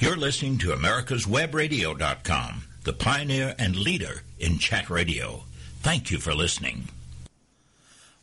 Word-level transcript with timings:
You're 0.00 0.16
listening 0.16 0.58
to 0.58 0.72
America's 0.72 1.26
Webradio.com, 1.26 2.62
the 2.84 2.92
pioneer 2.92 3.56
and 3.58 3.74
leader 3.74 4.22
in 4.38 4.58
chat 4.58 4.88
radio. 4.88 5.42
Thank 5.80 6.12
you 6.12 6.18
for 6.18 6.32
listening. 6.34 6.84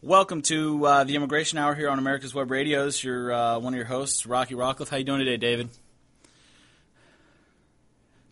Welcome 0.02 0.42
to 0.44 0.86
uh, 0.86 1.04
the 1.04 1.18
Immigration 1.18 1.58
Hour 1.58 1.76
here 1.76 1.90
on 1.90 2.00
America's 2.00 2.34
Web 2.34 2.50
Radios. 2.50 3.04
You're 3.04 3.34
uh, 3.34 3.60
one 3.60 3.74
of 3.74 3.78
your 3.78 3.88
hosts, 3.88 4.26
Rocky 4.26 4.56
Rockcliffe. 4.56 4.88
How 4.88 4.96
you 4.96 5.04
doing 5.04 5.20
today, 5.20 5.36
David? 5.36 5.68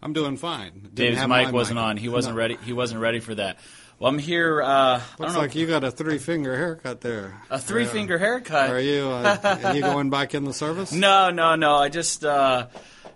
I'm 0.02 0.14
doing 0.14 0.38
fine. 0.38 0.72
Didn't 0.76 0.96
Dave's 0.96 1.18
have 1.20 1.28
mic 1.30 1.52
wasn't 1.52 1.76
mic. 1.80 1.84
on. 1.86 1.98
He 1.98 2.08
wasn't 2.08 2.36
No. 2.36 2.40
ready. 2.40 2.58
He 2.64 2.72
wasn't 2.72 3.02
ready 3.02 3.20
for 3.20 3.36
that. 3.36 3.58
Well, 4.00 4.10
I'm 4.10 4.20
here. 4.20 4.62
Uh, 4.62 4.68
I 4.68 4.94
Looks 4.96 5.18
don't 5.20 5.34
know, 5.34 5.40
like 5.40 5.56
you 5.56 5.68
got 5.68 5.84
a 5.84 5.92
three 5.92 6.18
finger 6.18 6.56
haircut 6.56 7.02
there. 7.02 7.42
a 7.50 7.60
three 7.60 7.84
finger 7.86 8.18
haircut. 8.18 8.70
Are 8.70 8.80
you? 8.80 9.04
Uh, 9.10 9.60
are 9.66 9.76
you 9.76 9.82
going 9.94 10.10
back 10.10 10.34
in 10.34 10.46
the 10.46 10.54
service? 10.54 10.94
No, 10.94 11.30
no, 11.30 11.56
no. 11.56 11.76
I 11.76 11.90
just 11.90 12.24
uh, 12.26 12.68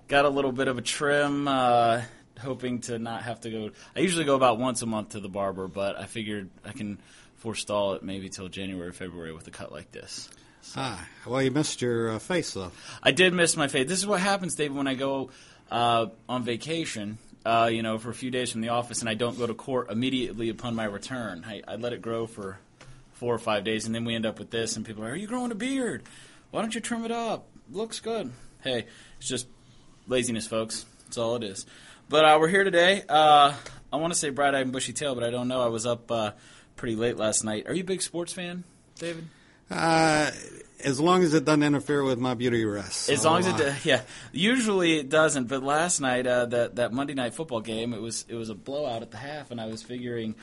got 0.08 0.26
a 0.26 0.30
little 0.30 0.52
bit 0.52 0.68
of 0.68 0.78
a 0.78 0.82
trim, 0.82 1.48
uh, 1.48 2.02
hoping 2.40 2.80
to 2.82 3.00
not 3.00 3.24
have 3.24 3.42
to 3.42 3.50
go. 3.50 3.72
I 3.96 4.00
usually 4.00 4.26
go 4.26 4.36
about 4.36 4.60
once 4.60 4.82
a 4.82 4.86
month 4.86 5.10
to 5.10 5.20
the 5.20 5.30
barber, 5.30 5.68
but 5.68 5.98
I 5.98 6.06
figured 6.06 6.50
I 6.66 6.72
can 6.72 7.00
forestall 7.36 7.94
it 7.94 8.04
maybe 8.04 8.30
till 8.30 8.48
January, 8.48 8.92
February 8.92 9.34
with 9.34 9.48
a 9.48 9.52
cut 9.52 9.72
like 9.72 9.92
this. 9.92 10.30
Ah, 10.76 11.08
well, 11.26 11.42
you 11.42 11.52
missed 11.52 11.82
your 11.82 12.12
uh, 12.12 12.20
face 12.20 12.54
though. 12.54 12.72
I 13.02 13.12
did 13.12 13.34
miss 13.34 13.56
my 13.56 13.68
face. 13.68 13.88
This 13.88 14.00
is 14.00 14.08
what 14.08 14.20
happens, 14.20 14.56
David, 14.56 14.76
when 14.76 14.88
I 14.88 14.96
go 14.96 15.30
uh, 15.72 16.08
on 16.28 16.44
vacation. 16.44 17.18
Uh, 17.46 17.70
you 17.72 17.82
know, 17.82 17.98
for 17.98 18.10
a 18.10 18.14
few 18.14 18.30
days 18.30 18.52
from 18.52 18.60
the 18.60 18.70
office, 18.70 19.00
and 19.00 19.08
I 19.08 19.14
don't 19.14 19.38
go 19.38 19.48
to 19.48 19.54
court 19.54 19.90
immediately 19.90 20.50
upon 20.50 20.76
my 20.76 20.84
return. 20.84 21.46
I, 21.48 21.62
I 21.66 21.76
let 21.78 21.94
it 21.94 22.02
grow 22.02 22.28
for 22.28 22.60
four 23.14 23.34
or 23.34 23.40
five 23.40 23.64
days, 23.64 23.86
and 23.86 23.96
then 23.96 24.04
we 24.04 24.16
end 24.16 24.26
up 24.26 24.38
with 24.38 24.50
this, 24.50 24.76
and 24.76 24.86
people 24.86 25.06
are, 25.06 25.12
"Are 25.12 25.16
you 25.16 25.28
growing 25.28 25.52
a 25.52 25.56
beard? 25.56 26.04
Why 26.52 26.60
don't 26.62 26.76
you 26.76 26.82
trim 26.82 27.06
it 27.06 27.12
up? 27.12 27.48
Looks 27.72 28.02
good." 28.02 28.34
Hey, 28.62 28.88
it's 29.18 29.30
just 29.30 29.48
laziness, 30.08 30.48
folks. 30.48 30.86
That's 31.06 31.18
all 31.18 31.36
it 31.36 31.44
is. 31.44 31.66
But 32.10 32.26
uh, 32.26 32.38
we're 32.40 32.48
here 32.48 32.64
today. 32.64 33.04
Uh, 33.08 33.54
I 33.92 33.96
want 33.98 34.14
to 34.14 34.20
say 34.20 34.30
bright 34.30 34.56
eyed 34.56 34.62
and 34.64 34.72
bushy 34.72 34.94
tail, 34.94 35.14
but 35.16 35.24
I 35.24 35.30
don't 35.30 35.48
know. 35.48 35.62
I 35.62 35.68
was 35.68 35.86
up 35.86 36.10
uh, 36.12 36.32
pretty 36.76 36.96
late 36.96 37.18
last 37.18 37.44
night. 37.44 37.68
Are 37.68 37.74
you 37.74 37.82
a 37.82 37.86
big 37.86 38.02
sports 38.02 38.34
fan, 38.34 38.64
David? 39.00 39.28
Uh, 39.70 40.32
as 40.84 41.00
long 41.00 41.24
as 41.24 41.34
it 41.34 41.44
doesn't 41.44 41.64
interfere 41.64 42.04
with 42.04 42.20
my 42.20 42.34
beauty 42.34 42.64
rest. 42.64 43.10
As 43.10 43.22
So, 43.24 43.30
long 43.30 43.40
as 43.40 43.48
it, 43.48 43.56
uh, 43.56 43.58
does, 43.58 43.86
yeah. 43.86 44.02
Usually 44.32 44.98
it 45.00 45.10
doesn't, 45.10 45.48
but 45.48 45.64
last 45.64 46.00
night 46.00 46.26
uh, 46.28 46.46
that 46.48 46.76
that 46.78 46.94
Monday 46.94 47.14
night 47.14 47.34
football 47.34 47.62
game, 47.62 47.94
it 47.94 48.02
was 48.02 48.26
it 48.30 48.36
was 48.36 48.50
a 48.50 48.56
blowout 48.56 49.02
at 49.02 49.12
the 49.12 49.18
half, 49.18 49.52
and 49.52 49.60
I 49.60 49.66
was 49.66 49.82
figuring, 49.84 50.36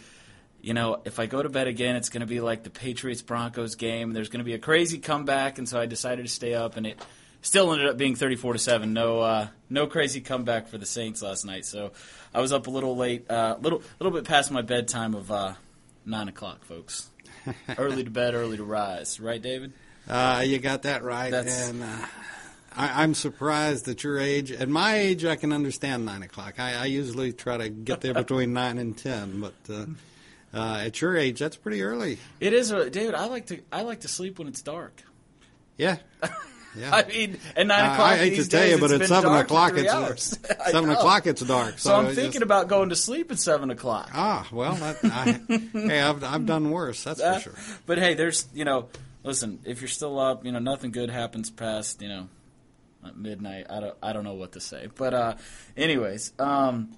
you 0.60 0.74
know, 0.74 1.00
if 1.04 1.18
I 1.18 1.26
go 1.26 1.42
to 1.42 1.48
bed 1.48 1.66
again, 1.68 1.96
it's 1.96 2.08
going 2.10 2.20
to 2.20 2.26
be 2.26 2.40
like 2.40 2.64
the 2.64 2.70
Patriots 2.70 3.22
Broncos 3.22 3.76
game. 3.76 4.12
There's 4.12 4.28
going 4.28 4.40
to 4.40 4.44
be 4.44 4.54
a 4.54 4.58
crazy 4.58 4.98
comeback, 4.98 5.56
and 5.58 5.66
so 5.68 5.80
I 5.80 5.86
decided 5.86 6.26
to 6.26 6.30
stay 6.32 6.52
up, 6.54 6.76
and 6.76 6.86
it 6.86 7.00
still 7.44 7.72
ended 7.72 7.86
up 7.86 7.96
being 7.96 8.16
34 8.16 8.54
to 8.54 8.58
seven. 8.58 8.92
No 8.92 9.20
uh, 9.20 9.48
no 9.70 9.86
crazy 9.86 10.20
comeback 10.20 10.66
for 10.68 10.78
the 10.78 10.86
Saints 10.86 11.22
last 11.22 11.44
night, 11.44 11.64
so 11.64 11.92
I 12.34 12.40
was 12.40 12.52
up 12.52 12.66
a 12.66 12.70
little 12.70 12.96
late, 12.96 13.26
a 13.28 13.34
uh, 13.34 13.58
little 13.60 13.82
little 14.00 14.12
bit 14.12 14.24
past 14.24 14.50
my 14.50 14.62
bedtime 14.62 15.14
of 15.14 15.30
uh, 15.30 15.54
nine 16.04 16.28
o'clock, 16.28 16.64
folks. 16.64 17.08
early 17.78 18.02
to 18.02 18.10
bed, 18.10 18.34
early 18.34 18.56
to 18.56 18.64
rise, 18.64 19.20
right, 19.20 19.40
David? 19.40 19.72
Uh, 20.08 20.42
you 20.44 20.58
got 20.58 20.82
that 20.82 21.02
right. 21.04 21.30
That's- 21.30 21.68
and 21.68 21.82
uh, 21.82 22.06
I, 22.74 23.02
I'm 23.02 23.14
surprised 23.14 23.86
at 23.88 24.02
your 24.02 24.18
age. 24.18 24.50
At 24.50 24.68
my 24.68 24.96
age, 24.96 25.24
I 25.24 25.36
can 25.36 25.52
understand 25.52 26.06
nine 26.06 26.22
o'clock. 26.22 26.58
I, 26.58 26.74
I 26.74 26.84
usually 26.86 27.32
try 27.32 27.58
to 27.58 27.68
get 27.68 28.00
there 28.00 28.14
between 28.24 28.52
nine 28.54 28.78
and 28.78 28.96
ten, 28.96 29.40
but 29.40 29.54
uh, 29.70 29.86
uh, 30.54 30.78
at 30.86 31.00
your 31.02 31.16
age, 31.16 31.38
that's 31.38 31.56
pretty 31.56 31.82
early. 31.82 32.18
It 32.40 32.54
is, 32.54 32.70
David. 32.70 33.14
I 33.14 33.26
like 33.26 33.46
to 33.46 33.60
I 33.70 33.82
like 33.82 34.00
to 34.00 34.08
sleep 34.08 34.38
when 34.38 34.48
it's 34.48 34.62
dark. 34.62 35.02
Yeah. 35.76 35.98
Yeah. 36.76 36.94
I 36.94 37.04
mean, 37.04 37.38
at 37.56 37.66
nine 37.66 37.90
Uh, 37.90 37.92
o'clock. 37.92 38.10
I 38.12 38.16
hate 38.16 38.36
to 38.36 38.48
tell 38.48 38.66
you, 38.66 38.78
but 38.78 38.90
it's 38.90 39.02
at 39.04 39.08
seven 39.08 39.32
o'clock, 39.32 39.72
it's 39.76 39.92
uh, 39.92 39.96
hours. 39.96 40.38
Seven 40.70 40.90
o'clock. 40.90 41.26
It's 41.26 41.42
dark. 41.42 41.78
So, 41.78 41.94
I'm 41.94 42.06
thinking 42.06 42.32
just- 42.32 42.42
about 42.42 42.68
going 42.68 42.88
to 42.88 42.96
sleep 42.96 43.30
at 43.30 43.38
seven 43.38 43.70
o'clock. 43.70 44.10
Ah, 44.12 44.46
well, 44.52 44.74
that, 44.74 44.96
I, 45.04 45.40
hey, 45.72 46.00
I've, 46.00 46.24
I've 46.24 46.46
done 46.46 46.70
worse. 46.70 47.04
That's 47.04 47.20
Uh, 47.20 47.34
for 47.34 47.40
sure. 47.40 47.54
But 47.86 47.98
hey, 47.98 48.14
there's 48.14 48.46
you 48.54 48.64
know, 48.64 48.88
listen, 49.22 49.60
if 49.64 49.80
you're 49.80 49.88
still 49.88 50.18
up, 50.18 50.44
you 50.44 50.52
know, 50.52 50.58
nothing 50.58 50.90
good 50.90 51.10
happens 51.10 51.50
past 51.50 52.02
you 52.02 52.08
know 52.08 52.28
midnight. 53.14 53.66
I 53.70 53.80
don't 53.80 53.96
I 54.02 54.12
don't 54.12 54.24
know 54.24 54.34
what 54.34 54.52
to 54.52 54.60
say. 54.60 54.88
But 54.96 55.14
uh, 55.14 55.34
anyways, 55.76 56.32
um, 56.38 56.92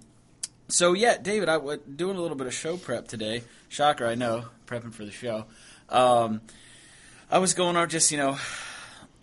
so 0.68 0.92
yeah, 0.94 1.18
David, 1.18 1.48
I 1.48 1.56
was 1.58 1.78
doing 1.80 2.16
a 2.16 2.20
little 2.20 2.36
bit 2.36 2.46
of 2.46 2.54
show 2.54 2.76
prep 2.76 3.08
today. 3.08 3.42
Shocker, 3.68 4.06
I 4.06 4.14
know, 4.14 4.46
prepping 4.66 4.94
for 4.94 5.04
the 5.04 5.10
show. 5.10 5.44
Um, 5.88 6.40
I 7.30 7.38
was 7.38 7.54
going 7.54 7.76
on 7.76 7.88
just 7.88 8.10
you 8.12 8.18
know 8.18 8.38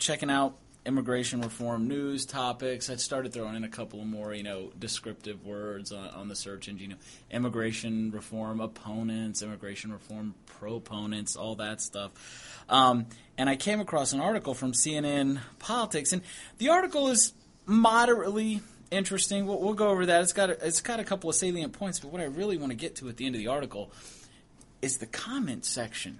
checking 0.04 0.30
out 0.30 0.58
immigration 0.84 1.40
reform 1.40 1.88
news 1.88 2.26
topics. 2.26 2.90
I 2.90 2.96
started 2.96 3.32
throwing 3.32 3.56
in 3.56 3.64
a 3.64 3.70
couple 3.70 4.04
more, 4.04 4.34
you 4.34 4.42
know, 4.42 4.70
descriptive 4.78 5.46
words 5.46 5.92
on, 5.92 6.08
on 6.10 6.28
the 6.28 6.36
search 6.36 6.68
engine. 6.68 6.90
You 6.90 6.96
know, 6.96 7.00
immigration 7.30 8.10
reform 8.10 8.60
opponents, 8.60 9.40
immigration 9.40 9.92
reform 9.92 10.34
proponents, 10.58 11.36
all 11.36 11.54
that 11.54 11.80
stuff. 11.80 12.12
Um, 12.68 13.06
and 13.38 13.48
I 13.48 13.56
came 13.56 13.80
across 13.80 14.12
an 14.12 14.20
article 14.20 14.52
from 14.52 14.72
CNN 14.72 15.40
Politics, 15.58 16.12
and 16.12 16.20
the 16.58 16.68
article 16.68 17.08
is 17.08 17.32
moderately 17.64 18.60
interesting. 18.90 19.46
We'll, 19.46 19.58
we'll 19.58 19.72
go 19.72 19.88
over 19.88 20.04
that. 20.04 20.22
It's 20.22 20.34
got 20.34 20.50
a, 20.50 20.66
it's 20.66 20.82
got 20.82 21.00
a 21.00 21.04
couple 21.04 21.30
of 21.30 21.36
salient 21.36 21.72
points, 21.72 22.00
but 22.00 22.12
what 22.12 22.20
I 22.20 22.24
really 22.24 22.58
want 22.58 22.72
to 22.72 22.76
get 22.76 22.96
to 22.96 23.08
at 23.08 23.16
the 23.16 23.24
end 23.24 23.36
of 23.36 23.38
the 23.38 23.48
article 23.48 23.90
is 24.82 24.98
the 24.98 25.06
comment 25.06 25.64
section. 25.64 26.18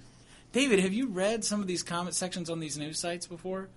David, 0.55 0.79
have 0.79 0.93
you 0.93 1.09
read 1.09 1.45
some 1.45 1.61
of 1.61 1.67
these 1.67 1.83
comment 1.83 2.15
sections 2.15 2.49
on 2.49 2.61
these 2.61 2.79
news 2.79 3.01
sites 3.01 3.27
before? 3.27 3.69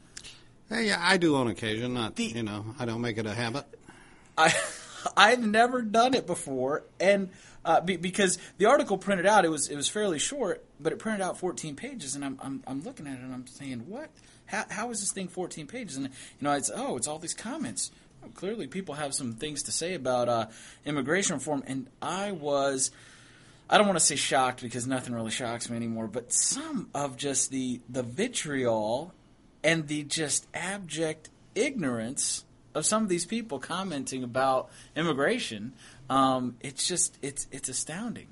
Hey, 0.70 0.86
yeah, 0.86 1.00
I 1.02 1.18
do 1.18 1.36
on 1.36 1.48
occasion. 1.48 1.96
Not, 1.96 2.16
The- 2.16 2.26
you 2.26 2.44
know, 2.44 2.76
I 2.78 2.86
don't 2.86 3.02
make 3.02 3.18
it 3.18 3.26
a 3.26 3.34
habit. 3.34 3.66
I 4.38 4.54
I've 5.18 5.44
never 5.44 5.82
done 5.82 6.14
it 6.14 6.28
before, 6.28 6.84
and 7.00 7.30
uh, 7.66 7.82
be, 7.82 7.98
because 7.98 8.38
the 8.60 8.66
article 8.68 9.00
printed 9.00 9.26
out, 9.26 9.44
it 9.44 9.50
was 9.50 9.70
it 9.70 9.76
was 9.76 9.90
fairly 9.90 10.20
short, 10.20 10.64
but 10.80 10.94
it 10.94 11.00
printed 11.00 11.22
out 11.22 11.40
14 11.40 11.76
pages, 11.76 12.14
and 12.14 12.24
I'm 12.24 12.38
I'm, 12.44 12.64
I'm 12.68 12.84
looking 12.84 13.08
at 13.08 13.14
it 13.14 13.22
and 13.22 13.34
I'm 13.34 13.48
saying, 13.48 13.86
what? 13.88 14.10
How, 14.46 14.66
how 14.70 14.92
is 14.92 15.00
this 15.00 15.12
thing 15.12 15.30
14 15.30 15.66
pages? 15.66 15.98
And 15.98 16.06
you 16.06 16.12
know, 16.42 16.52
it's 16.52 16.70
oh, 16.74 16.96
it's 16.96 17.08
all 17.08 17.18
these 17.18 17.34
comments. 17.34 17.90
Oh, 18.24 18.28
clearly, 18.36 18.68
people 18.68 18.96
have 18.96 19.16
some 19.16 19.34
things 19.34 19.64
to 19.64 19.72
say 19.72 19.96
about 19.96 20.30
uh, 20.30 20.46
immigration 20.86 21.38
reform, 21.38 21.64
and 21.66 21.88
I 22.04 22.34
was. 22.34 22.92
I 23.70 23.78
don't 23.78 23.88
want 23.88 24.00
to 24.00 24.06
say 24.06 24.16
shocked 24.16 24.62
because 24.62 24.88
nothing 24.88 25.14
really 25.14 25.32
shocks 25.32 25.70
me 25.70 25.76
anymore, 25.76 26.08
but 26.08 26.32
some 26.32 26.90
of 26.94 27.18
just 27.18 27.52
the 27.52 27.82
the 27.90 28.04
vitriol 28.04 29.14
and 29.64 29.88
the 29.88 30.04
just 30.04 30.48
abject 30.54 31.30
ignorance 31.56 32.46
of 32.74 32.86
some 32.86 33.04
of 33.04 33.10
these 33.10 33.26
people 33.26 33.60
commenting 33.60 34.24
about 34.24 34.70
immigration, 34.96 35.74
um, 36.10 36.56
it's 36.62 36.88
just 36.88 37.18
it's 37.22 37.48
it's 37.52 37.68
astounding. 37.70 38.28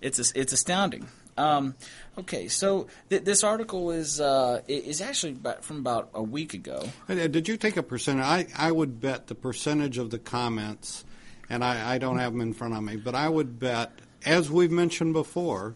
It's 0.00 0.18
it's 0.32 0.52
astounding. 0.52 1.08
Um, 1.36 1.74
okay, 2.16 2.46
so 2.48 2.86
th- 3.10 3.24
this 3.24 3.42
article 3.42 3.90
is 3.90 4.20
uh, 4.20 4.60
is 4.68 5.00
actually 5.00 5.32
about, 5.32 5.64
from 5.64 5.78
about 5.78 6.10
a 6.14 6.22
week 6.22 6.54
ago. 6.54 6.88
Did 7.08 7.48
you 7.48 7.56
take 7.56 7.76
a 7.76 7.82
percentage? 7.82 8.24
I, 8.24 8.46
I 8.56 8.70
would 8.70 9.00
bet 9.00 9.26
the 9.26 9.34
percentage 9.34 9.98
of 9.98 10.10
the 10.10 10.18
comments, 10.18 11.04
and 11.50 11.64
I, 11.64 11.94
I 11.94 11.98
don't 11.98 12.18
have 12.18 12.32
them 12.32 12.40
in 12.40 12.52
front 12.52 12.74
of 12.74 12.82
me, 12.82 12.96
but 12.96 13.14
I 13.14 13.28
would 13.28 13.58
bet, 13.58 13.92
as 14.24 14.50
we've 14.50 14.70
mentioned 14.70 15.12
before, 15.12 15.74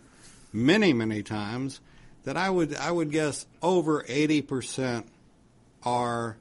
many, 0.53 0.93
many 0.93 1.23
times, 1.23 1.81
that 2.25 2.37
I 2.37 2.51
would 2.51 2.75
I 2.77 2.91
would 2.91 3.11
guess 3.11 3.47
over 3.63 4.05
eighty 4.09 4.43
percent 4.43 5.07
are 5.83 6.37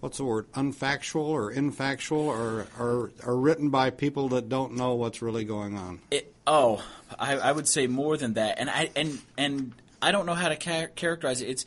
what's 0.00 0.18
the 0.18 0.24
word 0.24 0.50
unfactual 0.52 1.24
or 1.24 1.52
infactual 1.52 2.26
or 2.26 2.66
are 2.78 3.10
are 3.22 3.36
written 3.36 3.70
by 3.70 3.90
people 3.90 4.28
that 4.30 4.48
don't 4.48 4.74
know 4.74 4.94
what's 4.94 5.20
really 5.20 5.44
going 5.44 5.76
on. 5.76 6.00
It, 6.10 6.32
oh, 6.46 6.84
I, 7.18 7.36
I 7.36 7.52
would 7.52 7.68
say 7.68 7.86
more 7.86 8.16
than 8.16 8.34
that, 8.34 8.58
and 8.58 8.70
I 8.70 8.90
and 8.96 9.18
and 9.36 9.72
I 10.00 10.12
don't 10.12 10.26
know 10.26 10.34
how 10.34 10.48
to 10.48 10.56
characterize 10.56 11.42
it. 11.42 11.48
It's 11.48 11.66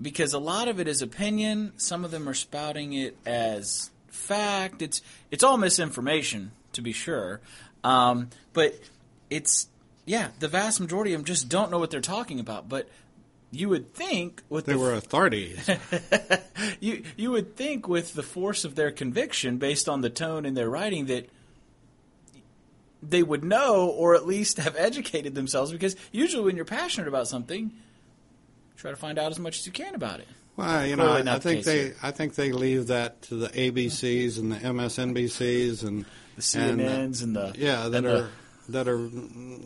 because 0.00 0.32
a 0.32 0.38
lot 0.38 0.68
of 0.68 0.78
it 0.80 0.88
is 0.88 1.02
opinion. 1.02 1.72
Some 1.76 2.04
of 2.04 2.10
them 2.10 2.28
are 2.28 2.34
spouting 2.34 2.92
it 2.92 3.16
as 3.24 3.90
fact. 4.16 4.82
It's 4.82 5.02
it's 5.30 5.44
all 5.44 5.56
misinformation, 5.58 6.52
to 6.72 6.82
be 6.82 6.92
sure, 6.92 7.40
um, 7.84 8.30
but 8.52 8.74
it's 9.30 9.68
yeah. 10.04 10.28
The 10.38 10.48
vast 10.48 10.80
majority 10.80 11.12
of 11.12 11.20
them 11.20 11.24
just 11.24 11.48
don't 11.48 11.70
know 11.70 11.78
what 11.78 11.90
they're 11.90 12.00
talking 12.00 12.40
about. 12.40 12.68
But 12.68 12.88
you 13.50 13.68
would 13.68 13.94
think 13.94 14.42
with 14.48 14.66
They 14.66 14.72
the 14.72 14.78
were 14.78 14.94
authorities. 14.94 15.68
you 16.80 17.02
you 17.16 17.30
would 17.30 17.56
think 17.56 17.88
with 17.88 18.14
the 18.14 18.22
force 18.22 18.64
of 18.64 18.74
their 18.74 18.90
conviction 18.90 19.58
based 19.58 19.88
on 19.88 20.00
the 20.00 20.10
tone 20.10 20.44
in 20.44 20.54
their 20.54 20.68
writing 20.68 21.06
that 21.06 21.28
they 23.02 23.22
would 23.22 23.44
know 23.44 23.88
or 23.88 24.14
at 24.14 24.26
least 24.26 24.58
have 24.58 24.74
educated 24.76 25.34
themselves 25.34 25.70
because 25.70 25.96
usually 26.12 26.44
when 26.44 26.56
you're 26.56 26.64
passionate 26.64 27.06
about 27.08 27.28
something 27.28 27.72
try 28.76 28.90
to 28.90 28.96
find 28.96 29.18
out 29.18 29.30
as 29.30 29.38
much 29.38 29.58
as 29.58 29.66
you 29.66 29.72
can 29.72 29.94
about 29.94 30.18
it 30.20 30.26
Well, 30.56 30.86
you 30.86 30.96
know, 30.96 31.08
I, 31.12 31.34
I 31.34 31.38
think 31.38 31.64
they, 31.64 31.78
here. 31.84 31.96
I 32.02 32.10
think 32.12 32.34
they 32.34 32.50
leave 32.52 32.86
that 32.86 33.20
to 33.22 33.34
the 33.36 33.48
ABCs 33.48 34.38
and 34.38 34.52
the 34.52 34.56
MSNBCs 34.56 35.84
and 35.86 36.04
the 36.36 36.58
and, 36.58 36.80
uh, 36.80 36.84
CNNs 36.84 37.22
and 37.22 37.36
the 37.36 37.54
yeah 37.58 37.88
that 37.88 38.04
are 38.04 38.22
the- 38.22 38.28
that 38.68 38.88
are 38.88 39.08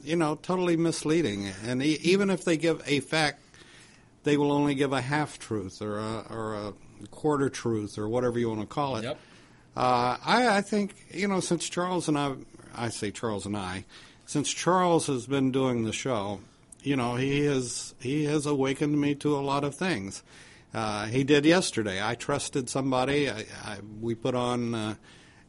you 0.04 0.16
know 0.16 0.34
totally 0.42 0.76
misleading. 0.76 1.46
And 1.64 1.82
e- 1.82 1.98
even 2.02 2.28
if 2.28 2.44
they 2.44 2.56
give 2.56 2.82
a 2.86 3.00
fact, 3.00 3.40
they 4.24 4.36
will 4.36 4.52
only 4.52 4.74
give 4.74 4.92
a 4.92 5.00
half 5.00 5.38
truth 5.38 5.80
or 5.80 5.98
a, 5.98 6.26
or 6.28 6.54
a 6.54 7.06
quarter 7.06 7.48
truth 7.48 7.96
or 7.96 8.08
whatever 8.08 8.38
you 8.38 8.48
want 8.50 8.60
to 8.60 8.66
call 8.66 8.96
it. 8.96 9.04
Yep. 9.04 9.18
Uh, 9.76 10.16
I, 10.24 10.58
I 10.58 10.60
think 10.60 10.94
you 11.12 11.28
know 11.28 11.40
since 11.40 11.68
Charles 11.68 12.08
and 12.08 12.18
I, 12.18 12.34
I 12.74 12.88
say 12.90 13.10
Charles 13.10 13.46
and 13.46 13.56
I, 13.56 13.84
since 14.26 14.50
Charles 14.52 15.06
has 15.06 15.26
been 15.26 15.50
doing 15.52 15.84
the 15.84 15.92
show, 15.92 16.40
you 16.82 16.96
know 16.96 17.14
he 17.14 17.44
has 17.46 17.94
he 18.00 18.24
has 18.24 18.44
awakened 18.44 19.00
me 19.00 19.14
to 19.16 19.34
a 19.36 19.40
lot 19.40 19.64
of 19.64 19.74
things. 19.76 20.22
Uh, 20.72 21.06
he 21.06 21.24
did 21.24 21.44
yesterday. 21.44 22.00
I 22.02 22.14
trusted 22.14 22.68
somebody. 22.68 23.28
I, 23.28 23.44
I, 23.64 23.78
we 24.00 24.14
put 24.14 24.34
on. 24.34 24.74
Uh, 24.74 24.94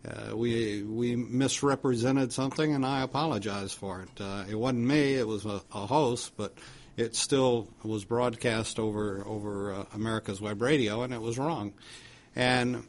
uh, 0.04 0.36
we 0.36 0.82
we 0.82 1.16
misrepresented 1.16 2.34
something, 2.34 2.74
and 2.74 2.84
I 2.84 3.04
apologize 3.04 3.72
for 3.72 4.02
it. 4.02 4.22
Uh, 4.22 4.46
it 4.50 4.56
wasn't 4.56 4.88
me; 4.88 5.14
it 5.14 5.28
was 5.28 5.46
a, 5.46 5.62
a, 5.72 5.86
host, 5.86 6.34
but 6.38 6.56
it 6.98 7.16
still 7.16 7.68
was 7.84 8.04
broadcast 8.04 8.80
over 8.80 9.24
over 9.28 9.74
uh, 9.74 9.86
America's 9.94 10.42
Web 10.42 10.60
Radio, 10.62 11.04
and 11.04 11.14
it 11.14 11.22
was 11.22 11.38
wrong. 11.38 11.74
And 12.36 12.88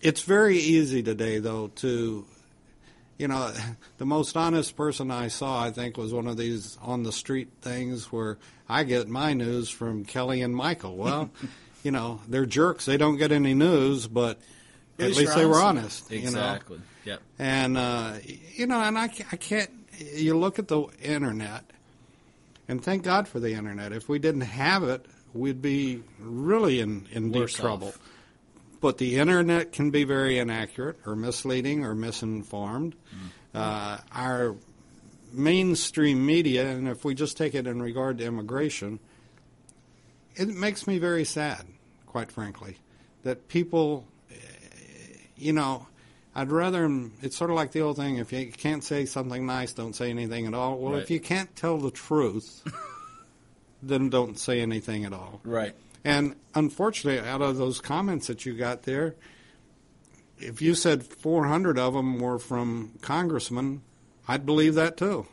it's 0.00 0.22
very 0.22 0.58
easy 0.58 1.02
today, 1.02 1.40
though, 1.40 1.68
to 1.76 2.26
you 3.18 3.28
know, 3.28 3.52
the 3.98 4.06
most 4.06 4.36
honest 4.36 4.76
person 4.76 5.10
I 5.10 5.28
saw, 5.28 5.62
I 5.62 5.70
think, 5.70 5.96
was 5.96 6.12
one 6.12 6.26
of 6.26 6.36
these 6.36 6.76
on 6.82 7.02
the 7.02 7.12
street 7.12 7.48
things 7.60 8.10
where 8.12 8.38
I 8.68 8.84
get 8.84 9.08
my 9.08 9.32
news 9.32 9.68
from 9.68 10.04
Kelly 10.04 10.42
and 10.42 10.54
Michael. 10.54 10.96
Well, 10.96 11.30
you 11.82 11.90
know, 11.90 12.20
they're 12.28 12.46
jerks; 12.46 12.84
they 12.84 12.96
don't 12.96 13.16
get 13.16 13.32
any 13.32 13.54
news, 13.54 14.06
but 14.06 14.38
at 14.98 15.06
least, 15.06 15.20
least 15.20 15.36
they 15.36 15.46
were 15.46 15.60
honest. 15.60 16.10
Exactly. 16.10 16.76
You 16.76 16.80
know? 16.80 16.86
Yep. 17.04 17.22
And 17.38 17.78
uh, 17.78 18.12
you 18.54 18.66
know, 18.66 18.80
and 18.80 18.98
I, 18.98 19.04
I 19.04 19.36
can't. 19.36 19.70
You 19.98 20.36
look 20.38 20.58
at 20.58 20.68
the 20.68 20.86
internet, 21.00 21.64
and 22.68 22.82
thank 22.82 23.02
God 23.02 23.28
for 23.28 23.40
the 23.40 23.52
internet. 23.52 23.92
If 23.92 24.08
we 24.08 24.18
didn't 24.18 24.42
have 24.42 24.84
it, 24.84 25.04
we'd 25.34 25.62
be 25.62 26.02
really 26.18 26.80
in 26.80 27.06
in 27.12 27.32
deep 27.32 27.48
trouble. 27.48 27.88
Off. 27.88 27.98
But 28.80 28.98
the 28.98 29.18
internet 29.18 29.72
can 29.72 29.90
be 29.90 30.02
very 30.04 30.38
inaccurate, 30.38 30.98
or 31.06 31.14
misleading, 31.14 31.84
or 31.84 31.94
misinformed. 31.94 32.94
Mm-hmm. 32.94 33.26
Uh, 33.54 33.98
our 34.12 34.56
mainstream 35.32 36.24
media, 36.24 36.68
and 36.68 36.88
if 36.88 37.04
we 37.04 37.14
just 37.14 37.36
take 37.36 37.54
it 37.54 37.66
in 37.66 37.80
regard 37.80 38.18
to 38.18 38.24
immigration, 38.24 38.98
it 40.34 40.48
makes 40.48 40.86
me 40.86 40.98
very 40.98 41.24
sad, 41.24 41.64
quite 42.12 42.30
frankly, 42.30 42.76
that 43.22 43.48
people 43.48 44.06
eh, 44.30 44.34
you 45.34 45.52
know, 45.52 45.86
I'd 46.34 46.52
rather. 46.52 46.88
It's 47.22 47.36
sort 47.36 47.50
of 47.50 47.56
like 47.56 47.72
the 47.72 47.80
old 47.80 47.96
thing: 47.96 48.18
if 48.18 48.32
you 48.32 48.52
can't 48.52 48.84
say 48.84 49.06
something 49.06 49.46
nice, 49.46 49.72
don't 49.72 49.96
say 49.96 50.10
anything 50.10 50.46
at 50.46 50.54
all. 50.54 50.78
Well, 50.78 50.92
right. 50.92 51.02
if 51.02 51.10
you 51.10 51.20
can't 51.20 51.54
tell 51.56 51.78
the 51.78 51.90
truth, 51.90 52.62
then 53.82 54.10
don't 54.10 54.38
say 54.38 54.60
anything 54.60 55.06
at 55.06 55.14
all. 55.14 55.40
Right. 55.42 55.74
And 56.04 56.36
unfortunately, 56.54 57.26
out 57.26 57.40
of 57.40 57.56
those 57.56 57.80
comments 57.80 58.26
that 58.26 58.44
you 58.44 58.54
got 58.54 58.82
there, 58.82 59.14
if 60.38 60.60
you 60.60 60.74
said 60.74 61.04
400 61.04 61.78
of 61.78 61.94
them 61.94 62.18
were 62.18 62.38
from 62.38 62.92
congressmen, 63.00 63.82
I'd 64.28 64.44
believe 64.44 64.74
that 64.74 64.98
too 64.98 65.26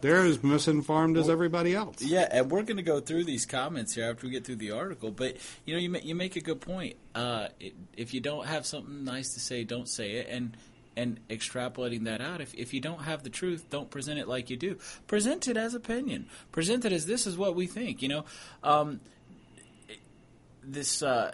they're 0.00 0.24
as 0.24 0.42
misinformed 0.42 1.16
as 1.16 1.28
everybody 1.28 1.74
else. 1.74 2.00
Yeah, 2.00 2.28
and 2.30 2.50
we're 2.50 2.62
going 2.62 2.76
to 2.76 2.82
go 2.82 3.00
through 3.00 3.24
these 3.24 3.44
comments 3.44 3.94
here 3.94 4.08
after 4.08 4.26
we 4.26 4.32
get 4.32 4.44
through 4.44 4.56
the 4.56 4.70
article. 4.70 5.10
But 5.10 5.36
you 5.64 5.74
know, 5.74 5.80
you 5.80 5.90
make, 5.90 6.04
you 6.04 6.14
make 6.14 6.36
a 6.36 6.40
good 6.40 6.60
point. 6.60 6.96
Uh, 7.14 7.48
it, 7.58 7.74
if 7.96 8.14
you 8.14 8.20
don't 8.20 8.46
have 8.46 8.66
something 8.66 9.04
nice 9.04 9.34
to 9.34 9.40
say, 9.40 9.64
don't 9.64 9.88
say 9.88 10.12
it, 10.12 10.28
and 10.30 10.56
and 10.96 11.18
extrapolating 11.28 12.04
that 12.04 12.20
out. 12.20 12.40
If 12.40 12.54
if 12.54 12.72
you 12.72 12.80
don't 12.80 13.02
have 13.02 13.22
the 13.22 13.30
truth, 13.30 13.66
don't 13.70 13.90
present 13.90 14.18
it 14.18 14.28
like 14.28 14.50
you 14.50 14.56
do. 14.56 14.78
Present 15.06 15.48
it 15.48 15.56
as 15.56 15.74
opinion. 15.74 16.26
Present 16.52 16.84
it 16.84 16.92
as 16.92 17.06
this 17.06 17.26
is 17.26 17.36
what 17.36 17.54
we 17.54 17.66
think. 17.66 18.02
You 18.02 18.08
know, 18.08 18.24
um, 18.62 19.00
this 20.62 21.02
uh, 21.02 21.32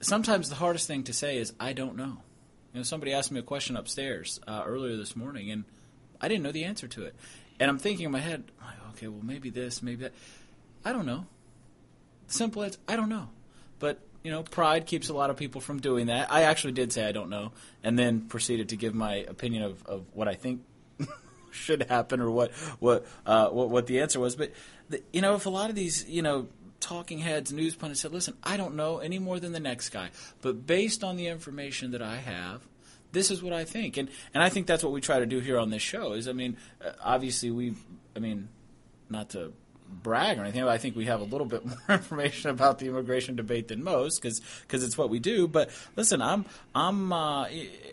sometimes 0.00 0.48
the 0.48 0.56
hardest 0.56 0.86
thing 0.86 1.04
to 1.04 1.12
say 1.12 1.38
is 1.38 1.52
I 1.58 1.72
don't 1.72 1.96
know. 1.96 2.18
You 2.72 2.80
know, 2.80 2.82
somebody 2.82 3.12
asked 3.12 3.30
me 3.30 3.40
a 3.40 3.42
question 3.42 3.76
upstairs 3.76 4.40
uh, 4.46 4.62
earlier 4.64 4.96
this 4.96 5.14
morning, 5.16 5.50
and 5.50 5.64
I 6.20 6.28
didn't 6.28 6.42
know 6.42 6.52
the 6.52 6.64
answer 6.64 6.88
to 6.88 7.04
it. 7.04 7.14
And 7.60 7.70
I'm 7.70 7.78
thinking 7.78 8.06
in 8.06 8.12
my 8.12 8.20
head, 8.20 8.44
like, 8.60 8.76
okay, 8.94 9.08
well, 9.08 9.22
maybe 9.22 9.50
this, 9.50 9.82
maybe 9.82 10.04
that. 10.04 10.12
I 10.84 10.92
don't 10.92 11.06
know. 11.06 11.26
Simple 12.26 12.62
as 12.62 12.78
I 12.88 12.96
don't 12.96 13.08
know. 13.08 13.28
But, 13.78 14.00
you 14.22 14.30
know, 14.30 14.42
pride 14.42 14.86
keeps 14.86 15.08
a 15.08 15.14
lot 15.14 15.30
of 15.30 15.36
people 15.36 15.60
from 15.60 15.80
doing 15.80 16.06
that. 16.06 16.32
I 16.32 16.42
actually 16.42 16.72
did 16.72 16.92
say 16.92 17.06
I 17.06 17.12
don't 17.12 17.30
know, 17.30 17.52
and 17.82 17.98
then 17.98 18.22
proceeded 18.22 18.70
to 18.70 18.76
give 18.76 18.94
my 18.94 19.16
opinion 19.16 19.62
of, 19.62 19.86
of 19.86 20.04
what 20.12 20.28
I 20.28 20.34
think 20.34 20.62
should 21.50 21.84
happen 21.84 22.20
or 22.20 22.30
what 22.30 22.52
what 22.78 23.06
uh, 23.26 23.48
what, 23.48 23.70
what 23.70 23.86
the 23.86 24.00
answer 24.00 24.20
was. 24.20 24.36
But, 24.36 24.52
the, 24.88 25.02
you 25.12 25.20
know, 25.20 25.34
if 25.34 25.46
a 25.46 25.50
lot 25.50 25.70
of 25.70 25.76
these, 25.76 26.08
you 26.08 26.22
know, 26.22 26.48
talking 26.82 27.18
heads, 27.18 27.52
news 27.52 27.74
pundits 27.74 28.00
said, 28.00 28.12
listen, 28.12 28.36
I 28.42 28.56
don't 28.56 28.74
know 28.74 28.98
any 28.98 29.18
more 29.18 29.40
than 29.40 29.52
the 29.52 29.60
next 29.60 29.90
guy, 29.90 30.10
but 30.40 30.66
based 30.66 31.04
on 31.04 31.16
the 31.16 31.28
information 31.28 31.92
that 31.92 32.02
I 32.02 32.16
have, 32.16 32.62
this 33.12 33.30
is 33.30 33.42
what 33.42 33.52
I 33.52 33.64
think, 33.64 33.96
and 33.96 34.08
and 34.34 34.42
I 34.42 34.48
think 34.48 34.66
that's 34.66 34.82
what 34.82 34.92
we 34.92 35.00
try 35.00 35.18
to 35.18 35.26
do 35.26 35.38
here 35.38 35.58
on 35.58 35.70
this 35.70 35.82
show. 35.82 36.12
Is 36.12 36.28
I 36.28 36.32
mean, 36.32 36.56
uh, 36.84 36.92
obviously 37.02 37.50
we, 37.50 37.74
I 38.16 38.18
mean, 38.18 38.48
not 39.08 39.30
to 39.30 39.52
brag 39.92 40.38
or 40.38 40.42
anything, 40.42 40.62
but 40.62 40.70
I 40.70 40.78
think 40.78 40.96
we 40.96 41.04
have 41.04 41.20
a 41.20 41.24
little 41.24 41.46
bit 41.46 41.64
more 41.66 41.78
information 41.88 42.50
about 42.50 42.78
the 42.78 42.86
immigration 42.86 43.36
debate 43.36 43.68
than 43.68 43.84
most 43.84 44.20
because 44.20 44.40
because 44.62 44.82
it's 44.82 44.96
what 44.96 45.10
we 45.10 45.18
do. 45.18 45.46
But 45.46 45.70
listen, 45.96 46.22
I'm 46.22 46.46
I'm 46.74 47.12
uh, 47.12 47.48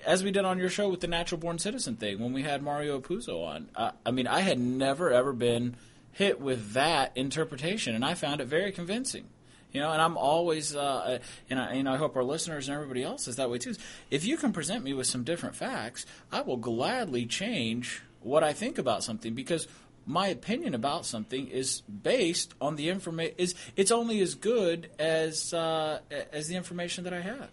as 0.06 0.24
we 0.24 0.32
did 0.32 0.46
on 0.46 0.58
your 0.58 0.70
show 0.70 0.90
with 0.90 1.02
the 1.02 1.08
natural 1.08 1.40
born 1.40 1.60
citizen 1.60 1.96
thing 1.96 2.20
when 2.20 2.34
we 2.34 2.44
had 2.44 2.64
Mario 2.64 3.00
Apuzzo 3.00 3.46
on. 3.46 3.70
Uh, 3.76 3.92
I 4.06 4.12
mean, 4.12 4.28
I 4.28 4.42
had 4.42 4.60
never 4.60 5.12
ever 5.12 5.34
been 5.34 5.76
hit 6.12 6.40
with 6.40 6.74
that 6.74 7.16
interpretation, 7.16 7.96
and 7.96 8.04
I 8.04 8.14
found 8.14 8.42
it 8.42 8.46
very 8.46 8.72
convincing. 8.72 9.26
You 9.72 9.82
know, 9.82 9.92
and 9.92 10.02
I'm 10.02 10.18
always, 10.18 10.76
uh, 10.76 11.20
and 11.50 11.60
I, 11.60 11.74
and 11.74 11.88
I 11.88 11.98
hope 11.98 12.16
our 12.16 12.24
listeners 12.24 12.68
and 12.68 12.76
everybody 12.76 13.04
else 13.04 13.28
is 13.28 13.36
that 13.36 13.52
way 13.52 13.60
too. 13.60 13.76
If 14.10 14.26
you 14.26 14.36
can 14.36 14.52
present 14.52 14.84
me 14.84 14.94
with 14.94 15.06
some 15.06 15.24
different 15.24 15.56
facts, 15.56 16.08
I 16.32 16.42
will 16.42 16.58
gladly 16.58 17.28
change 17.28 18.02
what 18.22 18.44
I 18.44 18.54
think 18.54 18.80
about 18.80 19.04
something 19.04 19.36
because 19.36 19.68
my 20.08 20.28
opinion 20.28 20.74
about 20.74 21.06
something 21.06 21.48
is 21.48 21.82
based 21.82 22.56
on 22.60 22.78
the 22.78 22.90
information. 22.90 23.36
Is 23.38 23.54
it's 23.76 23.92
only 23.92 24.22
as 24.22 24.34
good 24.34 24.90
as 24.98 25.54
uh, 25.54 26.00
as 26.34 26.48
the 26.48 26.56
information 26.56 27.04
that 27.04 27.14
I 27.14 27.22
have. 27.22 27.50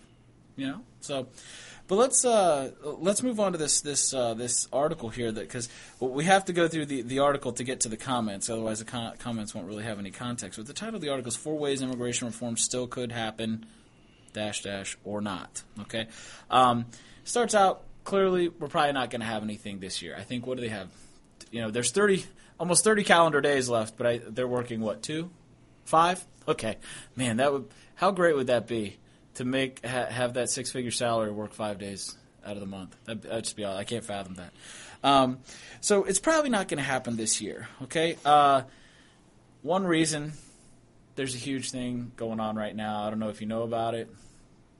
You 0.57 0.69
know, 0.69 0.81
so 1.01 1.29
but 1.89 1.97
let's 1.97 2.25
uh, 2.25 2.73
let's 2.83 3.23
move 3.23 3.39
on 3.39 3.53
to 3.53 3.59
this 3.59 3.81
this 3.81 4.13
uh, 4.13 4.35
this 4.35 4.69
article 4.73 5.09
here 5.09 5.31
that 5.31 5.41
because 5.41 5.69
we 6.01 6.25
have 6.25 6.45
to 6.47 6.53
go 6.53 6.67
through 6.69 6.87
the, 6.87 7.03
the 7.03 7.21
article 7.21 7.53
to 7.53 7.65
get 7.65 7.81
to 7.81 7.89
the 7.89 7.97
comments. 7.97 8.51
Otherwise, 8.51 8.81
the 8.81 8.85
con- 8.85 9.17
comments 9.19 9.55
won't 9.55 9.67
really 9.67 9.85
have 9.85 9.99
any 9.99 10.11
context. 10.11 10.59
But 10.59 10.67
the 10.67 10.73
title 10.73 10.97
of 10.97 11.01
the 11.01 11.11
article 11.11 11.29
is 11.29 11.37
Four 11.37 11.59
Ways 11.59 11.83
Immigration 11.83 12.27
Reform 12.27 12.57
Still 12.57 12.87
Could 12.87 13.13
Happen, 13.13 13.67
dash 14.33 14.63
dash 14.63 14.99
or 15.05 15.21
not. 15.21 15.63
Okay, 15.83 16.09
um, 16.51 16.87
starts 17.25 17.55
out 17.55 17.83
clearly 18.05 18.49
we're 18.49 18.69
probably 18.69 18.93
not 18.93 19.11
going 19.11 19.21
to 19.21 19.27
have 19.27 19.43
anything 19.43 19.79
this 19.79 20.03
year. 20.03 20.17
I 20.19 20.23
think 20.23 20.47
what 20.47 20.57
do 20.57 20.63
they 20.63 20.71
have? 20.71 20.89
You 21.51 21.63
know, 21.63 21.71
there's 21.71 21.93
thirty 21.93 22.25
almost 22.59 22.83
thirty 22.83 23.05
calendar 23.05 23.41
days 23.41 23.69
left, 23.69 23.97
but 23.97 24.07
I, 24.07 24.19
they're 24.19 24.49
working 24.49 24.81
what 24.81 25.03
two, 25.03 25.31
five? 25.85 26.25
Okay, 26.49 26.79
man, 27.15 27.37
that 27.37 27.53
would 27.53 27.69
how 27.97 28.11
great 28.11 28.35
would 28.35 28.49
that 28.49 28.67
be? 28.67 28.97
To 29.37 29.45
make 29.45 29.85
ha, 29.85 30.07
have 30.07 30.35
that 30.35 30.51
six 30.51 30.71
figure 30.71 30.91
salary 30.91 31.31
work 31.31 31.55
five 31.55 31.79
days 31.79 32.17
out 32.45 32.55
of 32.55 32.61
the 32.61 32.67
month. 32.67 32.97
That, 33.05 33.25
would 33.25 33.45
just 33.45 33.57
be 33.57 33.65
all. 33.65 33.77
I 33.77 33.85
can't 33.85 34.05
fathom 34.05 34.35
that. 34.35 34.53
Um, 35.03 35.39
so 35.81 36.05
it's 36.05 36.19
probably 36.19 36.51
not 36.51 36.69
going 36.69 36.79
to 36.79 36.85
happen 36.85 37.17
this 37.17 37.41
year. 37.41 37.69
Okay. 37.83 38.17
Uh, 38.25 38.63
one 39.63 39.87
reason 39.87 40.33
there's 41.17 41.35
a 41.35 41.39
huge 41.39 41.71
thing 41.71 42.13
going 42.17 42.41
on 42.41 42.57
right 42.57 42.75
now. 42.75 43.05
I 43.05 43.11
don't 43.11 43.19
know 43.19 43.31
if 43.31 43.41
you 43.41 43.47
know 43.47 43.63
about 43.63 43.95
it. 43.95 44.09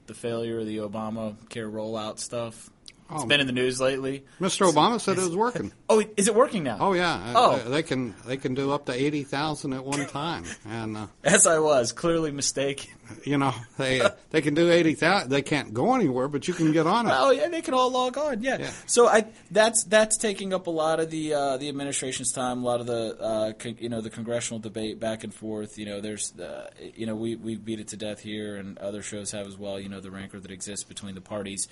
The 0.07 0.15
failure 0.15 0.61
of 0.61 0.67
the 0.67 0.79
Obama 0.79 1.35
care 1.49 1.69
rollout 1.69 2.19
stuff. 2.19 2.71
It's 3.11 3.23
oh, 3.23 3.27
been 3.27 3.41
in 3.41 3.47
the 3.47 3.53
news 3.53 3.81
lately. 3.81 4.25
Mr. 4.41 4.71
Obama 4.71 5.01
said 5.01 5.17
it 5.17 5.23
was 5.23 5.37
working. 5.37 5.73
Oh, 5.89 6.03
is 6.17 6.27
it 6.27 6.35
working 6.35 6.65
now? 6.65 6.79
Oh 6.81 6.95
yeah. 6.95 7.33
Oh, 7.37 7.59
they 7.59 7.85
can 7.85 8.13
they 8.27 8.37
can 8.37 8.55
do 8.55 8.73
up 8.73 8.87
to 8.87 8.93
eighty 8.93 9.23
thousand 9.23 9.73
at 9.73 9.85
one 9.85 10.05
time, 10.09 10.43
and 10.69 10.97
uh, 10.97 11.07
as 11.23 11.47
I 11.47 11.61
was 11.61 11.93
clearly 11.93 12.33
mistaken. 12.33 12.91
You 13.23 13.39
know 13.39 13.55
they 13.79 14.03
they 14.31 14.43
can 14.43 14.55
do 14.55 14.69
eighty 14.69 14.95
thousand. 14.95 15.31
They 15.31 15.43
can't 15.43 15.73
go 15.73 15.95
anywhere, 15.95 16.27
but 16.27 16.49
you 16.49 16.55
can 16.55 16.73
get 16.73 16.89
on 16.89 17.07
it. 17.07 17.13
Oh 17.15 17.31
yeah, 17.31 17.47
they 17.47 17.63
can 17.63 17.73
all 17.73 17.89
log 17.89 18.19
on. 18.19 18.43
Yeah. 18.43 18.59
yeah. 18.59 18.73
So 18.87 19.07
I 19.07 19.27
that's 19.49 19.85
that's 19.85 20.17
taking 20.17 20.53
up 20.53 20.67
a 20.67 20.71
lot 20.71 20.99
of 20.99 21.09
the 21.09 21.33
uh, 21.33 21.57
the 21.57 21.69
administration's 21.69 22.33
time, 22.33 22.65
a 22.65 22.67
lot 22.67 22.81
of 22.81 22.87
the 22.89 23.17
uh, 23.21 23.53
con- 23.53 23.77
you 23.79 23.89
know 23.89 24.01
the 24.01 24.11
congressional 24.11 24.59
debate 24.59 24.99
back 24.99 25.23
and 25.23 25.33
forth. 25.33 25.79
You 25.79 25.87
know, 25.87 26.01
there's 26.01 26.37
uh, 26.37 26.69
you 26.97 27.07
know 27.07 27.15
we 27.15 27.37
we 27.37 27.55
beat 27.55 27.79
it 27.79 27.87
to 27.89 27.97
death 27.97 28.19
here, 28.19 28.57
and 28.57 28.77
other 28.79 29.03
shows 29.03 29.31
have 29.31 29.47
as 29.47 29.57
well. 29.57 29.79
You 29.79 29.89
know, 29.89 30.01
the 30.01 30.11
rancor 30.11 30.41
that 30.41 30.51
exists 30.51 30.83
between 30.83 31.15
the 31.15 31.21
parties 31.21 31.69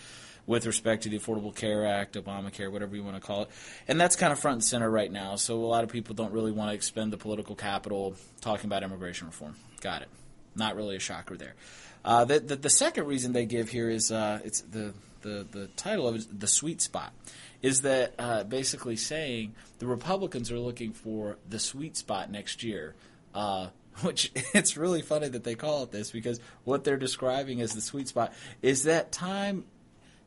with 0.46 0.66
respect 0.66 1.04
to 1.04 1.08
the 1.08 1.18
Affordable 1.18 1.54
Care 1.54 1.86
Act, 1.86 2.14
Obamacare, 2.16 2.70
whatever 2.70 2.94
you 2.96 3.02
want 3.02 3.16
to 3.16 3.22
call 3.22 3.42
it. 3.42 3.50
And 3.88 4.00
that's 4.00 4.16
kind 4.16 4.32
of 4.32 4.38
front 4.38 4.56
and 4.56 4.64
center 4.64 4.90
right 4.90 5.10
now. 5.10 5.36
So 5.36 5.56
a 5.56 5.66
lot 5.66 5.84
of 5.84 5.90
people 5.90 6.14
don't 6.14 6.32
really 6.32 6.52
want 6.52 6.70
to 6.70 6.74
expend 6.74 7.12
the 7.12 7.16
political 7.16 7.54
capital 7.54 8.14
talking 8.40 8.66
about 8.66 8.82
immigration 8.82 9.26
reform. 9.26 9.56
Got 9.80 10.02
it. 10.02 10.08
Not 10.54 10.76
really 10.76 10.96
a 10.96 11.00
shocker 11.00 11.36
there. 11.36 11.54
Uh, 12.04 12.24
the, 12.24 12.40
the, 12.40 12.56
the, 12.56 12.70
second 12.70 13.06
reason 13.06 13.32
they 13.32 13.46
give 13.46 13.70
here 13.70 13.88
is 13.88 14.12
uh, 14.12 14.38
it's 14.44 14.60
the, 14.60 14.92
the, 15.22 15.46
the 15.50 15.68
title 15.68 16.06
of 16.06 16.16
it 16.16 16.38
The 16.38 16.46
Sweet 16.46 16.82
Spot. 16.82 17.12
Is 17.62 17.80
that 17.80 18.12
uh, 18.18 18.44
basically 18.44 18.96
saying 18.96 19.54
the 19.78 19.86
Republicans 19.86 20.52
are 20.52 20.58
looking 20.58 20.92
for 20.92 21.38
the 21.48 21.58
sweet 21.58 21.96
spot 21.96 22.30
next 22.30 22.62
year? 22.62 22.94
Uh, 23.34 23.68
which 24.02 24.32
it's 24.52 24.76
really 24.76 25.02
funny 25.02 25.28
that 25.28 25.44
they 25.44 25.54
call 25.54 25.84
it 25.84 25.92
this 25.92 26.10
because 26.10 26.40
what 26.64 26.84
they're 26.84 26.96
describing 26.96 27.60
as 27.60 27.74
the 27.74 27.80
sweet 27.80 28.08
spot 28.08 28.32
is 28.60 28.84
that 28.84 29.12
time 29.12 29.64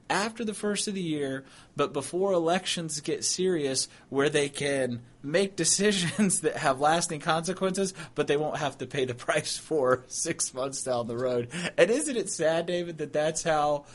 after 0.09 0.43
the 0.45 0.53
first 0.53 0.87
of 0.87 0.93
the 0.93 1.01
year, 1.01 1.43
but 1.75 1.93
before 1.93 2.33
elections 2.33 2.99
get 3.01 3.23
serious, 3.23 3.87
where 4.09 4.29
they 4.29 4.49
can 4.49 5.01
make 5.21 5.55
decisions 5.55 6.41
that 6.41 6.57
have 6.57 6.79
lasting 6.79 7.19
consequences, 7.19 7.93
but 8.15 8.27
they 8.27 8.37
won't 8.37 8.57
have 8.57 8.77
to 8.77 8.85
pay 8.85 9.05
the 9.05 9.13
price 9.13 9.57
for 9.57 10.03
six 10.07 10.53
months 10.53 10.83
down 10.83 11.07
the 11.07 11.17
road. 11.17 11.49
And 11.77 11.89
isn't 11.89 12.15
it 12.15 12.29
sad, 12.29 12.65
David, 12.65 12.97
that 12.99 13.13
that's 13.13 13.43
how? 13.43 13.85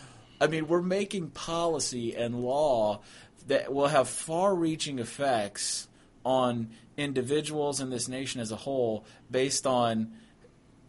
I 0.40 0.49
mean, 0.49 0.66
we're 0.66 0.83
making 0.83 1.31
policy 1.31 2.16
and 2.16 2.42
law 2.42 3.00
that 3.47 3.73
will 3.73 3.88
have 3.88 4.09
far-reaching 4.09 4.99
effects 4.99 5.88
on 6.25 6.71
individuals 6.97 7.81
in 7.81 7.90
this 7.90 8.09
nation 8.09 8.40
as 8.40 8.52
a 8.52 8.57
whole, 8.57 9.04
based 9.31 9.66
on 9.66 10.12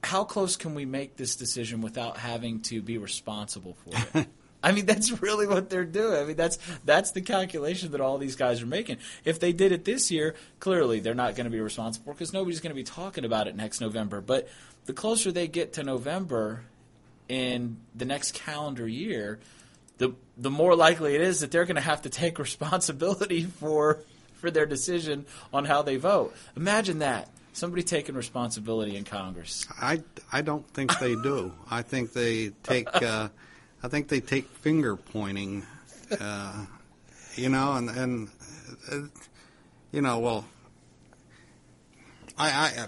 how 0.04 0.24
close 0.24 0.56
can 0.56 0.76
we 0.76 0.86
make 0.86 1.16
this 1.16 1.36
decision 1.36 1.82
without 1.82 2.18
having 2.18 2.62
to 2.62 2.82
be 2.82 2.98
responsible 2.98 3.76
for 3.84 4.20
it. 4.20 4.28
I 4.64 4.72
mean, 4.72 4.86
that's 4.86 5.22
really 5.22 5.46
what 5.46 5.70
they're 5.70 5.86
doing. 5.86 6.20
I 6.20 6.24
mean, 6.24 6.36
that's 6.38 6.58
that's 6.86 7.12
the 7.12 7.22
calculation 7.22 7.92
that 7.92 8.02
all 8.02 8.18
these 8.18 8.36
guys 8.36 8.62
are 8.62 8.68
making. 8.68 8.98
If 9.26 9.40
they 9.40 9.52
did 9.52 9.72
it 9.72 9.84
this 9.84 10.10
year, 10.10 10.36
clearly 10.60 11.02
they're 11.02 11.14
not 11.14 11.36
going 11.36 11.46
to 11.46 11.52
be 11.52 11.60
responsible 11.60 12.14
because 12.14 12.32
nobody's 12.32 12.62
going 12.62 12.72
to 12.72 12.76
be 12.76 12.84
talking 12.84 13.26
about 13.26 13.48
it 13.48 13.56
next 13.56 13.82
November. 13.82 14.22
But 14.22 14.48
the 14.86 14.94
closer 14.94 15.32
they 15.32 15.48
get 15.48 15.74
to 15.74 15.84
November 15.84 16.64
in 17.28 17.78
the 17.94 18.06
next 18.06 18.34
calendar 18.34 18.88
year, 18.88 19.40
the 19.98 20.14
the 20.38 20.50
more 20.50 20.76
likely 20.76 21.16
it 21.16 21.22
is 21.22 21.42
that 21.42 21.52
they're 21.52 21.66
going 21.66 21.76
to 21.76 21.82
have 21.82 22.04
to 22.04 22.10
take 22.10 22.40
responsibility 22.40 23.44
for 23.44 24.00
for 24.36 24.50
their 24.50 24.66
decision 24.66 25.26
on 25.54 25.66
how 25.66 25.82
they 25.82 25.98
vote. 25.98 26.34
Imagine 26.56 27.00
that. 27.00 27.30
Somebody 27.54 27.84
taking 27.84 28.16
responsibility 28.16 28.98
in 28.98 29.04
Congress. 29.04 29.68
I, 29.80 30.02
I 30.32 30.42
don't 30.42 30.68
think 30.70 30.98
they 31.00 31.14
do. 31.14 31.54
I 31.70 31.84
think 31.84 32.12
they 32.12 32.50
take 32.64 32.88
uh, 32.96 33.30
I 33.84 33.90
think 33.90 34.08
they 34.08 34.22
take 34.22 34.48
finger 34.48 34.96
pointing, 34.96 35.64
uh, 36.20 36.66
you 37.36 37.50
know, 37.50 37.74
and 37.74 37.90
and 37.90 38.30
uh, 38.92 39.00
you 39.92 40.02
know, 40.02 40.20
well, 40.20 40.46
I, 42.38 42.50
I 42.50 42.88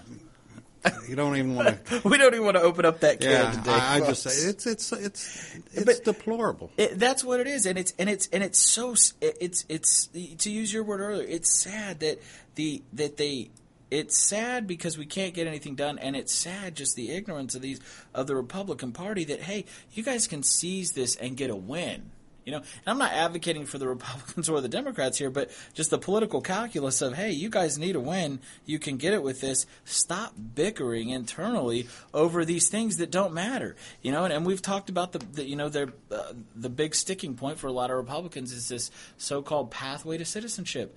you 1.08 1.16
don't 1.16 1.36
even 1.36 1.54
want 1.54 1.84
to. 1.86 2.00
we 2.08 2.18
don't 2.18 2.32
even 2.34 2.44
want 2.44 2.56
to 2.56 2.62
open 2.62 2.84
up 2.84 3.00
that 3.00 3.20
can 3.20 3.30
yeah, 3.30 3.50
today. 3.50 3.70
I, 3.70 3.96
I 3.96 4.00
just 4.00 4.22
say 4.22 4.48
it's 4.48 4.66
it's 4.66 4.92
it's 4.92 5.54
it's 5.72 5.84
But- 5.84 6.04
deplorable. 6.04 6.70
It, 6.76 6.98
that's 6.98 7.24
what 7.24 7.40
it 7.40 7.46
is, 7.46 7.66
and 7.66 7.78
it's 7.78 7.92
and 7.98 8.08
it's 8.08 8.28
and 8.32 8.42
it's 8.42 8.58
so 8.58 8.94
it's 9.20 9.64
it's 9.68 10.06
to 10.38 10.50
use 10.50 10.72
your 10.72 10.82
word 10.84 11.00
earlier. 11.00 11.26
It's 11.28 11.50
sad 11.50 12.00
that 12.00 12.20
the 12.54 12.82
that 12.94 13.16
they. 13.16 13.50
It's 13.90 14.18
sad 14.18 14.66
because 14.66 14.98
we 14.98 15.06
can't 15.06 15.32
get 15.32 15.46
anything 15.46 15.76
done, 15.76 15.98
and 15.98 16.16
it's 16.16 16.34
sad 16.34 16.74
just 16.74 16.96
the 16.96 17.12
ignorance 17.12 17.54
of 17.54 17.62
these 17.62 17.80
of 18.14 18.26
the 18.26 18.34
Republican 18.34 18.92
Party 18.92 19.24
that 19.24 19.42
hey, 19.42 19.64
you 19.92 20.02
guys 20.02 20.26
can 20.26 20.42
seize 20.42 20.92
this 20.92 21.14
and 21.16 21.36
get 21.36 21.50
a 21.50 21.56
win. 21.56 22.10
You 22.44 22.52
know, 22.52 22.58
and 22.58 22.86
I'm 22.86 22.98
not 22.98 23.12
advocating 23.12 23.64
for 23.66 23.78
the 23.78 23.88
Republicans 23.96 24.48
or 24.48 24.60
the 24.60 24.68
Democrats 24.68 25.18
here, 25.18 25.30
but 25.30 25.50
just 25.74 25.90
the 25.90 25.98
political 25.98 26.40
calculus 26.40 27.00
of 27.00 27.14
hey, 27.14 27.30
you 27.30 27.48
guys 27.48 27.78
need 27.78 27.94
a 27.94 28.00
win. 28.00 28.40
You 28.64 28.80
can 28.80 28.96
get 28.96 29.12
it 29.12 29.22
with 29.22 29.40
this. 29.40 29.66
Stop 29.84 30.34
bickering 30.54 31.10
internally 31.10 31.88
over 32.12 32.44
these 32.44 32.68
things 32.68 32.96
that 32.96 33.12
don't 33.12 33.34
matter. 33.34 33.76
You 34.02 34.10
know, 34.10 34.24
and, 34.24 34.32
and 34.32 34.46
we've 34.46 34.62
talked 34.62 34.90
about 34.90 35.12
the, 35.12 35.18
the 35.18 35.44
you 35.44 35.54
know 35.54 35.68
their 35.68 35.92
uh, 36.10 36.32
the 36.56 36.70
big 36.70 36.96
sticking 36.96 37.34
point 37.34 37.58
for 37.58 37.68
a 37.68 37.72
lot 37.72 37.90
of 37.92 37.96
Republicans 37.96 38.52
is 38.52 38.68
this 38.68 38.90
so-called 39.16 39.70
pathway 39.70 40.18
to 40.18 40.24
citizenship 40.24 40.96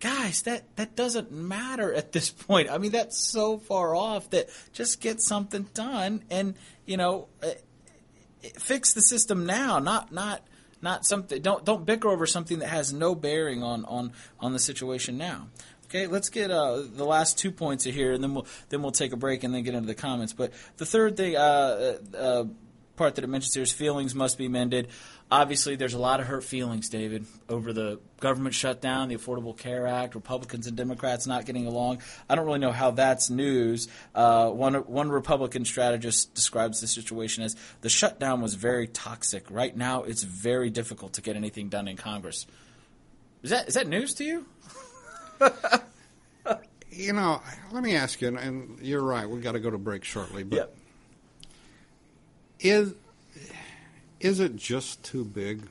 guys, 0.00 0.42
that 0.42 0.76
that 0.76 0.96
doesn't 0.96 1.32
matter 1.32 1.92
at 1.92 2.12
this 2.12 2.30
point. 2.30 2.70
I 2.70 2.78
mean, 2.78 2.92
that's 2.92 3.18
so 3.18 3.58
far 3.58 3.94
off 3.94 4.30
that 4.30 4.48
just 4.72 5.00
get 5.00 5.20
something 5.20 5.68
done 5.74 6.24
and 6.30 6.54
you 6.86 6.96
know 6.96 7.28
uh, 7.42 7.50
fix 8.58 8.92
the 8.92 9.02
system 9.02 9.46
now, 9.46 9.78
not 9.78 10.12
not 10.12 10.46
not 10.80 11.04
something. 11.04 11.40
Don't 11.42 11.64
don't 11.64 11.84
bicker 11.84 12.08
over 12.08 12.26
something 12.26 12.60
that 12.60 12.68
has 12.68 12.92
no 12.92 13.14
bearing 13.14 13.62
on 13.62 13.84
on 13.84 14.12
on 14.40 14.52
the 14.52 14.58
situation 14.58 15.18
now. 15.18 15.48
Okay, 15.86 16.06
let's 16.06 16.28
get 16.28 16.50
uh, 16.50 16.82
the 16.82 17.04
last 17.04 17.38
two 17.38 17.50
points 17.50 17.84
here, 17.84 18.12
and 18.12 18.22
then 18.22 18.34
we'll 18.34 18.46
then 18.68 18.82
we'll 18.82 18.92
take 18.92 19.12
a 19.12 19.16
break 19.16 19.42
and 19.42 19.54
then 19.54 19.62
get 19.62 19.74
into 19.74 19.86
the 19.86 19.94
comments. 19.94 20.32
But 20.34 20.52
the 20.76 20.84
third 20.84 21.16
thing, 21.16 21.34
uh, 21.34 21.98
uh, 22.16 22.44
part 22.96 23.14
that 23.14 23.24
it 23.24 23.28
mentions 23.28 23.54
here 23.54 23.62
is 23.62 23.72
feelings 23.72 24.14
must 24.14 24.36
be 24.36 24.48
mended. 24.48 24.88
Obviously, 25.30 25.76
there's 25.76 25.92
a 25.92 25.98
lot 25.98 26.20
of 26.20 26.26
hurt 26.26 26.42
feelings, 26.42 26.88
David, 26.88 27.26
over 27.50 27.74
the 27.74 28.00
government 28.18 28.54
shutdown, 28.54 29.08
the 29.08 29.16
Affordable 29.16 29.54
Care 29.56 29.86
Act, 29.86 30.14
Republicans 30.14 30.66
and 30.66 30.74
Democrats 30.74 31.26
not 31.26 31.44
getting 31.44 31.66
along. 31.66 32.00
I 32.30 32.34
don't 32.34 32.46
really 32.46 32.60
know 32.60 32.72
how 32.72 32.92
that's 32.92 33.28
news. 33.28 33.88
Uh, 34.14 34.48
one 34.50 34.74
one 34.74 35.10
Republican 35.10 35.66
strategist 35.66 36.32
describes 36.34 36.80
the 36.80 36.86
situation 36.86 37.44
as 37.44 37.56
the 37.82 37.90
shutdown 37.90 38.40
was 38.40 38.54
very 38.54 38.86
toxic. 38.86 39.44
Right 39.50 39.76
now, 39.76 40.04
it's 40.04 40.22
very 40.22 40.70
difficult 40.70 41.12
to 41.14 41.20
get 41.20 41.36
anything 41.36 41.68
done 41.68 41.88
in 41.88 41.96
Congress. 41.98 42.46
Is 43.42 43.50
that 43.50 43.68
is 43.68 43.74
that 43.74 43.86
news 43.86 44.14
to 44.14 44.24
you? 44.24 44.46
You 46.90 47.12
know, 47.12 47.40
let 47.70 47.84
me 47.84 47.94
ask 47.94 48.20
you, 48.20 48.36
and- 48.36 48.80
you're 48.80 49.02
right. 49.02 49.28
We've 49.28 49.42
got 49.42 49.52
to 49.52 49.60
go 49.60 49.70
to 49.70 49.78
break 49.78 50.02
shortly, 50.02 50.42
but 50.42 50.74
is 52.58 52.92
is 54.20 54.40
it 54.40 54.56
just 54.56 55.02
too 55.02 55.24
big? 55.24 55.68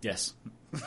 Yes. 0.00 0.34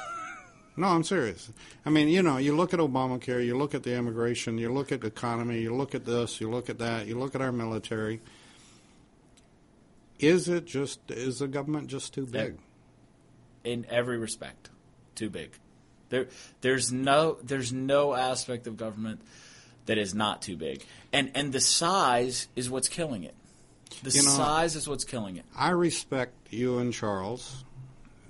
No, 0.77 0.87
I'm 0.87 1.05
serious. 1.05 1.49
I 1.85 1.89
mean, 1.89 2.09
you 2.09 2.21
know, 2.21 2.35
you 2.35 2.53
look 2.53 2.73
at 2.73 2.81
Obamacare, 2.81 3.45
you 3.45 3.57
look 3.57 3.73
at 3.73 3.83
the 3.83 3.95
immigration, 3.95 4.57
you 4.57 4.73
look 4.73 4.91
at 4.91 4.99
the 4.99 5.07
economy, 5.07 5.61
you 5.61 5.73
look 5.73 5.95
at 5.95 6.03
this, 6.03 6.41
you 6.41 6.49
look 6.49 6.69
at 6.69 6.79
that, 6.79 7.07
you 7.07 7.17
look 7.17 7.33
at 7.33 7.39
our 7.39 7.53
military. 7.53 8.19
Is 10.19 10.49
it 10.49 10.65
just 10.65 10.99
is 11.09 11.39
the 11.39 11.47
government 11.47 11.87
just 11.87 12.13
too 12.13 12.25
big? 12.25 12.57
in 13.65 13.85
every 13.89 14.17
respect 14.17 14.69
too 15.15 15.29
big. 15.29 15.51
There, 16.09 16.27
there's 16.61 16.91
no, 16.91 17.37
there's 17.43 17.73
no 17.73 18.13
aspect 18.13 18.67
of 18.67 18.77
government 18.77 19.21
that 19.87 19.97
is 19.97 20.13
not 20.13 20.41
too 20.41 20.55
big, 20.55 20.83
and 21.11 21.31
and 21.35 21.51
the 21.51 21.59
size 21.59 22.47
is 22.55 22.69
what's 22.69 22.87
killing 22.87 23.23
it. 23.23 23.35
The 24.03 24.11
You 24.11 24.23
know- 24.23 24.29
size 24.29 24.75
is 24.75 24.87
what's 24.87 25.03
killing 25.03 25.37
it. 25.37 25.45
I 25.55 25.69
respect 25.69 26.33
you 26.51 26.79
and 26.79 26.93
Charles, 26.93 27.63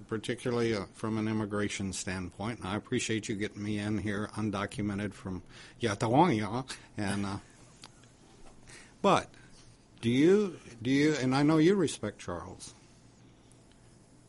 particularly 0.07 0.75
uh, 0.75 0.85
from 0.93 1.17
an 1.17 1.27
immigration 1.27 1.91
standpoint. 1.93 2.59
And 2.59 2.67
I 2.67 2.75
appreciate 2.75 3.27
you 3.29 3.35
getting 3.35 3.63
me 3.63 3.79
in 3.79 3.97
here 3.97 4.29
undocumented 4.35 5.13
from 5.13 5.41
Yatawanya. 5.81 6.69
And 6.97 7.25
uh, 7.25 7.37
but 9.01 9.29
do 10.01 10.09
you 10.09 10.59
do 10.81 10.89
you? 10.91 11.15
And 11.15 11.35
I 11.35 11.43
know 11.43 11.57
you 11.57 11.75
respect 11.75 12.19
Charles. 12.19 12.73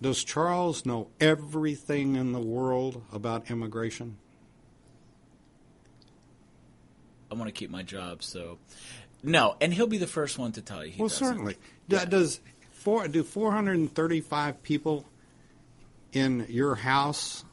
Does 0.00 0.22
Charles 0.24 0.84
know 0.84 1.08
everything 1.20 2.16
in 2.16 2.32
the 2.32 2.40
world 2.40 3.02
about 3.12 3.50
immigration? 3.50 4.18
I 7.30 7.34
want 7.34 7.48
to 7.48 7.52
keep 7.52 7.70
my 7.70 7.82
job, 7.82 8.22
so 8.22 8.58
no. 9.22 9.56
And 9.60 9.72
he'll 9.72 9.86
be 9.86 9.98
the 9.98 10.06
first 10.06 10.38
one 10.38 10.52
to 10.52 10.62
tell 10.62 10.84
you. 10.84 10.92
He 10.92 11.00
well, 11.00 11.08
doesn't. 11.08 11.26
certainly. 11.26 11.56
Do- 11.88 12.04
Does 12.06 12.40
four 12.72 13.08
do 13.08 13.22
435 13.22 14.62
people 14.62 15.04
in 16.12 16.46
your 16.48 16.74
house 16.76 17.44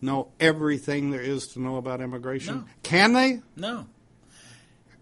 know 0.00 0.28
everything 0.38 1.10
there 1.10 1.20
is 1.20 1.48
to 1.48 1.60
know 1.60 1.76
about 1.76 2.00
immigration? 2.00 2.56
No. 2.56 2.64
Can 2.82 3.12
they? 3.12 3.42
No. 3.56 3.86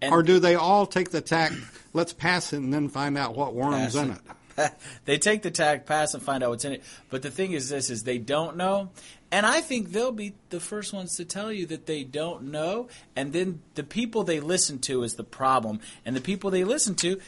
And 0.03 0.13
or 0.13 0.23
do 0.23 0.39
they 0.39 0.55
all 0.55 0.87
take 0.87 1.11
the 1.11 1.21
tack, 1.21 1.53
let's 1.93 2.13
pass 2.13 2.53
it 2.53 2.59
and 2.59 2.73
then 2.73 2.89
find 2.89 3.17
out 3.17 3.35
what 3.35 3.55
worms 3.55 3.95
in 3.95 4.11
it. 4.11 4.19
they 5.05 5.19
take 5.19 5.43
the 5.43 5.51
tag 5.51 5.87
pass 5.87 6.15
and 6.15 6.23
find 6.23 6.43
out 6.43 6.51
what's 6.51 6.65
in 6.65 6.73
it. 6.73 6.85
But 7.11 7.23
the 7.23 7.31
thing 7.31 7.53
is 7.53 7.69
this 7.69 7.91
is 7.91 8.05
they 8.05 8.19
don't 8.19 8.57
know. 8.57 8.91
And 9.31 9.45
I 9.45 9.61
think 9.61 9.91
they'll 9.91 10.13
be 10.13 10.35
the 10.51 10.61
first 10.61 10.93
ones 10.93 11.17
to 11.17 11.25
tell 11.25 11.53
you 11.53 11.67
that 11.67 11.87
they 11.87 12.05
don't 12.05 12.45
know. 12.45 12.89
And 13.17 13.33
then 13.33 13.63
the 13.75 13.83
people 13.83 14.23
they 14.23 14.41
listen 14.41 14.79
to 14.81 15.03
is 15.03 15.15
the 15.15 15.25
problem. 15.25 15.81
And 16.05 16.15
the 16.15 16.21
people 16.21 16.51
they 16.51 16.65
listen 16.65 16.95
to, 16.97 17.21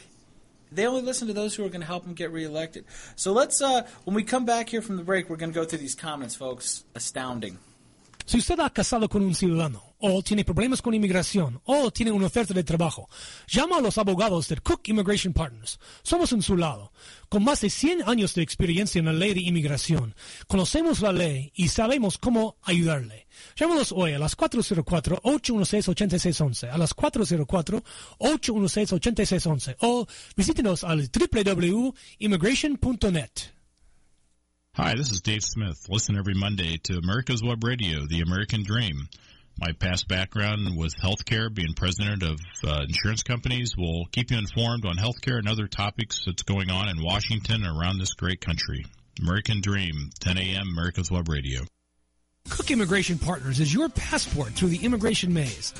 they 0.71 0.85
only 0.85 1.01
listen 1.01 1.27
to 1.27 1.33
those 1.33 1.55
who 1.55 1.65
are 1.65 1.69
going 1.69 1.81
to 1.81 1.87
help 1.87 2.03
them 2.05 2.13
get 2.13 2.31
reelected. 2.31 2.85
So 3.15 3.33
let's, 3.33 3.61
uh, 3.61 3.85
when 4.05 4.15
we 4.15 4.23
come 4.23 4.45
back 4.45 4.69
here 4.69 4.81
from 4.81 4.97
the 4.97 5.03
break, 5.03 5.29
we're 5.29 5.35
going 5.35 5.51
to 5.51 5.59
go 5.59 5.65
through 5.65 5.79
these 5.79 5.95
comments, 5.95 6.35
folks. 6.35 6.83
Astounding. 6.95 7.57
Si 8.25 8.37
usted 8.37 8.59
ha 8.59 8.69
casado 8.69 9.09
con 9.09 9.23
un 9.23 9.33
ciudadano, 9.33 9.88
o 9.99 10.23
tiene 10.23 10.45
problemas 10.45 10.81
con 10.81 10.93
inmigración, 10.93 11.59
o 11.65 11.91
tiene 11.91 12.11
una 12.11 12.27
oferta 12.27 12.53
de 12.53 12.63
trabajo, 12.63 13.09
llama 13.47 13.77
a 13.77 13.81
los 13.81 13.97
abogados 13.97 14.47
de 14.47 14.55
Cook 14.57 14.87
Immigration 14.87 15.33
Partners. 15.33 15.79
Somos 16.03 16.31
en 16.31 16.41
su 16.41 16.55
lado. 16.55 16.93
Con 17.27 17.43
más 17.43 17.59
de 17.61 17.69
100 17.69 18.03
años 18.07 18.33
de 18.33 18.41
experiencia 18.41 18.99
en 18.99 19.05
la 19.05 19.13
ley 19.13 19.33
de 19.33 19.41
inmigración, 19.41 20.15
conocemos 20.47 21.01
la 21.01 21.11
ley 21.11 21.51
y 21.53 21.67
sabemos 21.67 22.17
cómo 22.17 22.55
ayudarle. 22.63 23.27
Llámanos 23.55 23.91
hoy 23.91 24.13
a 24.13 24.19
las 24.19 24.37
404-816-8611, 24.37 26.71
a 26.71 26.77
las 26.77 26.95
404-816-8611, 26.95 29.75
o 29.81 30.07
visítenos 30.35 30.83
al 30.83 31.09
www.immigration.net. 31.11 33.31
Hi, 34.75 34.93
this 34.95 35.09
is 35.11 35.21
Dave 35.21 35.41
Smith. 35.41 35.87
Listen 35.89 36.15
every 36.15 36.35
Monday 36.35 36.77
to 36.83 36.97
America's 36.97 37.43
Web 37.43 37.63
Radio, 37.63 38.05
The 38.07 38.21
American 38.21 38.63
Dream. 38.63 39.09
My 39.59 39.73
past 39.73 40.07
background 40.07 40.77
with 40.77 40.93
healthcare, 40.95 41.53
being 41.53 41.73
president 41.73 42.23
of 42.23 42.39
uh, 42.65 42.83
insurance 42.87 43.23
companies, 43.23 43.75
will 43.77 44.05
keep 44.11 44.31
you 44.31 44.37
informed 44.37 44.85
on 44.85 44.95
healthcare 44.95 45.37
and 45.37 45.47
other 45.47 45.67
topics 45.67 46.23
that's 46.25 46.43
going 46.43 46.69
on 46.69 46.87
in 46.87 47.03
Washington 47.03 47.65
and 47.65 47.79
around 47.79 47.97
this 47.97 48.13
great 48.13 48.39
country. 48.41 48.85
American 49.21 49.61
Dream, 49.61 50.11
10 50.19 50.37
a.m. 50.37 50.67
America's 50.71 51.11
Web 51.11 51.27
Radio. 51.27 51.61
Cook 52.49 52.71
Immigration 52.71 53.19
Partners 53.19 53.59
is 53.59 53.73
your 53.73 53.89
passport 53.89 54.53
through 54.53 54.69
the 54.69 54.85
immigration 54.85 55.33
maze. 55.33 55.73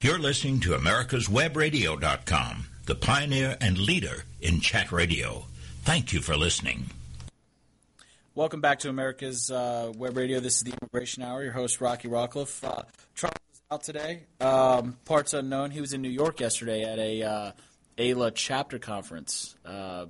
You're 0.00 0.20
listening 0.20 0.60
to 0.60 0.70
America'sWebRadio.com, 0.70 2.66
the 2.86 2.94
pioneer 2.94 3.56
and 3.60 3.76
leader 3.78 4.22
in 4.40 4.60
chat 4.60 4.92
radio. 4.92 5.46
Thank 5.82 6.12
you 6.12 6.20
for 6.20 6.36
listening. 6.36 6.90
Welcome 8.36 8.60
back 8.60 8.78
to 8.80 8.88
America's 8.88 9.50
uh, 9.50 9.92
Web 9.96 10.16
Radio. 10.16 10.38
This 10.38 10.58
is 10.58 10.62
the 10.62 10.72
Immigration 10.80 11.24
Hour. 11.24 11.42
Your 11.42 11.50
host, 11.50 11.80
Rocky 11.80 12.06
Rockcliffe. 12.06 12.62
Uh, 12.62 12.82
Charles 13.16 13.34
is 13.47 13.47
out 13.70 13.82
today. 13.82 14.22
Um, 14.40 14.96
parts 15.04 15.34
unknown. 15.34 15.70
He 15.70 15.82
was 15.82 15.92
in 15.92 16.00
New 16.00 16.08
York 16.08 16.40
yesterday 16.40 16.84
at 16.84 16.98
a 16.98 17.22
uh, 17.22 17.52
AILA 17.98 18.32
chapter 18.34 18.78
conference, 18.78 19.56
uh, 19.66 20.06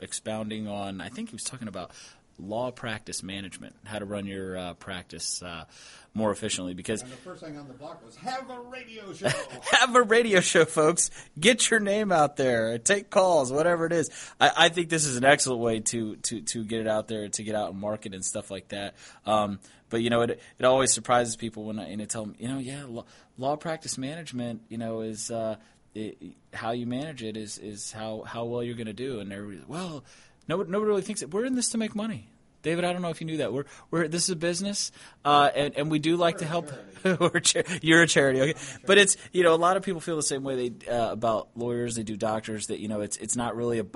expounding 0.00 0.68
on. 0.68 1.00
I 1.00 1.08
think 1.08 1.30
he 1.30 1.34
was 1.34 1.42
talking 1.42 1.66
about 1.66 1.90
law 2.38 2.70
practice 2.70 3.22
management, 3.22 3.74
how 3.84 3.98
to 3.98 4.04
run 4.04 4.26
your 4.26 4.56
uh, 4.56 4.74
practice 4.74 5.42
uh, 5.42 5.64
more 6.14 6.30
efficiently. 6.30 6.74
Because 6.74 7.02
And 7.02 7.10
the 7.10 7.16
first 7.16 7.42
thing 7.42 7.58
on 7.58 7.68
the 7.68 7.74
block 7.74 8.04
was 8.04 8.16
have 8.16 8.48
a 8.50 8.60
radio 8.60 9.12
show. 9.12 9.28
have 9.72 9.94
a 9.94 10.02
radio 10.02 10.40
show, 10.40 10.64
folks. 10.64 11.10
Get 11.38 11.70
your 11.70 11.80
name 11.80 12.12
out 12.12 12.36
there. 12.36 12.78
Take 12.78 13.10
calls, 13.10 13.52
whatever 13.52 13.86
it 13.86 13.92
is. 13.92 14.10
I, 14.40 14.52
I 14.56 14.68
think 14.68 14.88
this 14.88 15.04
is 15.04 15.16
an 15.16 15.24
excellent 15.24 15.60
way 15.60 15.80
to, 15.80 16.16
to, 16.16 16.40
to 16.40 16.64
get 16.64 16.80
it 16.80 16.88
out 16.88 17.08
there, 17.08 17.28
to 17.28 17.42
get 17.42 17.54
out 17.54 17.70
and 17.70 17.80
market 17.80 18.14
and 18.14 18.24
stuff 18.24 18.50
like 18.50 18.68
that. 18.68 18.94
Um, 19.26 19.58
but 19.90 20.02
you 20.02 20.10
know, 20.10 20.22
it 20.22 20.40
it 20.58 20.64
always 20.64 20.92
surprises 20.92 21.36
people 21.36 21.64
when 21.66 21.78
I, 21.78 21.88
and 21.88 22.02
I 22.02 22.06
tell 22.06 22.24
them, 22.24 22.34
you 22.38 22.48
know, 22.48 22.58
yeah, 22.58 22.84
law, 22.84 23.04
law 23.38 23.56
practice 23.56 23.96
management, 23.96 24.62
you 24.68 24.78
know, 24.78 25.02
is 25.02 25.30
uh, 25.30 25.56
it, 25.94 26.18
how 26.52 26.72
you 26.72 26.86
manage 26.86 27.22
it 27.22 27.36
is 27.36 27.58
is 27.58 27.92
how 27.92 28.22
how 28.22 28.44
well 28.44 28.62
you're 28.62 28.74
going 28.74 28.86
to 28.86 28.92
do. 28.92 29.20
And 29.20 29.32
everybody, 29.32 29.64
well, 29.68 30.02
nobody 30.48 30.70
nobody 30.70 30.88
really 30.88 31.02
thinks 31.02 31.22
it. 31.22 31.32
We're 31.32 31.44
in 31.44 31.54
this 31.54 31.68
to 31.70 31.78
make 31.78 31.94
money. 31.94 32.28
David, 32.64 32.84
I 32.84 32.92
don't 32.92 33.02
know 33.02 33.10
if 33.10 33.20
you 33.20 33.26
knew 33.26 33.36
that. 33.36 33.52
We're 33.52 33.66
we're 33.90 34.08
this 34.08 34.24
is 34.24 34.30
a 34.30 34.36
business, 34.36 34.90
uh, 35.24 35.50
and 35.54 35.76
and 35.76 35.90
we 35.90 36.00
do 36.00 36.16
like 36.16 36.38
to 36.38 36.46
help. 36.46 36.72
we're 37.04 37.28
a 37.34 37.40
char- 37.40 37.62
you're 37.82 38.02
a 38.02 38.06
charity, 38.08 38.40
okay? 38.40 38.54
But 38.86 38.98
it's 38.98 39.16
you 39.32 39.44
know 39.44 39.54
a 39.54 39.56
lot 39.56 39.76
of 39.76 39.82
people 39.84 40.00
feel 40.00 40.16
the 40.16 40.22
same 40.22 40.42
way 40.42 40.70
they 40.70 40.90
uh, 40.90 41.12
about 41.12 41.50
lawyers. 41.54 41.94
They 41.94 42.02
do 42.02 42.16
doctors. 42.16 42.66
That 42.68 42.80
you 42.80 42.88
know 42.88 43.02
it's 43.02 43.18
it's 43.18 43.36
not 43.36 43.54
really 43.54 43.78
a 43.80 43.86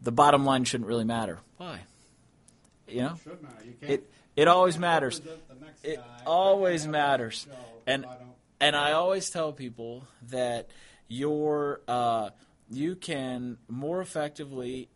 the 0.00 0.12
bottom 0.12 0.44
line 0.44 0.64
shouldn't 0.64 0.86
really 0.86 1.04
matter. 1.04 1.38
Why? 1.56 1.80
You 2.86 3.02
know, 3.02 3.14
Should 3.24 3.42
not. 3.42 3.64
You 3.64 3.72
can't. 3.80 3.92
it 3.92 4.12
it 4.36 4.48
always 4.48 4.78
matters. 4.78 5.20
represent 5.20 5.48
the 5.48 5.64
next 5.64 5.84
It 5.84 6.00
always 6.26 6.86
matters, 6.86 7.46
and 7.86 8.04
I 8.04 8.16
and 8.60 8.76
I 8.76 8.92
always 8.92 9.30
tell 9.30 9.52
people 9.52 10.04
that 10.28 10.68
your 11.08 11.80
uh, 11.88 12.30
you 12.70 12.96
can 12.96 13.56
more 13.66 14.02
effectively 14.02 14.90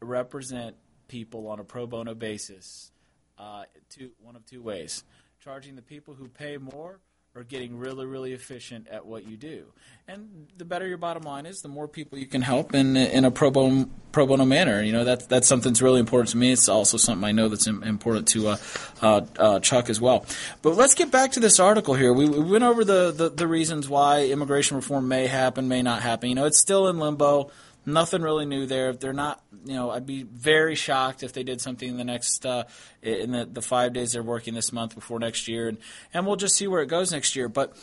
represent 0.00 0.76
people 1.08 1.48
on 1.48 1.60
a 1.60 1.64
pro 1.64 1.86
bono 1.86 2.14
basis 2.14 2.90
uh, 3.38 3.64
two 3.90 4.10
one 4.22 4.36
of 4.36 4.44
two 4.46 4.62
ways: 4.62 5.04
charging 5.40 5.76
the 5.76 5.82
people 5.82 6.14
who 6.14 6.28
pay 6.28 6.56
more, 6.56 7.00
or 7.34 7.44
getting 7.44 7.78
really 7.78 8.06
really 8.06 8.32
efficient 8.32 8.88
at 8.88 9.04
what 9.04 9.26
you 9.26 9.36
do. 9.36 9.66
And 10.08 10.48
the 10.56 10.64
better 10.64 10.86
your 10.86 10.98
bottom 10.98 11.22
line 11.22 11.46
is, 11.46 11.60
the 11.60 11.68
more 11.68 11.88
people 11.88 12.18
you 12.18 12.26
can 12.26 12.42
help 12.42 12.74
in 12.74 12.96
in 12.96 13.24
a 13.24 13.30
pro 13.30 13.50
bono 13.50 13.90
pro 14.12 14.26
bono 14.26 14.44
manner. 14.44 14.82
You 14.82 14.92
know 14.92 15.04
that's 15.04 15.26
that's 15.26 15.46
something 15.46 15.72
that's 15.72 15.82
really 15.82 16.00
important 16.00 16.30
to 16.30 16.38
me. 16.38 16.52
It's 16.52 16.68
also 16.68 16.96
something 16.96 17.24
I 17.24 17.32
know 17.32 17.48
that's 17.48 17.66
important 17.66 18.28
to 18.28 18.48
uh, 18.48 18.56
uh, 19.02 19.20
uh, 19.38 19.60
Chuck 19.60 19.90
as 19.90 20.00
well. 20.00 20.24
But 20.62 20.76
let's 20.76 20.94
get 20.94 21.10
back 21.10 21.32
to 21.32 21.40
this 21.40 21.60
article 21.60 21.94
here. 21.94 22.12
We, 22.12 22.28
we 22.28 22.40
went 22.40 22.64
over 22.64 22.84
the, 22.84 23.12
the 23.12 23.28
the 23.28 23.46
reasons 23.46 23.88
why 23.88 24.26
immigration 24.26 24.76
reform 24.76 25.08
may 25.08 25.26
happen, 25.26 25.68
may 25.68 25.82
not 25.82 26.02
happen. 26.02 26.30
You 26.30 26.34
know, 26.36 26.46
it's 26.46 26.60
still 26.60 26.88
in 26.88 26.98
limbo. 26.98 27.50
Nothing 27.88 28.22
really 28.22 28.46
new 28.46 28.66
there. 28.66 28.92
They're 28.92 29.12
not, 29.12 29.40
you 29.64 29.74
know, 29.74 29.90
I'd 29.90 30.06
be 30.06 30.24
very 30.24 30.74
shocked 30.74 31.22
if 31.22 31.32
they 31.32 31.44
did 31.44 31.60
something 31.60 31.88
in 31.88 31.96
the 31.96 32.04
next, 32.04 32.44
uh, 32.44 32.64
in 33.00 33.30
the, 33.30 33.44
the 33.44 33.62
five 33.62 33.92
days 33.92 34.12
they're 34.12 34.24
working 34.24 34.54
this 34.54 34.72
month 34.72 34.96
before 34.96 35.20
next 35.20 35.46
year, 35.46 35.68
and 35.68 35.78
and 36.12 36.26
we'll 36.26 36.34
just 36.34 36.56
see 36.56 36.66
where 36.66 36.82
it 36.82 36.88
goes 36.88 37.12
next 37.12 37.36
year. 37.36 37.48
But 37.48 37.76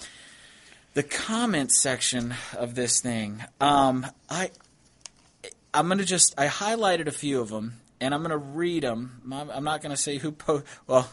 the 0.94 1.04
comment 1.04 1.72
section 1.72 2.36
of 2.58 2.76
this 2.76 3.00
thing, 3.00 3.46
um, 3.62 4.06
I, 4.30 4.52
I'm 5.74 5.88
gonna 5.88 6.04
just, 6.04 6.38
I 6.38 6.48
highlighted 6.48 7.08
a 7.08 7.12
few 7.12 7.40
of 7.40 7.48
them, 7.48 7.80
and 8.02 8.14
I'm 8.14 8.24
gonna 8.24 8.38
read 8.38 8.84
them. 8.84 9.22
I'm, 9.32 9.64
not 9.64 9.82
gonna 9.82 9.96
say 9.96 10.18
who 10.18 10.34
po, 10.34 10.64
well. 10.86 11.10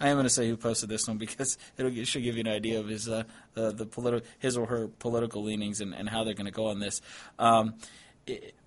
I 0.00 0.08
am 0.08 0.16
going 0.16 0.24
to 0.24 0.30
say 0.30 0.48
who 0.48 0.56
posted 0.56 0.88
this 0.88 1.06
one 1.06 1.16
because 1.18 1.56
it'll, 1.78 1.96
it 1.96 2.08
should 2.08 2.24
give 2.24 2.34
you 2.34 2.40
an 2.40 2.48
idea 2.48 2.80
of 2.80 2.88
his 2.88 3.08
uh, 3.08 3.22
the, 3.54 3.70
the 3.70 3.86
politi- 3.86 4.24
his 4.40 4.56
or 4.56 4.66
her 4.66 4.88
political 4.88 5.44
leanings 5.44 5.80
and, 5.80 5.94
and 5.94 6.08
how 6.08 6.24
they're 6.24 6.34
going 6.34 6.46
to 6.46 6.50
go 6.50 6.66
on 6.66 6.80
this. 6.80 7.00
Um, 7.38 7.74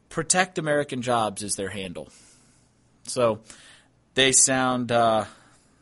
protect 0.09 0.57
American 0.57 1.01
jobs 1.01 1.43
is 1.43 1.55
their 1.55 1.69
handle. 1.69 2.09
So 3.03 3.41
they 4.13 4.31
sound 4.31 4.91
uh, 4.91 5.25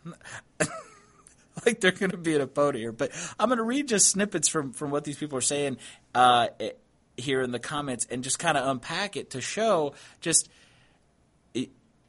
like 1.66 1.80
they're 1.80 1.92
going 1.92 2.12
to 2.12 2.18
be 2.18 2.36
at 2.36 2.42
a 2.42 2.48
podium 2.48 2.82
here. 2.82 2.92
But 2.92 3.12
I'm 3.40 3.50
going 3.50 3.58
to 3.58 3.64
read 3.64 3.88
just 3.88 4.10
snippets 4.10 4.48
from, 4.48 4.74
from 4.74 4.92
what 4.92 5.04
these 5.04 5.18
people 5.18 5.38
are 5.38 5.42
saying 5.42 5.78
uh, 6.14 6.48
here 7.18 7.42
in 7.42 7.52
the 7.52 7.60
comments 7.60 8.06
and 8.10 8.24
just 8.24 8.40
kind 8.40 8.58
of 8.58 8.68
unpack 8.68 9.16
it 9.16 9.32
to 9.32 9.42
show 9.42 9.94
just 10.20 10.50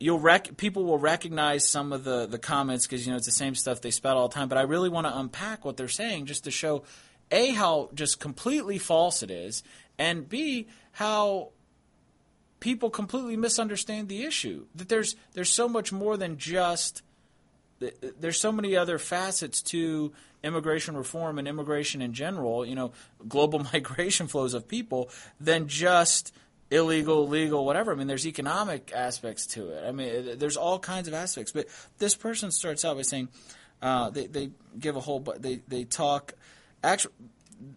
you'll 0.04 0.20
rec- 0.20 0.56
people 0.56 0.84
will 0.84 0.98
recognize 0.98 1.66
some 1.66 1.92
of 1.92 2.04
the, 2.04 2.26
the 2.26 2.38
comments 2.38 2.86
because 2.86 3.06
you 3.06 3.12
know 3.12 3.16
it's 3.16 3.26
the 3.26 3.32
same 3.32 3.54
stuff 3.54 3.80
they 3.80 3.90
spout 3.90 4.16
all 4.16 4.28
the 4.28 4.34
time. 4.34 4.48
But 4.48 4.58
I 4.58 4.62
really 4.62 4.90
want 4.90 5.06
to 5.06 5.18
unpack 5.18 5.64
what 5.64 5.76
they're 5.76 5.88
saying 5.88 6.26
just 6.26 6.44
to 6.44 6.50
show 6.50 6.84
a 7.30 7.52
how 7.52 7.90
just 7.94 8.20
completely 8.20 8.78
false 8.78 9.22
it 9.22 9.30
is, 9.30 9.62
and 9.98 10.28
b 10.28 10.66
how 10.92 11.52
people 12.64 12.88
completely 12.88 13.36
misunderstand 13.36 14.08
the 14.08 14.24
issue. 14.24 14.64
That 14.74 14.88
there's 14.88 15.16
there's 15.34 15.50
so 15.50 15.68
much 15.68 15.92
more 15.92 16.16
than 16.16 16.38
just 16.38 17.02
there's 18.18 18.40
so 18.40 18.50
many 18.50 18.74
other 18.74 18.98
facets 18.98 19.60
to 19.64 20.12
immigration 20.42 20.96
reform 20.96 21.38
and 21.38 21.46
immigration 21.46 22.00
in 22.00 22.14
general, 22.14 22.64
you 22.64 22.74
know, 22.74 22.92
global 23.28 23.58
migration 23.72 24.28
flows 24.28 24.54
of 24.54 24.66
people 24.66 25.10
than 25.38 25.68
just 25.68 26.34
illegal, 26.70 27.28
legal, 27.28 27.66
whatever. 27.66 27.92
I 27.92 27.96
mean, 27.96 28.06
there's 28.06 28.26
economic 28.26 28.92
aspects 28.94 29.46
to 29.48 29.68
it. 29.68 29.84
I 29.86 29.92
mean, 29.92 30.38
there's 30.38 30.56
all 30.56 30.78
kinds 30.78 31.06
of 31.06 31.12
aspects. 31.12 31.52
But 31.52 31.66
this 31.98 32.14
person 32.14 32.50
starts 32.50 32.82
out 32.82 32.96
by 32.96 33.02
saying 33.02 33.28
uh, 33.82 34.08
they 34.08 34.26
they 34.26 34.50
give 34.80 34.96
a 34.96 35.00
whole, 35.00 35.20
they 35.20 35.60
they 35.68 35.84
talk 35.84 36.32
actually 36.82 37.12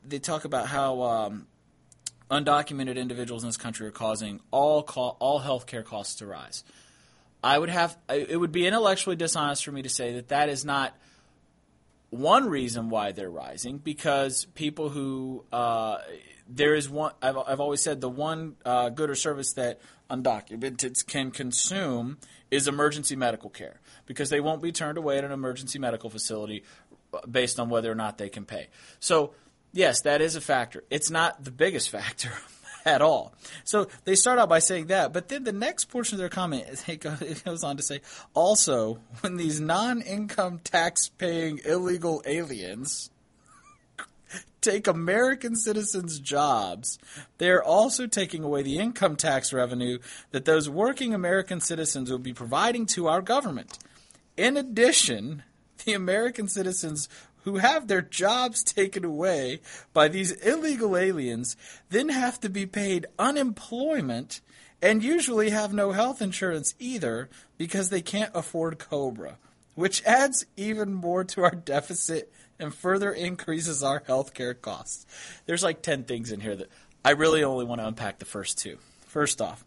they 0.08 0.20
talk 0.20 0.46
about 0.46 0.68
how. 0.68 1.02
Um, 1.02 1.48
undocumented 2.30 2.98
individuals 2.98 3.44
in 3.44 3.50
this 3.50 3.58
country 3.58 3.88
are 3.88 3.92
causing 3.92 4.42
all 4.52 4.84
co- 4.84 5.18
all 5.20 5.42
healthcare 5.42 5.84
costs 5.84 6.16
to 6.16 6.26
rise. 6.26 6.64
I 7.44 7.58
would 7.58 7.70
have 7.70 7.98
it 8.10 8.40
would 8.40 8.52
be 8.52 8.68
intellectually 8.68 9.16
dishonest 9.16 9.64
for 9.64 9.72
me 9.72 9.82
to 9.82 9.90
say 9.90 10.14
that 10.14 10.30
that 10.30 10.50
is 10.50 10.66
not 10.66 10.96
one 12.10 12.50
reason 12.50 12.90
why 12.90 13.12
they're 13.12 13.30
rising 13.30 13.78
because 13.78 14.46
people 14.56 14.90
who 14.90 15.44
uh, 15.52 15.98
there 16.50 16.74
is 16.74 16.90
one 16.90 17.14
I've, 17.22 17.38
I've 17.38 17.60
always 17.60 17.82
said 17.82 18.02
the 18.02 18.10
one 18.10 18.56
uh, 18.66 18.90
good 18.90 19.10
or 19.10 19.16
service 19.16 19.54
that 19.54 19.80
undocumented 20.10 21.06
can 21.08 21.32
consume 21.32 22.18
is 22.50 22.68
emergency 22.68 23.16
medical 23.16 23.50
care 23.50 23.80
because 24.06 24.30
they 24.30 24.40
won't 24.40 24.62
be 24.62 24.72
turned 24.72 24.98
away 24.98 25.18
at 25.18 25.24
an 25.24 25.32
emergency 25.32 25.80
medical 25.80 26.10
facility 26.10 26.64
uh, 27.14 27.26
based 27.30 27.60
on 27.60 27.70
whether 27.70 27.92
or 27.92 27.96
not 27.96 28.18
they 28.18 28.30
can 28.30 28.46
pay. 28.46 28.68
So 29.00 29.34
yes, 29.74 30.02
that 30.02 30.22
is 30.22 30.36
a 30.36 30.42
factor. 30.42 30.84
It's 30.90 31.10
not 31.10 31.44
the 31.44 31.52
biggest 31.52 31.90
factor 31.98 32.32
at 32.88 33.02
all. 33.02 33.34
So 33.66 33.88
they 34.06 34.16
start 34.16 34.40
out 34.40 34.50
by 34.50 34.60
saying 34.60 34.88
that, 34.88 35.12
but 35.12 35.28
then 35.28 35.44
the 35.44 35.52
next 35.52 35.86
portion 35.86 36.16
of 36.16 36.20
their 36.20 36.30
comment 36.30 36.84
it 36.88 37.44
goes 37.44 37.64
on 37.64 37.78
to 37.78 37.84
say, 37.84 38.02
also, 38.34 39.00
when 39.22 39.36
these 39.36 39.60
non-income 39.60 40.62
tax-paying 40.64 41.60
illegal 41.66 42.24
aliens 42.26 43.12
take 44.62 44.88
American 44.88 45.56
citizens' 45.56 46.20
jobs, 46.20 46.98
they're 47.38 47.64
also 47.64 48.08
taking 48.08 48.44
away 48.44 48.64
the 48.64 48.80
income 48.80 49.18
tax 49.18 49.52
revenue 49.52 50.00
that 50.32 50.46
those 50.46 50.70
working 50.70 51.14
American 51.14 51.60
citizens 51.60 52.10
will 52.10 52.18
be 52.20 52.34
providing 52.34 52.86
to 52.86 53.08
our 53.08 53.22
government. 53.22 53.78
In 54.38 54.56
addition, 54.56 55.44
the 55.84 55.94
American 55.94 56.48
citizens 56.48 57.10
who 57.48 57.56
have 57.60 57.88
their 57.88 58.02
jobs 58.02 58.62
taken 58.62 59.06
away 59.06 59.62
by 59.94 60.10
these 60.10 60.34
illegal 60.34 60.98
aliens 60.98 61.56
then 61.90 62.10
have 62.10 62.38
to 62.38 62.50
be 62.50 62.66
paid 62.66 63.06
unemployment 63.18 64.42
and 64.82 65.02
usually 65.02 65.50
have 65.50 65.72
no 65.72 65.94
health 65.94 66.22
insurance 66.22 66.76
either 66.78 67.30
because 67.58 67.90
they 67.90 68.02
can't 68.02 68.36
afford 68.36 68.78
Cobra, 68.78 69.38
which 69.76 70.04
adds 70.04 70.46
even 70.58 70.94
more 70.94 71.24
to 71.24 71.42
our 71.42 71.56
deficit 71.56 72.34
and 72.60 72.76
further 72.76 73.14
increases 73.14 73.82
our 73.82 74.02
healthcare 74.02 74.60
costs. 74.60 75.06
There's 75.46 75.64
like 75.64 75.82
10 75.82 76.04
things 76.04 76.34
in 76.34 76.42
here 76.42 76.58
that 76.58 76.70
I 77.06 77.12
really 77.12 77.46
only 77.46 77.64
want 77.64 77.80
to 77.80 77.88
unpack 77.88 78.20
the 78.20 78.26
first 78.26 78.58
two. 78.58 78.78
First 79.06 79.42
off, 79.42 79.64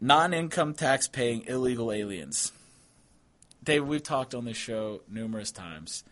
non 0.00 0.32
income 0.32 0.74
tax 0.74 1.08
paying 1.08 1.42
illegal 1.48 1.90
aliens. 1.90 2.52
Dave, 3.64 3.84
we've 3.84 4.00
talked 4.00 4.32
on 4.32 4.44
this 4.44 4.56
show 4.56 5.02
numerous 5.10 5.50
times. 5.50 6.04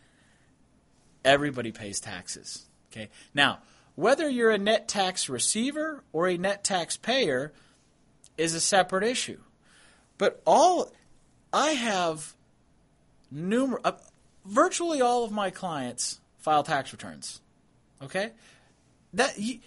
Everybody 1.28 1.72
pays 1.72 2.00
taxes. 2.00 2.64
Okay. 2.90 3.10
Now, 3.34 3.58
whether 3.96 4.26
you're 4.30 4.50
a 4.50 4.56
net 4.56 4.88
tax 4.88 5.28
receiver 5.28 6.02
or 6.10 6.26
a 6.26 6.38
net 6.38 6.64
tax 6.64 6.96
payer 6.96 7.52
is 8.38 8.54
a 8.54 8.60
separate 8.60 9.04
issue. 9.04 9.38
But 10.16 10.40
all 10.46 10.90
I 11.52 11.72
have 11.72 12.34
numerous, 13.30 13.82
uh, 13.84 13.92
virtually 14.46 15.02
all 15.02 15.22
of 15.22 15.30
my 15.30 15.50
clients 15.50 16.18
file 16.38 16.62
tax 16.62 16.92
returns. 16.92 17.42
Okay, 18.02 18.30
that 19.12 19.36
the 19.36 19.60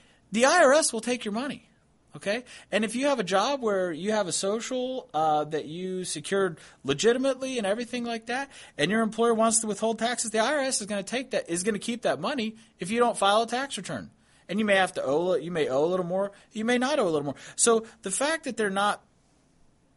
IRS 0.43 0.91
will 0.91 1.01
take 1.01 1.25
your 1.25 1.33
money. 1.33 1.69
Okay, 2.13 2.43
and 2.73 2.83
if 2.83 2.93
you 2.93 3.05
have 3.07 3.19
a 3.19 3.23
job 3.23 3.61
where 3.61 3.91
you 3.91 4.11
have 4.11 4.27
a 4.27 4.33
social 4.33 5.07
uh, 5.13 5.45
that 5.45 5.65
you 5.65 6.03
secured 6.03 6.59
legitimately 6.83 7.57
and 7.57 7.65
everything 7.65 8.03
like 8.03 8.25
that, 8.25 8.49
and 8.77 8.91
your 8.91 9.01
employer 9.01 9.33
wants 9.33 9.59
to 9.59 9.67
withhold 9.67 9.97
taxes, 9.97 10.31
the 10.31 10.39
IRS 10.39 10.81
is 10.81 10.87
going 10.87 11.01
to 11.01 11.09
take 11.09 11.31
that 11.31 11.49
is 11.49 11.63
going 11.63 11.73
to 11.73 11.79
keep 11.79 12.01
that 12.01 12.19
money 12.19 12.55
if 12.79 12.91
you 12.91 12.99
don't 12.99 13.17
file 13.17 13.43
a 13.43 13.47
tax 13.47 13.77
return. 13.77 14.09
And 14.49 14.59
you 14.59 14.65
may 14.65 14.75
have 14.75 14.93
to 14.95 15.03
owe 15.03 15.35
you 15.35 15.51
may 15.51 15.69
owe 15.69 15.85
a 15.85 15.87
little 15.87 16.05
more, 16.05 16.33
you 16.51 16.65
may 16.65 16.77
not 16.77 16.99
owe 16.99 17.07
a 17.07 17.09
little 17.09 17.23
more. 17.23 17.35
So 17.55 17.85
the 18.01 18.11
fact 18.11 18.43
that 18.43 18.57
they're 18.57 18.69
not 18.69 19.01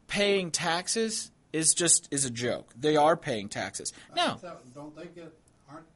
paying 0.07 0.53
taxes 0.53 1.33
is 1.53 1.75
just 1.75 2.09
is 2.13 2.25
a 2.25 2.31
joke. 2.31 2.73
They 2.79 2.97
are 2.97 3.17
paying 3.17 3.49
taxes 3.49 3.93
now. 4.15 4.39
don't 4.75 4.95
they 4.97 5.07
get 5.07 5.33
aren't 5.69 5.87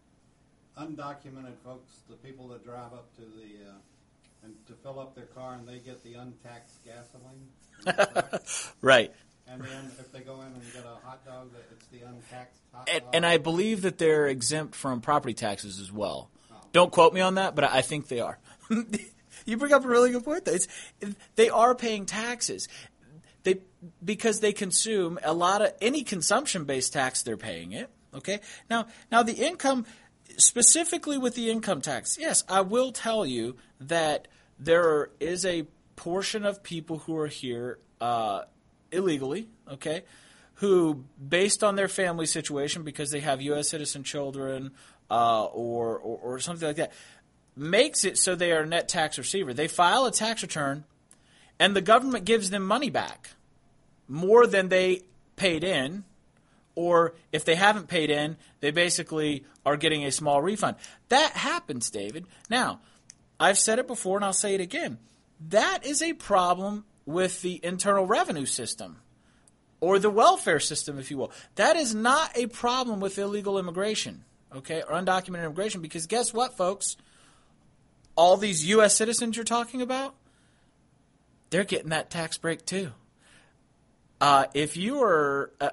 undocumented 0.77 1.55
folks 1.65 2.01
the 2.09 2.17
people 2.17 2.49
that 2.49 2.65
drive 2.65 2.93
up 2.93 3.15
to 3.17 3.23
the 3.23 3.71
uh, 3.71 3.73
and 4.49 4.67
to 4.67 4.75
fill 4.83 4.99
up 5.01 5.15
their 5.15 5.27
car 5.27 5.55
and 5.55 5.69
they 5.69 5.79
get 5.79 6.03
the 6.03 6.15
untaxed 6.15 6.79
gasoline? 6.85 7.49
right. 8.81 9.13
And 9.47 9.63
then 9.63 9.91
if 9.99 10.13
they 10.13 10.21
go 10.21 10.41
in 10.43 10.49
and 10.49 10.63
get 10.73 10.85
a 10.85 11.07
hot 11.07 11.25
dog, 11.25 11.51
it's 11.73 11.87
the 11.87 12.01
untaxed 12.07 12.61
hot 12.73 12.89
and, 12.93 13.03
dog. 13.03 13.15
and 13.15 13.27
I 13.27 13.39
believe 13.39 13.83
that 13.83 13.99
they're 13.99 14.27
exempt 14.27 14.75
from 14.75 15.01
property 15.01 15.35
taxes 15.35 15.81
as 15.81 15.91
well. 15.91 16.31
Oh. 16.53 16.57
Don't 16.73 16.93
quote 16.93 17.15
me 17.15 17.21
on 17.21 17.37
that, 17.37 17.55
but 17.55 17.65
I 17.65 17.81
think 17.81 18.09
they 18.09 18.21
are. 18.21 18.39
you 19.47 19.57
bring 19.57 19.73
up 19.73 19.85
a 19.85 19.89
really 19.89 20.11
good 20.11 20.25
point. 20.25 20.45
Though. 20.45 20.53
It's, 20.53 20.69
they 21.37 21.49
are 21.49 21.75
paying 21.75 22.05
taxes. 22.05 22.69
They 23.45 23.61
because 24.05 24.41
they 24.41 24.53
consume 24.53 25.19
a 25.23 25.33
lot 25.33 25.63
of 25.63 25.73
any 25.81 26.03
consumption 26.03 26.65
based 26.65 26.93
tax. 26.93 27.23
They're 27.23 27.37
paying 27.37 27.73
it. 27.73 27.89
Okay. 28.15 28.41
Now, 28.69 28.87
now 29.11 29.23
the 29.23 29.35
income 29.35 29.87
specifically 30.37 31.19
with 31.19 31.35
the 31.35 31.51
income 31.51 31.81
tax. 31.81 32.19
Yes, 32.19 32.45
I 32.49 32.61
will 32.61 32.93
tell 32.93 33.25
you 33.25 33.57
that 33.81 34.29
there 34.59 35.11
is 35.21 35.45
a 35.45 35.67
portion 35.97 36.45
of 36.45 36.63
people 36.63 36.99
who 36.99 37.17
are 37.17 37.27
here 37.27 37.79
uh, 38.01 38.43
illegally. 38.91 39.49
Okay. 39.71 40.05
Who, 40.55 41.05
based 41.29 41.63
on 41.63 41.77
their 41.77 41.89
family 41.89 42.27
situation, 42.27 42.83
because 42.83 43.11
they 43.11 43.21
have 43.21 43.41
U.S. 43.43 43.69
citizen 43.69 44.03
children 44.03 44.73
uh, 45.11 45.45
or, 45.45 45.99
or, 45.99 46.19
or 46.19 46.39
something 46.41 46.67
like 46.67 46.77
that, 46.77 46.93
makes 47.55 48.05
it 48.05 48.19
so 48.19 48.35
they 48.35 48.53
are 48.53 48.63
a 48.63 48.67
net 48.67 48.89
tax 48.89 49.19
receiver. 49.19 49.55
They 49.55 49.69
file 49.69 50.07
a 50.07 50.11
tax 50.11 50.43
return, 50.43 50.85
and 51.59 51.77
the 51.77 51.81
government 51.81 52.25
gives 52.25 52.51
them 52.51 52.65
money 52.65 52.91
back 52.91 53.31
more 54.09 54.47
than 54.47 54.69
they 54.69 55.03
paid 55.37 55.63
in, 55.63 56.05
or 56.75 57.15
if 57.33 57.45
they 57.45 57.55
haven't 57.55 57.89
paid 57.89 58.11
in, 58.11 58.37
they 58.61 58.71
basically 58.71 59.45
are 59.67 59.77
getting 59.77 60.05
a 60.05 60.13
small 60.13 60.41
refund. 60.41 60.77
That 61.09 61.33
happens, 61.33 61.91
David. 61.91 62.27
Now, 62.49 62.81
I've 63.41 63.59
said 63.59 63.79
it 63.79 63.87
before 63.87 64.17
and 64.17 64.25
I'll 64.25 64.33
say 64.33 64.55
it 64.55 64.61
again. 64.61 64.99
That 65.49 65.87
is 65.87 66.03
a 66.03 66.13
problem 66.15 66.85
with 67.07 67.43
the 67.43 67.61
internal 67.63 68.07
revenue 68.07 68.47
system 68.47 68.99
or 69.81 69.99
the 69.99 70.11
welfare 70.11 70.61
system, 70.61 70.99
if 70.99 71.11
you 71.11 71.19
will. 71.19 71.33
That 71.55 71.77
is 71.77 71.95
not 71.95 72.37
a 72.37 72.47
problem 72.47 73.01
with 73.01 73.19
illegal 73.19 73.59
immigration, 73.59 74.25
okay, 74.55 74.83
or 74.83 74.95
undocumented 74.95 75.45
immigration, 75.45 75.81
because 75.81 76.07
guess 76.07 76.35
what, 76.35 76.57
folks? 76.57 76.97
All 78.17 78.37
these 78.37 78.67
U.S. 78.67 78.97
citizens 78.97 79.37
you're 79.37 79.45
talking 79.45 79.81
about, 79.81 80.15
they're 81.51 81.65
getting 81.65 81.91
that 81.91 82.11
tax 82.11 82.37
break 82.37 82.67
too. 82.67 82.91
Uh, 84.21 84.47
if 84.53 84.77
you 84.77 85.03
are, 85.03 85.53
uh, 85.61 85.71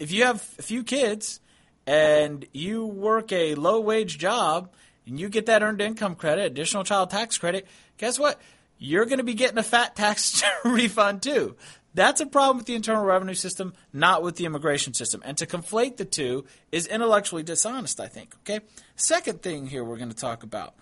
if 0.00 0.10
you 0.10 0.24
have 0.24 0.36
a 0.58 0.62
few 0.62 0.82
kids 0.82 1.40
and 1.86 2.44
you 2.52 2.84
work 2.84 3.30
a 3.32 3.54
low 3.54 3.80
wage 3.80 4.18
job 4.18 4.72
and 5.06 5.18
you 5.18 5.28
get 5.28 5.46
that 5.46 5.62
earned 5.62 5.80
income 5.80 6.14
credit, 6.14 6.46
additional 6.46 6.84
child 6.84 7.10
tax 7.10 7.38
credit, 7.38 7.66
guess 7.98 8.18
what? 8.18 8.40
You're 8.78 9.04
going 9.04 9.18
to 9.18 9.24
be 9.24 9.34
getting 9.34 9.58
a 9.58 9.62
fat 9.62 9.96
tax 9.96 10.42
refund 10.64 11.22
too. 11.22 11.56
That's 11.94 12.20
a 12.20 12.26
problem 12.26 12.56
with 12.56 12.66
the 12.66 12.74
internal 12.74 13.04
revenue 13.04 13.34
system, 13.34 13.74
not 13.92 14.22
with 14.22 14.36
the 14.36 14.46
immigration 14.46 14.94
system. 14.94 15.22
And 15.24 15.36
to 15.38 15.46
conflate 15.46 15.98
the 15.98 16.06
two 16.06 16.46
is 16.70 16.86
intellectually 16.86 17.42
dishonest, 17.42 18.00
I 18.00 18.08
think. 18.08 18.34
Okay? 18.40 18.64
Second 18.96 19.42
thing 19.42 19.66
here 19.66 19.84
we're 19.84 19.98
going 19.98 20.08
to 20.08 20.16
talk 20.16 20.42
about 20.42 20.74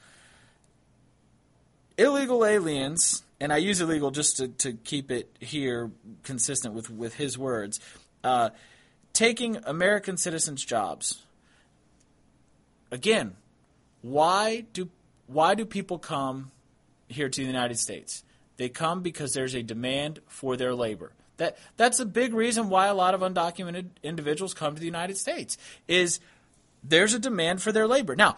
illegal 1.98 2.46
aliens, 2.46 3.24
and 3.40 3.52
I 3.52 3.56
use 3.56 3.80
illegal 3.80 4.11
just 4.11 4.37
to, 4.37 4.48
to 4.48 4.72
keep 4.72 5.11
it 5.11 5.37
here 5.40 5.90
consistent 6.22 6.74
with, 6.74 6.90
with 6.90 7.14
his 7.14 7.37
words, 7.37 7.80
uh, 8.22 8.50
taking 9.12 9.56
American 9.64 10.16
citizens' 10.16 10.64
jobs. 10.64 11.22
Again, 12.92 13.37
why 14.02 14.64
do 14.72 14.88
why 15.26 15.54
do 15.54 15.64
people 15.64 15.98
come 15.98 16.50
here 17.08 17.28
to 17.28 17.40
the 17.40 17.46
United 17.46 17.78
States? 17.78 18.24
They 18.56 18.68
come 18.68 19.02
because 19.02 19.32
there's 19.32 19.54
a 19.54 19.62
demand 19.62 20.20
for 20.26 20.56
their 20.56 20.74
labor. 20.74 21.12
That 21.36 21.56
that's 21.76 22.00
a 22.00 22.06
big 22.06 22.34
reason 22.34 22.68
why 22.68 22.86
a 22.86 22.94
lot 22.94 23.14
of 23.14 23.20
undocumented 23.20 23.86
individuals 24.02 24.54
come 24.54 24.74
to 24.74 24.80
the 24.80 24.86
United 24.86 25.16
States. 25.16 25.56
Is 25.88 26.20
there's 26.82 27.14
a 27.14 27.18
demand 27.18 27.62
for 27.62 27.72
their 27.72 27.86
labor. 27.86 28.16
Now, 28.16 28.36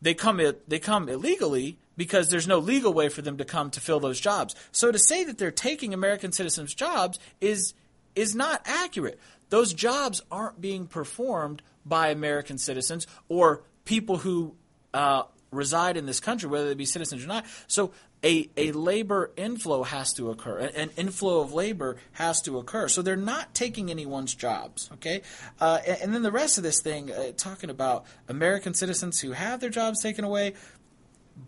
they 0.00 0.14
come 0.14 0.40
they 0.68 0.78
come 0.78 1.08
illegally 1.08 1.78
because 1.96 2.28
there's 2.28 2.48
no 2.48 2.58
legal 2.58 2.92
way 2.92 3.08
for 3.08 3.22
them 3.22 3.38
to 3.38 3.44
come 3.44 3.70
to 3.70 3.80
fill 3.80 4.00
those 4.00 4.20
jobs. 4.20 4.54
So 4.72 4.90
to 4.90 4.98
say 4.98 5.24
that 5.24 5.38
they're 5.38 5.50
taking 5.50 5.94
American 5.94 6.32
citizens' 6.32 6.74
jobs 6.74 7.18
is 7.40 7.74
is 8.14 8.34
not 8.34 8.62
accurate. 8.64 9.18
Those 9.48 9.72
jobs 9.72 10.22
aren't 10.30 10.60
being 10.60 10.86
performed 10.86 11.62
by 11.84 12.08
American 12.08 12.58
citizens 12.58 13.06
or 13.28 13.62
people 13.84 14.18
who 14.18 14.54
uh, 14.94 15.24
reside 15.50 15.96
in 15.96 16.06
this 16.06 16.20
country, 16.20 16.48
whether 16.48 16.68
they 16.68 16.74
be 16.74 16.84
citizens 16.84 17.24
or 17.24 17.28
not. 17.28 17.44
So 17.66 17.92
a, 18.24 18.48
a 18.56 18.72
labor 18.72 19.30
inflow 19.36 19.82
has 19.82 20.12
to 20.14 20.30
occur. 20.30 20.58
An 20.58 20.90
inflow 20.96 21.40
of 21.40 21.52
labor 21.52 21.96
has 22.12 22.40
to 22.42 22.58
occur. 22.58 22.88
So 22.88 23.02
they're 23.02 23.16
not 23.16 23.52
taking 23.54 23.90
anyone's 23.90 24.34
jobs, 24.34 24.90
okay? 24.94 25.22
Uh, 25.60 25.80
and, 25.86 25.98
and, 26.02 26.14
then 26.14 26.22
the 26.22 26.30
rest 26.30 26.56
of 26.56 26.64
this 26.64 26.80
thing, 26.80 27.10
uh, 27.10 27.32
talking 27.36 27.68
about 27.68 28.04
American 28.28 28.74
citizens 28.74 29.20
who 29.20 29.32
have 29.32 29.60
their 29.60 29.70
jobs 29.70 30.00
taken 30.00 30.24
away 30.24 30.54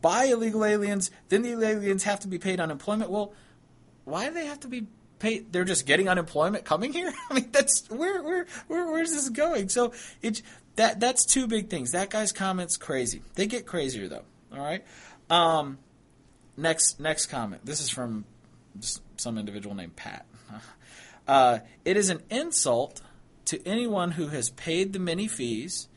by 0.01 0.25
illegal 0.25 0.65
aliens, 0.65 1.11
then 1.29 1.43
the 1.43 1.53
aliens 1.53 2.05
have 2.05 2.21
to 2.21 2.29
be 2.29 2.39
paid 2.39 2.61
unemployment. 2.61 3.11
Well, 3.11 3.33
why 4.05 4.29
do 4.29 4.35
they 4.35 4.47
have 4.47 4.61
to 4.61 4.69
be 4.69 4.87
paid? 5.19 5.53
They're 5.53 5.65
just 5.65 5.87
getting 5.87 6.09
unemployment 6.09 6.65
coming 6.65 6.93
here? 6.93 7.13
I 7.31 7.35
mean, 7.35 7.51
that's 7.53 7.89
where, 7.89 8.23
where, 8.23 8.47
where 8.67 8.91
where's 8.91 9.13
this 9.13 9.29
going? 9.29 9.69
So 9.69 9.93
it's 10.23 10.43
that 10.77 11.01
that's 11.01 11.25
two 11.25 11.47
big 11.47 11.69
things. 11.69 11.93
That 11.93 12.11
guy's 12.11 12.33
comments 12.33 12.77
crazy. 12.77 13.23
They 13.35 13.47
get 13.47 13.67
crazier 13.67 14.09
though. 14.09 14.25
All 14.53 14.61
right. 14.61 14.85
Um, 15.31 15.79
next 16.57 17.01
next 17.01 17.27
comment. 17.27 17.65
This 17.65 17.81
is 17.81 17.91
from 17.91 18.25
some 19.17 19.39
individual 19.39 19.75
named 19.75 19.97
Pat. 19.97 20.27
Uh, 21.27 21.61
it 21.87 21.97
is 21.97 22.11
an 22.11 22.21
insult 22.29 23.01
to 23.47 23.67
anyone 23.67 24.11
who 24.11 24.29
has 24.29 24.51
paid 24.51 24.93
the 24.93 24.99
many 24.99 25.27
fees, 25.27 25.89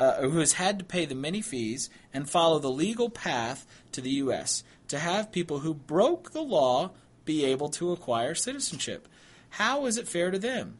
uh, 0.00 0.22
who 0.22 0.38
has 0.38 0.54
had 0.54 0.80
to 0.80 0.84
pay 0.84 1.04
the 1.04 1.14
many 1.14 1.40
fees 1.40 1.88
and 2.12 2.28
follow 2.28 2.58
the 2.58 2.68
legal 2.68 3.08
path 3.08 3.64
to 3.92 4.00
the 4.00 4.10
U.S. 4.10 4.64
to 4.88 4.98
have 4.98 5.30
people 5.30 5.60
who 5.60 5.72
broke 5.72 6.32
the 6.32 6.42
law 6.42 6.90
be 7.24 7.44
able 7.44 7.68
to 7.68 7.92
acquire 7.92 8.34
citizenship. 8.34 9.06
How 9.50 9.86
is 9.86 9.98
it 9.98 10.08
fair 10.08 10.32
to 10.32 10.38
them? 10.38 10.78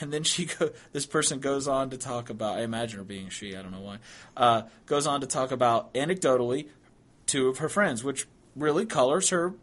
and 0.02 0.12
then 0.12 0.22
she 0.22 0.46
go, 0.46 0.70
this 0.92 1.06
person 1.06 1.40
goes 1.40 1.68
on 1.68 1.90
to 1.90 1.98
talk 1.98 2.30
about 2.30 2.58
I 2.58 2.62
imagine 2.62 2.98
her 2.98 3.04
being 3.04 3.28
she 3.28 3.56
I 3.56 3.62
don't 3.62 3.72
know 3.72 3.80
why 3.80 3.98
uh, 4.36 4.62
goes 4.86 5.06
on 5.06 5.20
to 5.20 5.26
talk 5.26 5.50
about 5.50 5.92
anecdotally 5.94 6.68
two 7.26 7.48
of 7.48 7.58
her 7.58 7.68
friends, 7.68 8.02
which 8.02 8.26
really 8.56 8.86
colors 8.86 9.30
her 9.30 9.54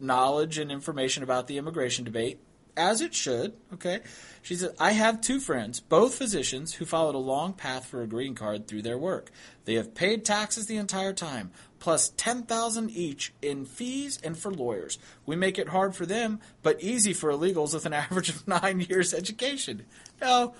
knowledge 0.00 0.58
and 0.58 0.70
information 0.70 1.22
about 1.22 1.46
the 1.46 1.58
immigration 1.58 2.04
debate 2.04 2.38
as 2.76 3.00
it 3.00 3.12
should. 3.12 3.54
Okay, 3.74 4.00
she 4.42 4.54
said, 4.54 4.74
"I 4.78 4.92
have 4.92 5.20
two 5.20 5.40
friends, 5.40 5.80
both 5.80 6.14
physicians, 6.14 6.74
who 6.74 6.84
followed 6.84 7.16
a 7.16 7.18
long 7.18 7.52
path 7.52 7.86
for 7.86 8.02
a 8.02 8.06
green 8.06 8.34
card 8.34 8.68
through 8.68 8.82
their 8.82 8.98
work. 8.98 9.30
They 9.64 9.74
have 9.74 9.94
paid 9.94 10.24
taxes 10.24 10.66
the 10.66 10.76
entire 10.76 11.12
time, 11.12 11.50
plus 11.78 12.10
ten 12.10 12.42
thousand 12.42 12.90
each 12.90 13.32
in 13.42 13.64
fees 13.64 14.18
and 14.22 14.36
for 14.36 14.52
lawyers. 14.52 14.98
We 15.26 15.36
make 15.36 15.58
it 15.58 15.68
hard 15.68 15.94
for 15.94 16.06
them, 16.06 16.40
but 16.62 16.82
easy 16.82 17.12
for 17.12 17.30
illegals 17.30 17.74
with 17.74 17.86
an 17.86 17.92
average 18.04 18.28
of 18.28 18.46
nine 18.46 18.80
years 18.80 19.14
education." 19.14 19.84
Now, 20.20 20.54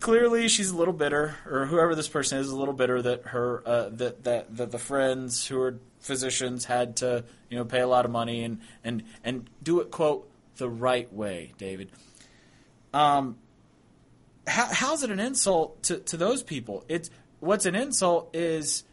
clearly 0.00 0.48
she's 0.48 0.70
a 0.70 0.76
little 0.76 0.94
bitter, 0.94 1.36
or 1.46 1.66
whoever 1.66 1.94
this 1.94 2.08
person 2.08 2.38
is, 2.38 2.46
is 2.46 2.52
a 2.52 2.58
little 2.58 2.74
bitter 2.74 3.02
that 3.02 3.26
her 3.26 3.62
uh, 3.66 3.88
that 3.90 4.24
that 4.24 4.56
that 4.56 4.70
the 4.70 4.78
friends 4.78 5.46
who 5.46 5.60
are 5.60 5.78
physicians 6.00 6.64
had 6.64 6.96
to 6.96 7.24
you 7.50 7.58
know 7.58 7.64
pay 7.64 7.80
a 7.80 7.88
lot 7.88 8.04
of 8.04 8.10
money 8.10 8.44
and 8.44 8.60
and 8.84 9.02
and 9.24 9.48
do 9.62 9.80
it 9.80 9.90
quote 9.90 10.28
the 10.58 10.68
right 10.68 11.12
way, 11.12 11.52
David. 11.56 11.90
Um, 12.92 13.36
how, 14.46 14.68
how's 14.70 15.02
it 15.02 15.10
an 15.10 15.20
insult 15.20 15.82
to, 15.84 15.98
to 15.98 16.16
those 16.16 16.42
people? 16.42 16.84
It's 16.88 17.10
what's 17.40 17.66
an 17.66 17.74
insult 17.74 18.34
is 18.34 18.84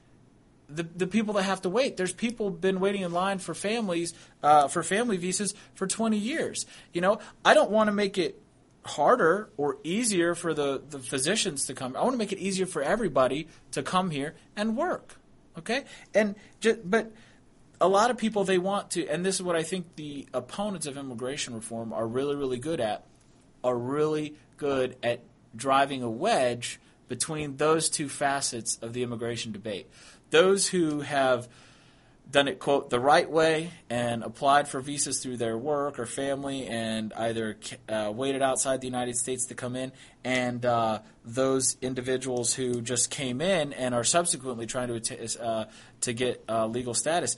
the 0.67 0.83
the 0.83 1.07
people 1.07 1.33
that 1.35 1.43
have 1.43 1.61
to 1.61 1.69
wait. 1.69 1.97
There's 1.97 2.13
people 2.13 2.49
been 2.49 2.79
waiting 2.79 3.01
in 3.01 3.11
line 3.11 3.39
for 3.39 3.53
families 3.53 4.13
uh, 4.43 4.67
for 4.67 4.83
family 4.83 5.17
visas 5.17 5.53
for 5.73 5.87
20 5.87 6.17
years. 6.17 6.65
You 6.93 7.01
know, 7.01 7.19
I 7.43 7.53
don't 7.53 7.71
want 7.71 7.87
to 7.87 7.91
make 7.91 8.17
it 8.17 8.41
harder 8.85 9.49
or 9.57 9.77
easier 9.83 10.35
for 10.35 10.53
the, 10.53 10.81
the 10.89 10.99
physicians 10.99 11.65
to 11.65 11.73
come. 11.73 11.95
I 11.95 12.01
want 12.01 12.13
to 12.13 12.17
make 12.17 12.31
it 12.31 12.37
easier 12.37 12.67
for 12.67 12.81
everybody 12.81 13.47
to 13.71 13.81
come 13.81 14.11
here 14.11 14.35
and 14.55 14.77
work. 14.77 15.15
Okay? 15.57 15.85
And 16.13 16.35
just, 16.59 16.87
but 16.89 17.11
a 17.81 17.87
lot 17.87 18.11
of 18.11 18.17
people 18.17 18.43
they 18.43 18.57
want 18.57 18.91
to 18.91 19.07
and 19.07 19.25
this 19.25 19.35
is 19.35 19.43
what 19.43 19.55
I 19.55 19.63
think 19.63 19.95
the 19.95 20.27
opponents 20.33 20.85
of 20.85 20.97
immigration 20.97 21.53
reform 21.53 21.91
are 21.91 22.07
really 22.07 22.35
really 22.35 22.57
good 22.57 22.79
at 22.79 23.03
are 23.65 23.77
really 23.77 24.35
good 24.55 24.95
at 25.03 25.21
driving 25.55 26.01
a 26.01 26.09
wedge 26.09 26.79
between 27.07 27.57
those 27.57 27.89
two 27.89 28.09
facets 28.09 28.77
of 28.81 28.93
the 28.93 29.03
immigration 29.03 29.51
debate. 29.51 29.89
Those 30.29 30.67
who 30.67 31.01
have 31.01 31.47
done 32.29 32.47
it 32.47 32.59
quote 32.59 32.89
the 32.89 32.99
right 32.99 33.29
way 33.29 33.71
and 33.89 34.23
applied 34.23 34.67
for 34.67 34.81
visas 34.81 35.19
through 35.19 35.37
their 35.37 35.57
work 35.57 35.99
or 35.99 36.05
family 36.05 36.65
and 36.65 37.13
either 37.13 37.57
uh, 37.87 38.11
waited 38.13 38.41
outside 38.41 38.81
the 38.81 38.87
United 38.87 39.15
States 39.15 39.45
to 39.45 39.55
come 39.55 39.75
in 39.75 39.91
and 40.23 40.65
uh, 40.65 40.99
those 41.23 41.77
individuals 41.81 42.53
who 42.53 42.81
just 42.81 43.11
came 43.11 43.41
in 43.41 43.73
and 43.73 43.93
are 43.93 44.03
subsequently 44.03 44.65
trying 44.65 44.99
to 44.99 45.43
uh, 45.43 45.65
to 46.01 46.13
get 46.13 46.43
uh, 46.49 46.65
legal 46.65 46.93
status 46.93 47.37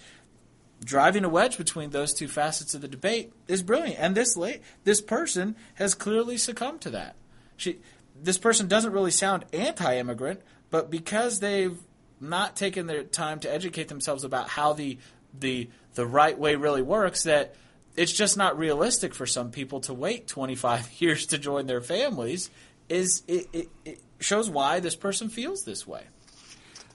driving 0.83 1.23
a 1.23 1.29
wedge 1.29 1.57
between 1.57 1.89
those 1.89 2.13
two 2.13 2.27
facets 2.27 2.73
of 2.73 2.81
the 2.81 2.87
debate 2.87 3.33
is 3.47 3.63
brilliant. 3.63 3.99
And 3.99 4.15
this 4.15 4.37
late 4.37 4.61
this 4.83 5.01
person 5.01 5.55
has 5.75 5.93
clearly 5.93 6.37
succumbed 6.37 6.81
to 6.81 6.89
that. 6.91 7.15
She 7.57 7.79
this 8.19 8.37
person 8.37 8.67
doesn't 8.67 8.93
really 8.93 9.11
sound 9.11 9.45
anti-immigrant 9.53 10.41
but 10.69 10.89
because 10.89 11.39
they've 11.39 11.77
not 12.19 12.55
taking 12.55 12.87
their 12.87 13.03
time 13.03 13.39
to 13.41 13.51
educate 13.51 13.87
themselves 13.87 14.23
about 14.23 14.49
how 14.49 14.73
the 14.73 14.97
the 15.37 15.69
the 15.95 16.05
right 16.05 16.37
way 16.37 16.55
really 16.55 16.81
works 16.81 17.23
that 17.23 17.55
it's 17.95 18.13
just 18.13 18.37
not 18.37 18.57
realistic 18.57 19.13
for 19.13 19.25
some 19.25 19.51
people 19.51 19.81
to 19.81 19.93
wait 19.93 20.27
25 20.27 20.91
years 21.01 21.27
to 21.27 21.37
join 21.37 21.65
their 21.65 21.81
families 21.81 22.49
is 22.89 23.23
it, 23.27 23.47
it, 23.53 23.69
it 23.85 23.99
shows 24.19 24.49
why 24.49 24.79
this 24.79 24.95
person 24.95 25.29
feels 25.29 25.63
this 25.63 25.85
way 25.85 26.03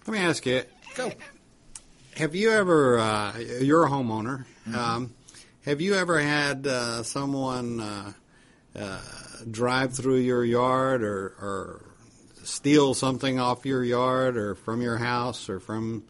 let 0.07 0.13
me 0.15 0.19
ask 0.19 0.45
you 0.47 0.63
go 0.95 1.11
have 2.17 2.35
you 2.35 2.51
ever 2.51 2.99
uh, 2.99 3.39
you're 3.39 3.85
a 3.85 3.91
homeowner 3.91 4.45
mm-hmm. 4.67 4.75
um, 4.75 5.15
have 5.65 5.81
you 5.81 5.95
ever 5.95 6.19
had 6.19 6.67
uh, 6.67 7.03
someone 7.03 7.81
uh, 7.81 8.13
uh 8.75 9.01
drive 9.51 9.93
through 9.93 10.17
your 10.17 10.45
yard 10.45 11.03
or, 11.03 11.27
or 11.41 11.92
steal 12.45 12.95
something 12.95 13.39
off 13.39 13.67
your 13.67 13.85
yard 13.85 14.37
or 14.37 14.55
from 14.55 14.83
your 14.83 14.99
house 14.99 15.49
or 15.49 15.61
from, 15.61 16.05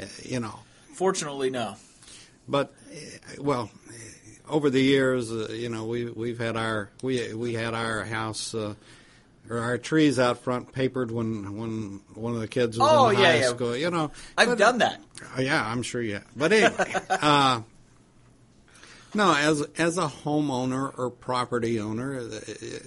uh, 0.00 0.04
you 0.22 0.40
know. 0.40 0.58
Fortunately, 0.94 1.50
no. 1.50 1.76
But, 2.48 2.72
uh, 2.92 3.42
well, 3.42 3.70
over 4.50 4.70
the 4.70 4.82
years, 4.82 5.30
uh, 5.30 5.48
you 5.50 5.68
know, 5.68 5.86
we 5.86 6.06
we've 6.06 6.38
had 6.38 6.56
our 6.56 6.90
we 7.02 7.32
we 7.34 7.54
had 7.54 7.74
our 7.74 8.04
house 8.04 8.54
uh, 8.54 8.74
or 9.48 9.58
our 9.58 9.78
trees 9.78 10.18
out 10.18 10.38
front 10.38 10.72
papered 10.72 11.10
when 11.10 11.56
when 11.56 12.00
one 12.14 12.34
of 12.34 12.40
the 12.40 12.48
kids 12.48 12.78
was 12.78 12.88
oh, 12.90 13.08
in 13.08 13.18
yeah, 13.18 13.24
high 13.24 13.38
yeah. 13.38 13.48
school. 13.48 13.76
You 13.76 13.90
know, 13.90 14.10
I've 14.36 14.48
but, 14.48 14.58
done 14.58 14.78
that. 14.78 15.00
Yeah, 15.38 15.64
I'm 15.64 15.82
sure 15.82 16.02
you. 16.02 16.14
Have. 16.14 16.26
But 16.36 16.52
anyway, 16.52 16.94
uh, 17.10 17.62
no, 19.14 19.34
as 19.34 19.62
as 19.78 19.98
a 19.98 20.06
homeowner 20.06 20.96
or 20.98 21.10
property 21.10 21.80
owner, 21.80 22.28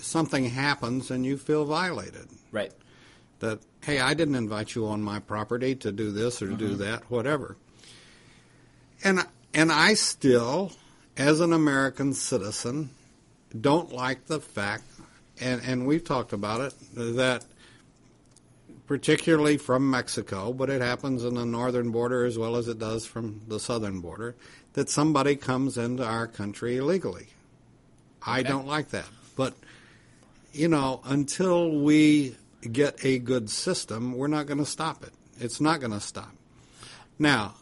something 0.02 0.46
happens 0.46 1.12
and 1.12 1.26
you 1.26 1.38
feel 1.38 1.66
violated. 1.66 2.28
Right 2.52 2.72
that, 3.44 3.60
hey, 3.82 4.00
I 4.00 4.14
didn't 4.14 4.36
invite 4.36 4.74
you 4.74 4.88
on 4.88 5.02
my 5.02 5.20
property 5.20 5.76
to 5.76 5.92
do 5.92 6.12
this 6.12 6.42
or 6.42 6.48
mm-hmm. 6.48 6.58
do 6.58 6.76
that, 6.76 7.12
whatever. 7.12 7.58
And, 9.04 9.26
and 9.54 9.72
I 9.72 9.94
still, 9.96 10.72
as 11.18 11.42
an 11.42 11.52
American 11.52 12.14
citizen, 12.14 12.90
don't 13.60 13.92
like 13.92 14.26
the 14.26 14.40
fact, 14.40 14.86
and, 15.42 15.62
and 15.66 15.86
we've 15.86 16.04
talked 16.04 16.32
about 16.32 16.62
it, 16.62 16.74
that 17.18 17.44
particularly 18.88 19.58
from 19.58 19.90
Mexico, 19.92 20.54
but 20.54 20.70
it 20.70 20.82
happens 20.82 21.24
in 21.26 21.36
the 21.36 21.46
northern 21.46 21.92
border 21.92 22.26
as 22.26 22.38
well 22.38 22.56
as 22.56 22.68
it 22.70 22.80
does 22.80 23.06
from 23.06 23.42
the 23.48 23.60
southern 23.60 24.00
border, 24.00 24.36
that 24.74 24.90
somebody 24.90 25.36
comes 25.36 25.78
into 25.78 26.04
our 26.06 26.28
country 26.28 26.78
illegally. 26.78 27.28
I 28.26 28.44
don't 28.44 28.68
like 28.68 28.90
that. 28.90 29.08
But, 29.36 29.54
you 30.52 30.68
know, 30.68 31.02
until 31.06 31.70
we 31.70 32.36
get 32.72 33.04
a 33.04 33.20
good 33.20 33.50
system, 33.50 34.14
we're 34.14 34.28
not 34.28 34.46
going 34.46 34.60
to 34.60 34.66
stop 34.66 35.04
it. 35.04 35.14
It's 35.40 35.60
not 35.60 35.80
going 35.80 35.92
to 35.92 36.00
stop. 36.00 36.34
Now, 37.20 37.56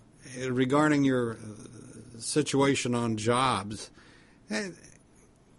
regarding 0.47 1.03
your 1.03 1.37
situation 2.19 2.95
on 2.95 3.17
jobs, 3.17 3.89
eh, 4.49 4.69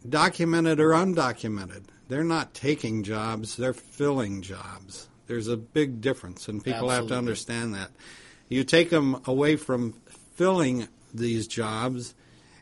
documented 0.08 0.80
or 0.80 0.90
undocumented, 0.90 1.84
they're 2.08 2.24
not 2.24 2.54
taking 2.54 3.02
jobs, 3.02 3.56
they're 3.56 3.72
filling 3.72 4.42
jobs. 4.42 5.08
There's 5.26 5.48
a 5.48 5.56
big 5.56 6.00
difference, 6.00 6.48
and 6.48 6.62
people 6.62 6.90
Absolutely. 6.90 6.96
have 6.96 7.08
to 7.08 7.18
understand 7.18 7.74
that. 7.74 7.90
You 8.48 8.64
take 8.64 8.90
them 8.90 9.22
away 9.26 9.56
from 9.56 9.94
filling 10.34 10.88
these 11.14 11.46
jobs, 11.46 12.14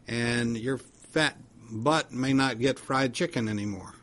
and 0.09 0.57
your 0.57 0.79
fat 0.79 1.37
butt 1.71 2.13
may 2.13 2.33
not 2.33 2.59
get 2.59 2.79
fried 2.79 3.15
chicken 3.15 3.49
anymore. 3.49 3.95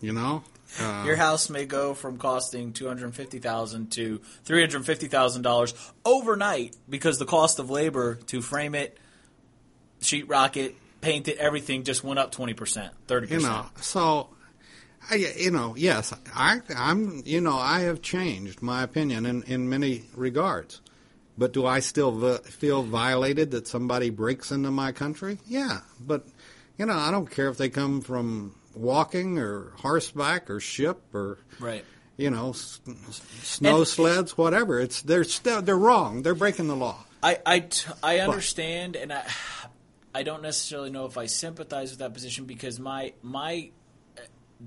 You 0.00 0.12
know? 0.12 0.44
Uh, 0.80 1.04
Your 1.06 1.16
house 1.16 1.50
may 1.50 1.66
go 1.66 1.92
from 1.94 2.16
costing 2.18 2.72
two 2.72 2.88
hundred 2.88 3.14
fifty 3.14 3.38
thousand 3.38 3.92
to 3.92 4.22
three 4.44 4.60
hundred 4.60 4.86
fifty 4.86 5.06
thousand 5.06 5.42
dollars 5.42 5.74
overnight 6.04 6.74
because 6.88 7.18
the 7.18 7.26
cost 7.26 7.58
of 7.58 7.68
labor 7.68 8.14
to 8.28 8.40
frame 8.40 8.74
it, 8.74 8.96
sheetrock 10.00 10.56
it, 10.56 10.74
paint 11.00 11.28
it, 11.28 11.36
everything 11.36 11.84
just 11.84 12.02
went 12.02 12.18
up 12.18 12.32
twenty 12.32 12.54
percent, 12.54 12.92
thirty 13.06 13.26
percent. 13.26 13.42
You 13.42 13.48
know, 13.48 13.66
so 13.82 14.28
I, 15.10 15.16
you 15.16 15.50
know, 15.50 15.74
yes, 15.76 16.14
I, 16.34 16.60
I'm, 16.76 17.22
you 17.24 17.40
know, 17.40 17.56
I 17.56 17.80
have 17.80 18.02
changed 18.02 18.62
my 18.62 18.82
opinion 18.82 19.26
in, 19.26 19.42
in 19.44 19.68
many 19.68 20.04
regards. 20.14 20.80
But 21.36 21.52
do 21.52 21.64
I 21.66 21.80
still 21.80 22.12
v- 22.12 22.50
feel 22.50 22.82
violated 22.82 23.52
that 23.52 23.66
somebody 23.66 24.10
breaks 24.10 24.50
into 24.50 24.70
my 24.70 24.92
country? 24.92 25.38
Yeah, 25.46 25.80
but 26.00 26.26
you 26.78 26.86
know, 26.86 26.94
I 26.94 27.10
don't 27.10 27.30
care 27.30 27.48
if 27.48 27.56
they 27.56 27.68
come 27.68 28.00
from 28.00 28.54
walking 28.74 29.38
or 29.38 29.72
horseback 29.76 30.50
or 30.50 30.60
ship 30.60 31.00
or 31.14 31.38
right. 31.58 31.84
you 32.16 32.30
know 32.30 32.50
s- 32.50 32.80
snow 33.42 33.78
and, 33.78 33.88
sleds, 33.88 34.36
whatever. 34.36 34.80
It's 34.80 35.02
they're 35.02 35.24
still 35.24 35.62
they're 35.62 35.76
wrong. 35.76 36.22
They're 36.22 36.34
breaking 36.34 36.68
the 36.68 36.76
law. 36.76 37.04
I 37.22 37.38
I, 37.46 37.60
t- 37.60 37.90
I 38.02 38.18
understand, 38.18 38.94
but, 38.94 39.02
and 39.02 39.12
I 39.12 39.24
I 40.14 40.22
don't 40.22 40.42
necessarily 40.42 40.90
know 40.90 41.06
if 41.06 41.16
I 41.16 41.26
sympathize 41.26 41.90
with 41.90 42.00
that 42.00 42.12
position 42.12 42.44
because 42.44 42.78
my 42.78 43.12
my 43.22 43.70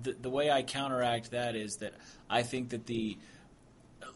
the, 0.01 0.13
the 0.13 0.29
way 0.29 0.49
I 0.49 0.63
counteract 0.63 1.31
that 1.31 1.55
is 1.55 1.77
that 1.77 1.93
I 2.29 2.43
think 2.43 2.69
that 2.69 2.85
the 2.85 3.17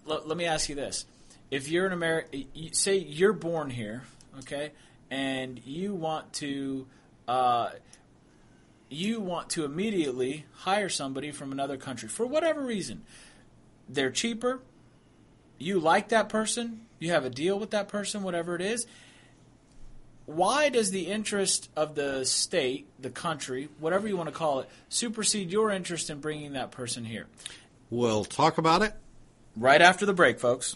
l- 0.09 0.23
let 0.25 0.38
me 0.38 0.45
ask 0.45 0.69
you 0.69 0.75
this: 0.75 1.05
if 1.51 1.69
you're 1.69 1.85
an 1.85 1.93
American, 1.93 2.45
say 2.73 2.97
you're 2.97 3.33
born 3.33 3.69
here, 3.69 4.03
okay, 4.39 4.71
and 5.09 5.59
you 5.65 5.93
want 5.93 6.33
to. 6.33 6.88
Uh, 7.27 7.69
you 8.91 9.19
want 9.21 9.51
to 9.51 9.65
immediately 9.65 10.45
hire 10.51 10.89
somebody 10.89 11.29
from 11.29 11.51
another 11.51 11.77
country 11.77 12.09
for 12.09 12.25
whatever 12.25 12.62
reason. 12.62 13.03
They're 13.88 14.09
cheaper. 14.09 14.62
You 15.59 15.79
like 15.79 16.09
that 16.09 16.27
person. 16.27 16.88
You 16.97 17.12
have 17.12 17.23
a 17.23 17.29
deal 17.29 17.59
with 17.59 17.71
that 17.71 17.88
person, 17.88 18.23
whatever 18.23 18.55
it 18.55 18.62
is. 18.62 18.88
Why 20.25 20.69
does 20.69 20.91
the 20.91 21.07
interest 21.07 21.69
of 21.75 21.95
the 21.95 22.23
state, 22.23 22.88
the 22.99 23.09
country, 23.09 23.69
whatever 23.79 24.07
you 24.07 24.15
want 24.15 24.29
to 24.29 24.35
call 24.35 24.59
it, 24.59 24.69
supersede 24.88 25.51
your 25.51 25.71
interest 25.71 26.09
in 26.09 26.19
bringing 26.19 26.53
that 26.53 26.71
person 26.71 27.05
here? 27.05 27.27
We'll 27.89 28.25
talk 28.25 28.57
about 28.57 28.81
it 28.81 28.93
right 29.55 29.81
after 29.81 30.05
the 30.05 30.13
break, 30.13 30.39
folks. 30.39 30.75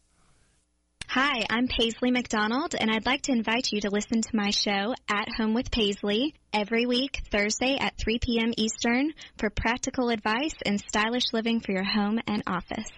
Hi, 1.13 1.45
I'm 1.49 1.67
Paisley 1.67 2.09
McDonald, 2.09 2.73
and 2.73 2.89
I'd 2.89 3.05
like 3.05 3.23
to 3.23 3.33
invite 3.33 3.73
you 3.73 3.81
to 3.81 3.89
listen 3.89 4.21
to 4.21 4.29
my 4.33 4.51
show, 4.51 4.95
At 5.09 5.27
Home 5.35 5.53
with 5.53 5.69
Paisley, 5.69 6.33
every 6.53 6.85
week, 6.85 7.23
Thursday 7.29 7.75
at 7.77 7.97
3 7.97 8.17
p.m. 8.19 8.53
Eastern, 8.55 9.11
for 9.37 9.49
practical 9.49 10.07
advice 10.07 10.55
and 10.65 10.79
stylish 10.79 11.33
living 11.33 11.59
for 11.59 11.73
your 11.73 11.83
home 11.83 12.21
and 12.27 12.43
office. 12.47 12.89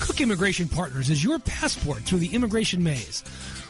Cook 0.00 0.22
Immigration 0.22 0.66
Partners 0.66 1.10
is 1.10 1.22
your 1.22 1.38
passport 1.38 2.04
through 2.04 2.20
the 2.20 2.34
immigration 2.34 2.82
maze. 2.82 3.22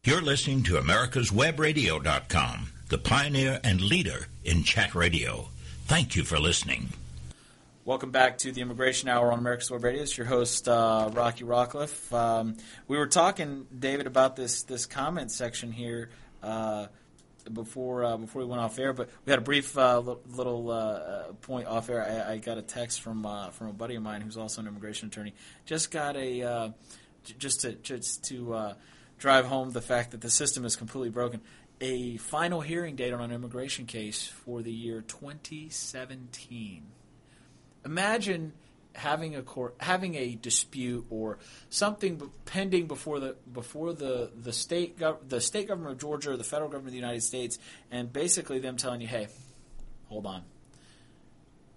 You're 0.04 0.22
listening 0.22 0.62
to 0.64 0.78
America's 0.78 1.32
America'sWebRadio.com, 1.32 2.68
the 2.90 2.98
pioneer 3.00 3.60
and 3.64 3.82
leader 3.82 4.28
in 4.44 4.64
chat 4.64 4.94
radio. 4.94 5.48
Thank 5.86 6.16
you 6.16 6.24
for 6.24 6.40
listening. 6.40 6.90
Welcome 7.86 8.10
back 8.10 8.40
to 8.40 8.52
the 8.52 8.62
Immigration 8.62 9.10
Hour 9.10 9.32
on 9.32 9.38
America's 9.38 9.70
Web 9.70 9.84
Radio. 9.84 10.02
It's 10.02 10.18
your 10.18 10.26
host 10.26 10.68
uh, 10.68 11.12
Rocky 11.14 11.44
Rockcliffe. 11.44 12.12
Um, 12.12 12.58
we 12.88 12.98
were 12.98 13.06
talking, 13.06 13.68
David, 13.78 14.08
about 14.08 14.36
this 14.36 14.64
this 14.64 14.88
comment 14.88 15.32
section 15.32 15.72
here 15.72 16.10
uh, 16.42 16.88
before 17.54 18.04
uh, 18.04 18.18
before 18.18 18.42
we 18.42 18.48
went 18.48 18.60
off 18.60 18.80
air, 18.80 18.92
but 18.92 19.12
we 19.24 19.30
had 19.30 19.38
a 19.38 19.44
brief 19.44 19.78
uh, 19.78 20.00
little 20.32 20.72
uh, 20.72 21.34
point 21.44 21.68
off 21.68 21.88
air. 21.92 22.04
I, 22.04 22.34
I, 22.34 22.38
got 22.38 22.58
a 22.58 22.64
text 22.64 23.02
from 23.02 23.24
uh, 23.24 23.52
from 23.52 23.68
a 23.68 23.74
buddy 23.74 23.94
of 23.94 24.02
mine 24.02 24.22
who's 24.22 24.36
also 24.36 24.62
an 24.62 24.68
immigration 24.68 25.10
attorney. 25.10 25.36
Just 25.68 25.92
got 25.92 26.16
a 26.16 26.74
just 27.38 27.62
to 27.62 27.74
just 27.74 28.24
to 28.30 28.74
drive 29.20 29.46
home 29.46 29.70
the 29.70 29.82
fact 29.82 30.10
that 30.10 30.22
the 30.22 30.32
system 30.32 30.66
is 30.66 30.76
completely 30.76 31.12
broken. 31.12 31.40
A 31.80 32.18
final 32.18 32.62
hearing 32.62 32.96
date 32.96 33.14
on 33.14 33.22
an 33.22 33.32
immigration 33.32 33.86
case 33.86 34.26
for 34.26 34.64
the 34.64 34.72
year 34.72 35.02
2017 35.02 36.95
imagine 37.86 38.54
having 38.96 39.36
a 39.36 39.42
court 39.42 39.76
having 39.80 40.16
a 40.16 40.36
dispute 40.36 41.06
or 41.10 41.38
something 41.70 42.30
pending 42.46 42.88
before 42.88 43.20
the 43.20 43.36
before 43.52 43.94
the 43.94 44.32
the 44.36 44.54
state 44.54 44.98
gov- 44.98 45.18
the 45.28 45.42
state 45.42 45.68
government 45.68 45.94
of 45.94 46.00
Georgia 46.00 46.32
or 46.32 46.38
the 46.38 46.44
federal 46.44 46.70
government 46.70 46.88
of 46.88 46.94
the 46.94 47.00
United 47.00 47.22
States 47.22 47.60
and 47.92 48.12
basically 48.12 48.60
them 48.60 48.78
telling 48.78 49.02
you 49.02 49.08
hey 49.08 49.28
hold 50.08 50.26
on 50.26 50.44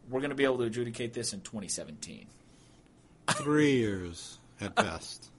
we're 0.09 0.21
going 0.21 0.31
to 0.31 0.37
be 0.37 0.45
able 0.45 0.59
to 0.59 0.65
adjudicate 0.65 1.13
this 1.13 1.33
in 1.33 1.41
2017 1.41 2.27
3 3.31 3.73
years 3.73 4.39
at 4.61 4.75
best 4.77 5.31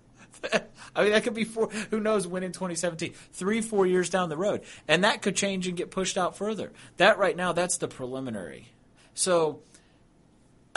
I 0.95 1.03
mean, 1.03 1.11
that 1.11 1.23
could 1.25 1.33
be 1.33 1.43
four. 1.43 1.69
Who 1.89 1.99
knows 1.99 2.25
when 2.25 2.43
in 2.43 2.53
2017? 2.53 3.13
Three, 3.33 3.59
four 3.59 3.85
years 3.85 4.09
down 4.09 4.29
the 4.29 4.37
road, 4.37 4.61
and 4.87 5.03
that 5.03 5.21
could 5.21 5.35
change 5.35 5.67
and 5.67 5.75
get 5.75 5.91
pushed 5.91 6.17
out 6.17 6.37
further. 6.37 6.71
That 6.95 7.17
right 7.17 7.35
now, 7.35 7.51
that's 7.51 7.77
the 7.77 7.89
preliminary. 7.89 8.69
So 9.13 9.59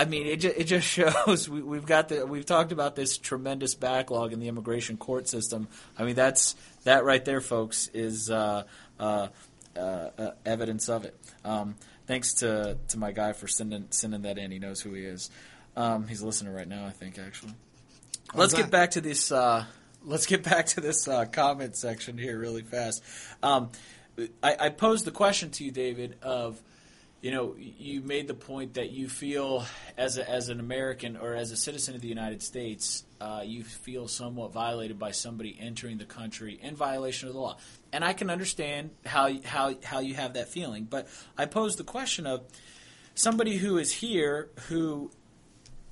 I 0.02 0.04
mean, 0.04 0.26
it 0.26 0.36
just, 0.40 0.56
it 0.56 0.64
just 0.64 0.86
shows 1.26 1.48
we, 1.48 1.76
have 1.76 1.86
got 1.86 2.08
the 2.08 2.26
we've 2.26 2.44
talked 2.44 2.72
about 2.72 2.96
this 2.96 3.16
tremendous 3.18 3.74
backlog 3.74 4.32
in 4.32 4.40
the 4.40 4.48
immigration 4.48 4.96
court 4.96 5.28
system. 5.28 5.68
I 5.96 6.02
mean, 6.02 6.16
that's 6.16 6.56
that 6.84 7.04
right 7.04 7.24
there, 7.24 7.40
folks, 7.40 7.88
is 7.94 8.28
uh, 8.30 8.64
uh, 8.98 9.28
uh, 9.76 9.78
uh, 9.80 10.30
evidence 10.44 10.88
of 10.88 11.04
it. 11.04 11.16
Um, 11.44 11.76
thanks 12.06 12.34
to 12.34 12.78
to 12.88 12.98
my 12.98 13.12
guy 13.12 13.32
for 13.32 13.46
sending 13.46 13.86
sending 13.90 14.22
that 14.22 14.38
in. 14.38 14.50
He 14.50 14.58
knows 14.58 14.80
who 14.80 14.92
he 14.92 15.04
is. 15.04 15.30
Um, 15.76 16.08
he's 16.08 16.20
listening 16.20 16.52
right 16.52 16.68
now, 16.68 16.84
I 16.84 16.90
think. 16.90 17.18
Actually, 17.18 17.54
let's 18.34 18.54
get 18.54 18.70
back 18.70 18.92
to 18.92 19.00
this. 19.00 19.30
Uh, 19.30 19.64
let's 20.04 20.26
get 20.26 20.42
back 20.50 20.66
to 20.66 20.80
this 20.80 21.06
uh, 21.06 21.26
comment 21.26 21.76
section 21.76 22.18
here 22.18 22.38
really 22.38 22.62
fast. 22.62 23.04
Um, 23.40 23.70
I, 24.42 24.56
I 24.58 24.68
posed 24.70 25.04
the 25.04 25.12
question 25.12 25.50
to 25.52 25.64
you, 25.64 25.70
David, 25.70 26.16
of 26.22 26.60
you 27.22 27.30
know, 27.30 27.54
you 27.56 28.00
made 28.00 28.26
the 28.26 28.34
point 28.34 28.74
that 28.74 28.90
you 28.90 29.08
feel 29.08 29.64
as 29.96 30.18
a, 30.18 30.28
as 30.28 30.48
an 30.48 30.58
American 30.58 31.16
or 31.16 31.36
as 31.36 31.52
a 31.52 31.56
citizen 31.56 31.94
of 31.94 32.00
the 32.00 32.08
United 32.08 32.42
States, 32.42 33.04
uh, 33.20 33.42
you 33.44 33.62
feel 33.62 34.08
somewhat 34.08 34.52
violated 34.52 34.98
by 34.98 35.12
somebody 35.12 35.56
entering 35.58 35.98
the 35.98 36.04
country 36.04 36.58
in 36.60 36.74
violation 36.74 37.28
of 37.28 37.34
the 37.34 37.40
law, 37.40 37.56
and 37.92 38.04
I 38.04 38.12
can 38.12 38.28
understand 38.28 38.90
how 39.06 39.32
how 39.44 39.76
how 39.84 40.00
you 40.00 40.14
have 40.14 40.34
that 40.34 40.48
feeling. 40.48 40.82
But 40.82 41.06
I 41.38 41.46
pose 41.46 41.76
the 41.76 41.84
question 41.84 42.26
of 42.26 42.42
somebody 43.14 43.56
who 43.56 43.78
is 43.78 43.92
here, 43.92 44.48
who 44.66 45.12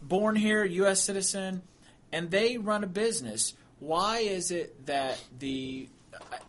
born 0.02 0.34
here, 0.34 0.64
U.S. 0.64 1.00
citizen, 1.00 1.62
and 2.10 2.32
they 2.32 2.58
run 2.58 2.82
a 2.82 2.88
business. 2.88 3.54
Why 3.78 4.18
is 4.18 4.50
it 4.50 4.86
that 4.86 5.22
the 5.38 5.88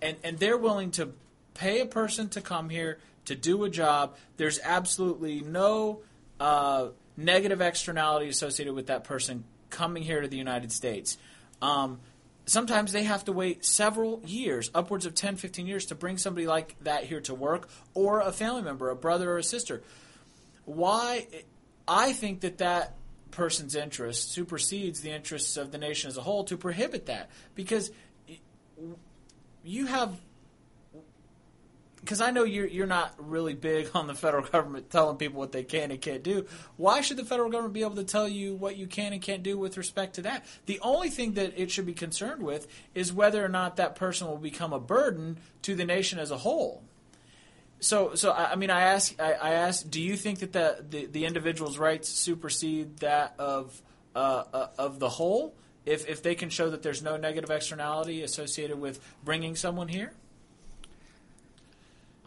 and 0.01 0.17
and 0.23 0.39
they're 0.39 0.57
willing 0.57 0.89
to 0.91 1.13
pay 1.53 1.81
a 1.81 1.85
person 1.85 2.29
to 2.29 2.41
come 2.41 2.69
here? 2.69 2.97
To 3.25 3.35
do 3.35 3.63
a 3.63 3.69
job. 3.69 4.15
There's 4.37 4.59
absolutely 4.63 5.41
no 5.41 6.01
uh, 6.39 6.87
negative 7.17 7.61
externality 7.61 8.29
associated 8.29 8.73
with 8.73 8.87
that 8.87 9.03
person 9.03 9.43
coming 9.69 10.03
here 10.03 10.21
to 10.21 10.27
the 10.27 10.37
United 10.37 10.71
States. 10.71 11.17
Um, 11.61 11.99
sometimes 12.45 12.91
they 12.91 13.03
have 13.03 13.25
to 13.25 13.31
wait 13.31 13.63
several 13.65 14.21
years, 14.25 14.71
upwards 14.73 15.05
of 15.05 15.15
10, 15.15 15.37
15 15.37 15.67
years, 15.67 15.85
to 15.87 15.95
bring 15.95 16.17
somebody 16.17 16.47
like 16.47 16.75
that 16.81 17.05
here 17.05 17.21
to 17.21 17.33
work, 17.33 17.69
or 17.93 18.19
a 18.19 18.31
family 18.31 18.61
member, 18.61 18.89
a 18.89 18.95
brother 18.95 19.31
or 19.31 19.37
a 19.37 19.43
sister. 19.43 19.81
Why? 20.65 21.27
I 21.87 22.13
think 22.13 22.41
that 22.41 22.59
that 22.59 22.95
person's 23.31 23.75
interest 23.75 24.31
supersedes 24.31 25.01
the 25.01 25.11
interests 25.11 25.57
of 25.57 25.71
the 25.71 25.77
nation 25.77 26.09
as 26.09 26.17
a 26.17 26.21
whole 26.21 26.43
to 26.45 26.57
prohibit 26.57 27.05
that 27.05 27.29
because 27.55 27.91
you 29.63 29.85
have 29.85 30.13
because 32.01 32.19
I 32.19 32.31
know 32.31 32.43
you're 32.43 32.67
you're 32.67 32.87
not 32.87 33.13
really 33.17 33.53
big 33.53 33.89
on 33.93 34.07
the 34.07 34.15
federal 34.15 34.43
government 34.43 34.89
telling 34.89 35.17
people 35.17 35.39
what 35.39 35.51
they 35.51 35.63
can 35.63 35.91
and 35.91 36.01
can't 36.01 36.23
do. 36.23 36.45
Why 36.77 37.01
should 37.01 37.17
the 37.17 37.25
federal 37.25 37.49
government 37.49 37.73
be 37.73 37.81
able 37.81 37.95
to 37.95 38.03
tell 38.03 38.27
you 38.27 38.55
what 38.55 38.75
you 38.75 38.87
can 38.87 39.13
and 39.13 39.21
can't 39.21 39.43
do 39.43 39.57
with 39.57 39.77
respect 39.77 40.15
to 40.15 40.23
that? 40.23 40.45
The 40.65 40.79
only 40.81 41.09
thing 41.09 41.33
that 41.33 41.59
it 41.59 41.71
should 41.71 41.85
be 41.85 41.93
concerned 41.93 42.43
with 42.43 42.67
is 42.95 43.13
whether 43.13 43.43
or 43.43 43.49
not 43.49 43.77
that 43.77 43.95
person 43.95 44.27
will 44.27 44.37
become 44.37 44.73
a 44.73 44.79
burden 44.79 45.37
to 45.63 45.75
the 45.75 45.85
nation 45.85 46.19
as 46.19 46.31
a 46.31 46.37
whole. 46.37 46.83
So, 47.79 48.13
so 48.13 48.31
I 48.31 48.55
mean, 48.55 48.69
I 48.69 48.81
ask, 48.81 49.19
I, 49.19 49.33
I 49.33 49.49
ask, 49.53 49.89
do 49.89 49.99
you 49.99 50.15
think 50.15 50.39
that 50.39 50.53
the, 50.53 50.85
the, 50.87 51.05
the 51.07 51.25
individual's 51.25 51.79
rights 51.79 52.09
supersede 52.09 52.97
that 52.97 53.33
of 53.39 53.81
uh, 54.15 54.43
uh, 54.53 54.67
of 54.77 54.99
the 54.99 55.09
whole? 55.09 55.55
If 55.83 56.07
if 56.07 56.21
they 56.21 56.35
can 56.35 56.49
show 56.51 56.69
that 56.69 56.83
there's 56.83 57.01
no 57.01 57.17
negative 57.17 57.49
externality 57.49 58.21
associated 58.21 58.79
with 58.79 58.99
bringing 59.23 59.55
someone 59.55 59.87
here? 59.87 60.13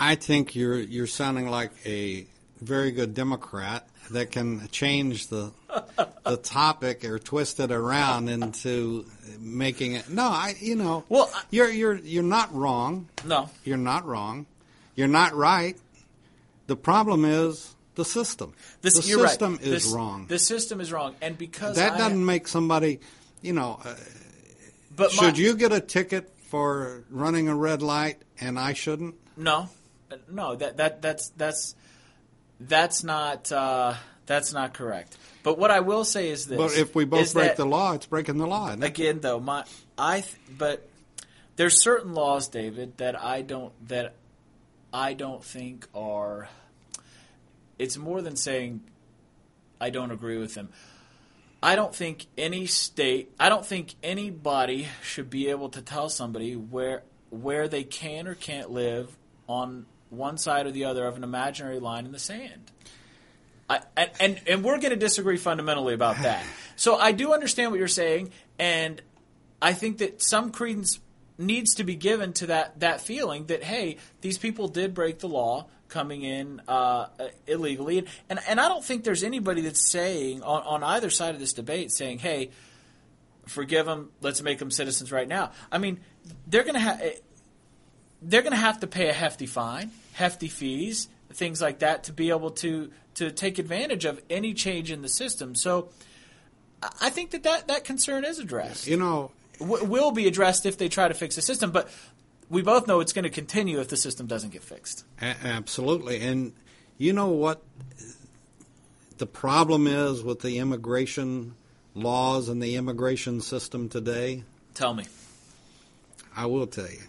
I 0.05 0.17
think 0.17 0.55
you're 0.55 0.79
you're 0.79 1.07
sounding 1.07 1.49
like 1.49 1.73
a 1.87 2.27
very 2.61 2.90
good 2.90 3.14
Democrat 3.14 3.88
that 4.11 4.31
can 4.31 4.69
change 4.69 5.29
the 5.29 5.53
the 6.27 6.37
topic 6.37 7.07
or 7.07 7.19
twist 7.19 7.59
it 7.59 7.73
around 7.73 8.29
into 8.29 9.07
making 9.40 9.95
it. 9.95 10.11
No, 10.11 10.25
I 10.25 10.57
you 10.61 10.77
know. 10.77 11.05
Well, 11.09 11.33
you're 11.51 11.71
you're 11.71 11.95
you're 11.95 12.23
not 12.23 12.55
wrong. 12.55 13.09
No, 13.25 13.49
you're 13.64 13.79
not 13.79 14.05
wrong. 14.05 14.45
You're 14.95 15.09
not 15.09 15.35
right. 15.35 15.79
The 16.67 16.77
problem 16.77 17.25
is 17.25 17.75
the 17.95 18.05
system. 18.05 18.53
This, 18.83 18.97
the 18.97 19.03
system 19.03 19.53
right. 19.55 19.62
is 19.62 19.85
this, 19.85 19.87
wrong. 19.87 20.27
The 20.27 20.38
system 20.38 20.83
is 20.83 20.93
wrong, 20.93 21.14
and 21.23 21.38
because 21.38 21.77
that 21.77 21.93
I, 21.93 21.99
doesn't 21.99 22.25
make 22.25 22.47
somebody, 22.47 23.01
you 23.40 23.55
know. 23.55 23.81
Uh, 23.83 23.95
but 24.95 25.12
should 25.12 25.35
my, 25.35 25.41
you 25.41 25.57
get 25.57 25.72
a 25.72 25.81
ticket 25.81 26.31
for 26.49 27.05
running 27.09 27.49
a 27.49 27.57
red 27.57 27.81
light 27.81 28.18
and 28.39 28.59
I 28.59 28.74
shouldn't? 28.74 29.14
No, 29.37 29.68
no, 30.31 30.57
that 30.57 30.77
that 30.79 31.03
that's 31.03 31.29
that's 31.31 31.75
that's 32.61 33.05
not 33.05 33.51
uh, 33.53 33.95
that's 34.27 34.53
not 34.53 34.75
correct. 34.75 35.17
But 35.43 35.59
what 35.59 35.71
I 35.71 35.81
will 35.81 36.05
say 36.05 36.31
is 36.31 36.47
this: 36.47 36.57
But 36.57 36.79
if 36.79 36.95
we 36.95 37.05
both 37.05 37.33
break 37.35 37.49
that, 37.49 37.57
the 37.57 37.67
law, 37.67 37.93
it's 37.93 38.07
breaking 38.07 38.39
the 38.39 38.47
law. 38.47 38.73
Again, 38.73 39.21
though, 39.21 39.41
my 39.41 39.65
I 39.99 40.21
th- 40.21 40.37
but 40.57 40.89
there's 41.57 41.83
certain 41.83 42.15
laws, 42.15 42.49
David, 42.49 42.97
that 42.99 43.21
I 43.21 43.43
don't 43.43 43.73
that 43.89 44.15
I 44.93 45.15
don't 45.15 45.45
think 45.45 45.87
are. 45.95 46.49
It's 47.79 47.97
more 47.97 48.23
than 48.23 48.37
saying 48.37 48.83
I 49.81 49.91
don't 49.91 50.11
agree 50.11 50.39
with 50.39 50.55
them. 50.55 50.71
I 51.62 51.77
don't 51.77 51.95
think 51.95 52.27
any 52.37 52.67
state, 52.67 53.33
I 53.41 53.49
don't 53.49 53.65
think 53.65 53.95
anybody 54.03 54.87
should 55.03 55.31
be 55.31 55.49
able 55.49 55.71
to 55.71 55.81
tell 55.81 56.09
somebody 56.09 56.57
where 56.57 57.03
where 57.31 57.69
they 57.69 57.85
can 57.85 58.29
or 58.29 58.35
can't 58.35 58.71
live 58.71 59.17
on 59.49 59.87
one 60.11 60.38
side 60.38 60.66
or 60.66 60.70
the 60.70 60.84
other 60.84 61.07
of 61.07 61.16
an 61.16 61.24
imaginary 61.24 61.80
line 61.80 62.07
in 62.07 62.12
the 62.12 62.18
sand. 62.18 62.70
I, 63.68 63.80
and, 63.96 64.11
and 64.20 64.40
and 64.46 64.64
we're 64.64 64.78
going 64.78 64.90
to 64.90 64.96
disagree 64.96 65.36
fundamentally 65.36 65.94
about 65.94 66.16
that. 66.22 66.44
So 66.76 66.96
I 66.96 67.12
do 67.12 67.32
understand 67.32 67.70
what 67.70 67.78
you're 67.78 67.86
saying, 67.86 68.32
and 68.59 69.00
I 69.62 69.74
think 69.74 69.98
that 69.98 70.20
some 70.20 70.50
credence 70.50 70.98
needs 71.38 71.76
to 71.76 71.84
be 71.84 71.94
given 71.94 72.32
to 72.32 72.46
that 72.46 72.80
that 72.80 73.00
feeling 73.00 73.46
that 73.46 73.62
hey, 73.62 73.98
these 74.22 74.38
people 74.38 74.66
did 74.66 74.92
break 74.92 75.20
the 75.20 75.28
law 75.28 75.68
coming 75.86 76.22
in 76.22 76.61
uh, 76.66 77.07
illegally, 77.46 78.05
and 78.28 78.40
and 78.48 78.61
I 78.61 78.68
don't 78.68 78.84
think 78.84 79.05
there's 79.05 79.22
anybody 79.22 79.61
that's 79.61 79.88
saying 79.88 80.42
on, 80.42 80.62
on 80.62 80.82
either 80.82 81.11
side 81.11 81.34
of 81.34 81.40
this 81.40 81.52
debate 81.52 81.92
saying 81.92 82.18
hey, 82.18 82.50
forgive 83.46 83.86
them, 83.86 84.11
let's 84.20 84.42
make 84.42 84.59
them 84.59 84.72
citizens 84.72 85.12
right 85.12 85.28
now. 85.28 85.52
I 85.70 85.78
mean, 85.78 86.00
they're 86.46 86.62
going 86.62 86.74
to 86.74 86.80
have 86.80 87.00
they're 88.25 88.43
going 88.43 88.53
to 88.53 88.59
have 88.59 88.81
to 88.81 88.87
pay 88.87 89.09
a 89.09 89.12
hefty 89.12 89.47
fine, 89.47 89.91
hefty 90.14 90.49
fees, 90.49 91.09
things 91.33 91.61
like 91.61 91.81
that 91.81 92.05
to 92.05 92.12
be 92.12 92.31
able 92.31 92.51
to 92.51 92.91
to 93.14 93.31
take 93.31 93.59
advantage 93.59 94.05
of 94.05 94.20
any 94.29 94.55
change 94.55 94.91
in 94.91 95.03
the 95.03 95.09
system. 95.09 95.55
So 95.55 95.89
I 97.01 97.11
think 97.11 97.31
that 97.31 97.45
that, 97.45 97.68
that 97.68 97.85
concern 97.85 98.25
is 98.25 98.41
addressed. 98.41 98.89
You 98.89 98.97
know, 98.97 99.31
w- 99.61 99.85
will 99.85 100.11
be 100.11 100.27
addressed 100.27 100.66
if 100.66 100.79
they 100.79 100.89
try 100.89 101.07
to 101.07 101.14
fix 101.14 101.37
the 101.37 101.43
system, 101.43 101.70
but 101.70 101.89
we 102.51 102.61
both 102.61 102.89
know 102.89 103.01
it's 103.01 103.12
going 103.12 103.22
to 103.22 103.31
continue 103.31 103.79
if 103.81 103.89
the 103.89 103.97
system 103.97 104.27
doesn't 104.27 104.51
get 104.51 104.64
fixed. 104.64 105.05
A- 105.20 105.37
absolutely. 105.45 106.20
And 106.22 106.55
you 106.99 107.12
know 107.12 107.29
what 107.29 107.62
the 109.18 109.27
problem 109.27 109.87
is 109.87 110.22
with 110.22 110.41
the 110.41 110.59
immigration 110.59 111.55
laws 111.95 112.49
and 112.49 112.61
the 112.61 112.75
immigration 112.75 113.41
system 113.41 113.89
today? 113.89 114.43
Tell 114.75 114.93
me. 114.93 115.05
I 116.37 116.47
will 116.47 116.66
tell 116.66 116.91
you. 116.91 117.03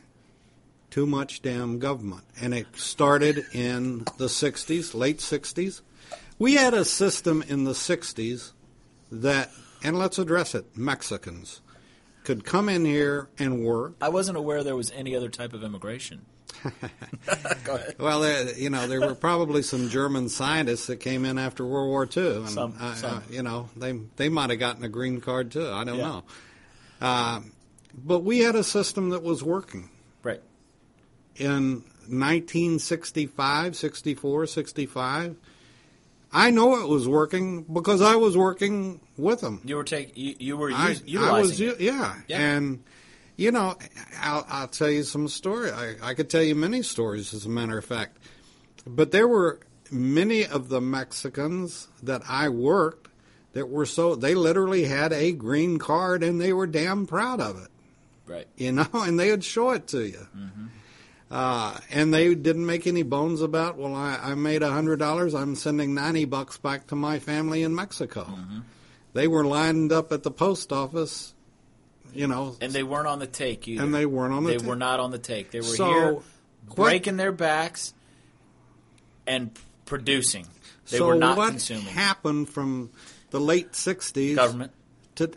Too 0.96 1.06
much 1.06 1.42
damn 1.42 1.78
government. 1.78 2.24
And 2.40 2.54
it 2.54 2.68
started 2.78 3.44
in 3.52 4.06
the 4.18 4.28
60s, 4.28 4.94
late 4.96 5.18
60s. 5.18 5.82
We 6.40 6.54
had 6.54 6.74
a 6.74 6.86
system 6.86 7.44
in 7.50 7.66
the 7.66 7.74
60s 7.74 8.54
that, 9.12 9.52
and 9.84 10.00
let's 10.00 10.18
address 10.18 10.56
it, 10.56 10.78
Mexicans 10.78 11.60
could 12.24 12.46
come 12.46 12.70
in 12.70 12.86
here 12.86 13.28
and 13.38 13.66
work. 13.66 13.96
I 14.02 14.08
wasn't 14.08 14.38
aware 14.38 14.64
there 14.64 14.78
was 14.78 14.90
any 14.92 15.18
other 15.18 15.28
type 15.28 15.52
of 15.54 15.66
immigration. 15.66 16.26
Go 17.66 17.76
ahead. 17.76 17.96
Well, 18.00 18.22
there, 18.22 18.58
you 18.58 18.70
know, 18.70 18.88
there 18.88 19.02
were 19.02 19.16
probably 19.16 19.64
some 19.64 19.90
German 19.90 20.30
scientists 20.30 20.88
that 20.88 21.02
came 21.02 21.26
in 21.26 21.38
after 21.38 21.66
World 21.66 21.90
War 21.90 22.08
II, 22.16 22.38
and 22.38 22.50
Some- 22.50 22.76
uh, 22.80 22.96
some. 22.96 23.18
Uh, 23.18 23.22
you 23.30 23.44
know, 23.44 23.70
they 23.76 24.00
they 24.16 24.30
might 24.30 24.50
have 24.50 24.60
gotten 24.60 24.82
a 24.86 24.90
green 24.90 25.20
card 25.20 25.52
too. 25.52 25.70
I 25.70 25.84
don't 25.84 25.98
Yeah. 25.98 26.04
know. 26.08 26.24
Uh, 27.02 27.42
but 27.94 28.20
we 28.22 28.40
had 28.40 28.56
a 28.56 28.64
system 28.64 29.10
that 29.10 29.24
was 29.24 29.44
working. 29.44 29.90
In 31.36 31.84
1965, 32.08 33.76
64, 33.76 34.48
65. 34.48 35.36
I 36.34 36.50
know 36.52 36.82
it 36.82 36.90
was 36.90 37.08
working 37.08 37.64
because 37.64 38.02
I 38.02 38.16
was 38.16 38.36
working 38.36 39.00
with 39.18 39.42
them. 39.42 39.62
You 39.64 39.78
were 39.78 39.84
taking. 39.86 40.14
You, 40.16 40.36
you 40.40 40.58
were 40.58 40.72
I, 40.72 40.92
us- 40.92 41.02
I 41.02 41.06
utilizing. 41.06 41.68
was, 41.68 41.76
it. 41.76 41.82
yeah. 41.82 42.16
Yeah. 42.28 42.40
and 42.56 42.84
you 43.38 43.52
know, 43.52 43.76
I'll, 44.22 44.46
I'll 44.50 44.68
tell 44.68 44.90
you 44.90 45.04
some 45.04 45.28
story. 45.28 45.72
I, 45.72 45.96
I 46.02 46.14
could 46.14 46.30
tell 46.30 46.42
you 46.44 46.56
many 46.56 46.82
stories, 46.82 47.34
as 47.34 47.46
a 47.46 47.50
matter 47.50 47.78
of 47.78 47.86
fact. 47.86 48.18
But 48.88 49.12
there 49.12 49.28
were 49.28 49.60
many 49.92 50.46
of 50.46 50.70
the 50.70 50.82
Mexicans 50.82 51.88
that 52.04 52.22
I 52.28 52.50
worked 52.50 53.10
that 53.54 53.70
were 53.70 53.86
so 53.86 54.16
they 54.16 54.36
literally 54.36 54.84
had 54.86 55.14
a 55.14 55.32
green 55.32 55.80
card 55.80 56.24
and 56.24 56.40
they 56.42 56.52
were 56.54 56.68
damn 56.68 57.06
proud 57.08 57.40
of 57.40 57.62
it, 57.64 57.70
Right. 58.26 58.48
you 58.58 58.72
know, 58.74 58.88
and 58.94 59.18
they 59.20 59.32
would 59.32 59.44
show 59.46 59.72
it 59.72 59.88
to 59.88 60.06
you. 60.06 60.28
Mm-hmm. 60.38 60.66
Uh, 61.36 61.78
and 61.92 62.14
they 62.14 62.34
didn't 62.34 62.66
make 62.66 62.88
any 62.88 63.04
bones 63.04 63.42
about, 63.42 63.78
well, 63.78 63.94
I, 63.94 64.18
I 64.22 64.36
made 64.36 64.64
a 64.64 64.72
hundred 64.72 65.00
dollars. 65.00 65.36
I'm 65.36 65.56
sending 65.56 65.94
ninety 65.94 66.24
bucks 66.24 66.58
back 66.58 66.88
to 66.88 66.96
my 66.96 67.20
family 67.20 67.62
in 67.64 67.76
Mexico. 67.76 68.24
Mm-hmm. 68.24 68.60
They 69.14 69.28
were 69.28 69.44
lined 69.44 69.92
up 69.92 70.14
at 70.14 70.24
the 70.24 70.32
post 70.32 70.72
office, 70.72 71.34
you 72.14 72.28
know, 72.28 72.56
And 72.62 72.72
they 72.72 72.84
weren't 72.84 73.08
on 73.08 73.20
the 73.20 73.28
take 73.28 73.68
either. 73.68 73.84
And 73.84 73.94
they 73.94 74.06
weren't 74.06 74.34
on 74.34 74.44
the 74.46 74.52
They 74.52 74.58
take. 74.60 74.68
were 74.68 74.76
not 74.78 75.00
on 75.02 75.12
the 75.12 75.18
take. 75.20 75.52
They 75.52 75.60
were 75.60 75.66
So, 75.66 75.86
here 75.90 76.14
what- 76.14 76.76
breaking 76.76 77.18
their 77.18 77.34
backs 77.34 77.94
and 79.28 79.52
producing. 79.86 80.48
They 80.90 81.00
so 81.00 81.08
were 81.08 81.16
not 81.16 81.38
what 81.38 81.50
consuming. 81.50 81.84
happened 81.84 82.48
from 82.50 82.92
the 83.32 83.40
late 83.42 83.74
'60s 83.74 84.36
Government. 84.36 84.72
to 85.16 85.32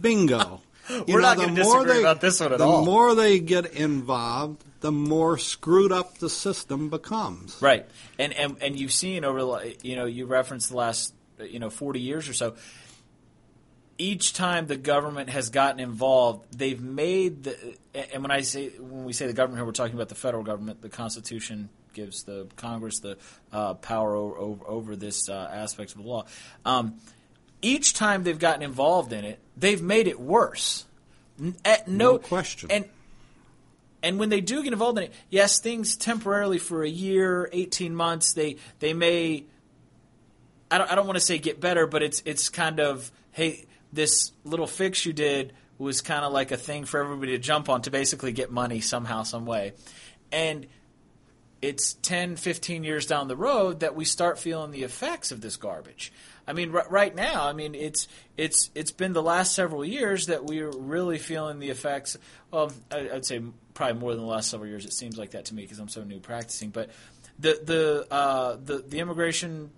bingo? 0.00 0.60
We're 1.08 1.20
not 1.20 1.36
the 1.36 1.46
gonna 1.46 1.62
more 1.62 1.74
disagree 1.84 1.92
they- 1.94 2.00
about 2.00 2.20
this 2.20 2.40
one 2.40 2.52
at 2.52 2.58
the 2.58 2.66
all. 2.66 2.84
more 2.84 3.14
they 3.14 3.38
get 3.40 3.72
involved, 3.72 4.64
the 4.80 4.92
more 4.92 5.38
screwed 5.38 5.92
up 5.92 6.18
the 6.18 6.28
system 6.30 6.88
becomes. 6.90 7.56
Right, 7.60 7.86
and 8.18 8.32
and 8.32 8.56
and 8.60 8.78
you've 8.78 8.92
seen 8.92 9.24
over 9.24 9.40
the 9.40 9.76
you 9.82 9.96
know 9.96 10.06
you 10.06 10.26
referenced 10.26 10.70
the 10.70 10.76
last 10.76 11.14
you 11.40 11.58
know 11.58 11.70
forty 11.70 12.00
years 12.00 12.28
or 12.28 12.34
so. 12.34 12.54
Each 13.98 14.32
time 14.32 14.66
the 14.66 14.76
government 14.76 15.30
has 15.30 15.50
gotten 15.50 15.78
involved, 15.78 16.58
they've 16.58 16.80
made 16.80 17.44
the 17.44 17.76
and 17.94 18.22
when 18.22 18.30
I 18.32 18.40
say 18.40 18.70
when 18.70 19.04
we 19.04 19.12
say 19.12 19.26
the 19.26 19.32
government 19.34 19.58
here, 19.58 19.66
we're 19.66 19.72
talking 19.72 19.94
about 19.94 20.08
the 20.08 20.14
federal 20.16 20.42
government. 20.42 20.80
The 20.82 20.88
Constitution 20.88 21.68
gives 21.94 22.24
the 22.24 22.48
Congress 22.56 22.98
the 23.00 23.18
uh, 23.52 23.74
power 23.74 24.16
over, 24.16 24.36
over, 24.38 24.66
over 24.66 24.96
this 24.96 25.28
uh, 25.28 25.48
aspects 25.52 25.94
of 25.94 26.02
the 26.02 26.08
law. 26.08 26.24
Um, 26.64 26.98
each 27.62 27.94
time 27.94 28.24
they've 28.24 28.38
gotten 28.38 28.62
involved 28.62 29.12
in 29.12 29.24
it, 29.24 29.38
they've 29.56 29.80
made 29.80 30.08
it 30.08 30.20
worse. 30.20 30.84
At 31.64 31.88
no, 31.88 32.12
No 32.12 32.18
question. 32.18 32.70
And 32.70 32.84
and 34.02 34.18
when 34.18 34.28
they 34.30 34.40
do 34.40 34.62
get 34.62 34.72
involved 34.72 34.98
in 34.98 35.04
it, 35.04 35.12
yes, 35.30 35.60
things 35.60 35.96
temporarily 35.96 36.58
for 36.58 36.82
a 36.82 36.88
year, 36.88 37.48
eighteen 37.52 37.94
months, 37.94 38.32
they 38.32 38.56
they 38.80 38.92
may. 38.92 39.44
I 40.70 40.78
don't, 40.78 40.90
I 40.90 40.94
don't 40.94 41.06
want 41.06 41.18
to 41.18 41.24
say 41.24 41.38
get 41.38 41.60
better, 41.60 41.86
but 41.86 42.02
it's 42.02 42.22
it's 42.24 42.48
kind 42.48 42.80
of 42.80 43.10
hey, 43.30 43.66
this 43.92 44.32
little 44.44 44.66
fix 44.66 45.06
you 45.06 45.12
did 45.12 45.52
was 45.78 46.00
kind 46.00 46.24
of 46.24 46.32
like 46.32 46.50
a 46.50 46.56
thing 46.56 46.84
for 46.84 47.00
everybody 47.00 47.32
to 47.32 47.38
jump 47.38 47.68
on 47.68 47.82
to 47.82 47.90
basically 47.90 48.32
get 48.32 48.50
money 48.50 48.80
somehow, 48.80 49.22
some 49.22 49.46
way, 49.46 49.72
and 50.30 50.66
it's 51.62 51.94
10, 52.02 52.36
15 52.36 52.82
years 52.82 53.06
down 53.06 53.28
the 53.28 53.36
road 53.36 53.80
that 53.80 53.94
we 53.94 54.04
start 54.04 54.38
feeling 54.38 54.72
the 54.72 54.82
effects 54.82 55.30
of 55.30 55.40
this 55.40 55.56
garbage. 55.56 56.12
I 56.46 56.52
mean, 56.54 56.74
r- 56.74 56.86
right 56.90 57.14
now, 57.14 57.46
I 57.48 57.52
mean, 57.52 57.74
it's 57.74 58.08
it's 58.36 58.70
it's 58.74 58.90
been 58.90 59.12
the 59.12 59.22
last 59.22 59.54
several 59.54 59.84
years 59.84 60.26
that 60.26 60.44
we're 60.44 60.70
really 60.70 61.18
feeling 61.18 61.58
the 61.60 61.70
effects. 61.70 62.16
Well, 62.50 62.72
I- 62.90 63.10
I'd 63.14 63.24
say 63.26 63.40
probably 63.74 64.00
more 64.00 64.12
than 64.12 64.20
the 64.22 64.30
last 64.30 64.50
several 64.50 64.68
years. 64.68 64.84
It 64.84 64.92
seems 64.92 65.16
like 65.16 65.30
that 65.30 65.46
to 65.46 65.54
me 65.54 65.62
because 65.62 65.78
I'm 65.78 65.88
so 65.88 66.02
new 66.04 66.20
practicing. 66.20 66.70
But 66.70 66.90
the 67.38 67.60
the 67.64 68.06
uh, 68.14 68.56
the 68.64 68.78
the 68.78 68.98
immigration 68.98 69.70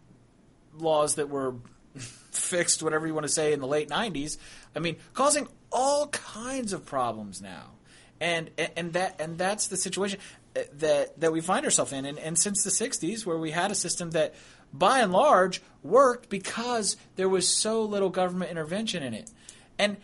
laws 0.77 1.17
that 1.17 1.29
were 1.29 1.55
fixed, 1.97 2.83
whatever 2.83 3.07
you 3.07 3.15
want 3.15 3.27
to 3.27 3.33
say, 3.33 3.53
in 3.53 3.61
the 3.61 3.67
late 3.67 3.89
'90s. 3.89 4.39
I 4.75 4.79
mean, 4.81 4.97
causing 5.13 5.47
all 5.71 6.09
kinds 6.09 6.73
of 6.73 6.85
problems 6.87 7.41
now, 7.41 7.73
and 8.21 8.51
and 8.77 8.93
that 8.95 9.21
and 9.21 9.39
that's 9.39 9.69
the 9.69 9.77
situation 9.77 10.19
uh, 10.57 10.61
that 10.79 11.21
that 11.21 11.33
we 11.33 11.41
find 11.41 11.65
ourselves 11.65 11.93
in. 11.93 12.05
And, 12.05 12.19
and 12.19 12.39
since 12.39 12.65
the 12.65 12.71
'60s, 12.71 13.25
where 13.27 13.39
we 13.39 13.51
had 13.51 13.71
a 13.71 13.75
system 13.75 14.11
that, 14.13 14.35
by 14.77 14.99
and 14.99 15.13
large, 15.13 15.63
worked 15.83 16.29
because 16.29 16.97
there 17.17 17.29
was 17.29 17.49
so 17.49 17.83
little 17.83 18.11
government 18.11 18.51
intervention 18.51 19.03
in 19.03 19.15
it, 19.15 19.31
and 19.79 19.97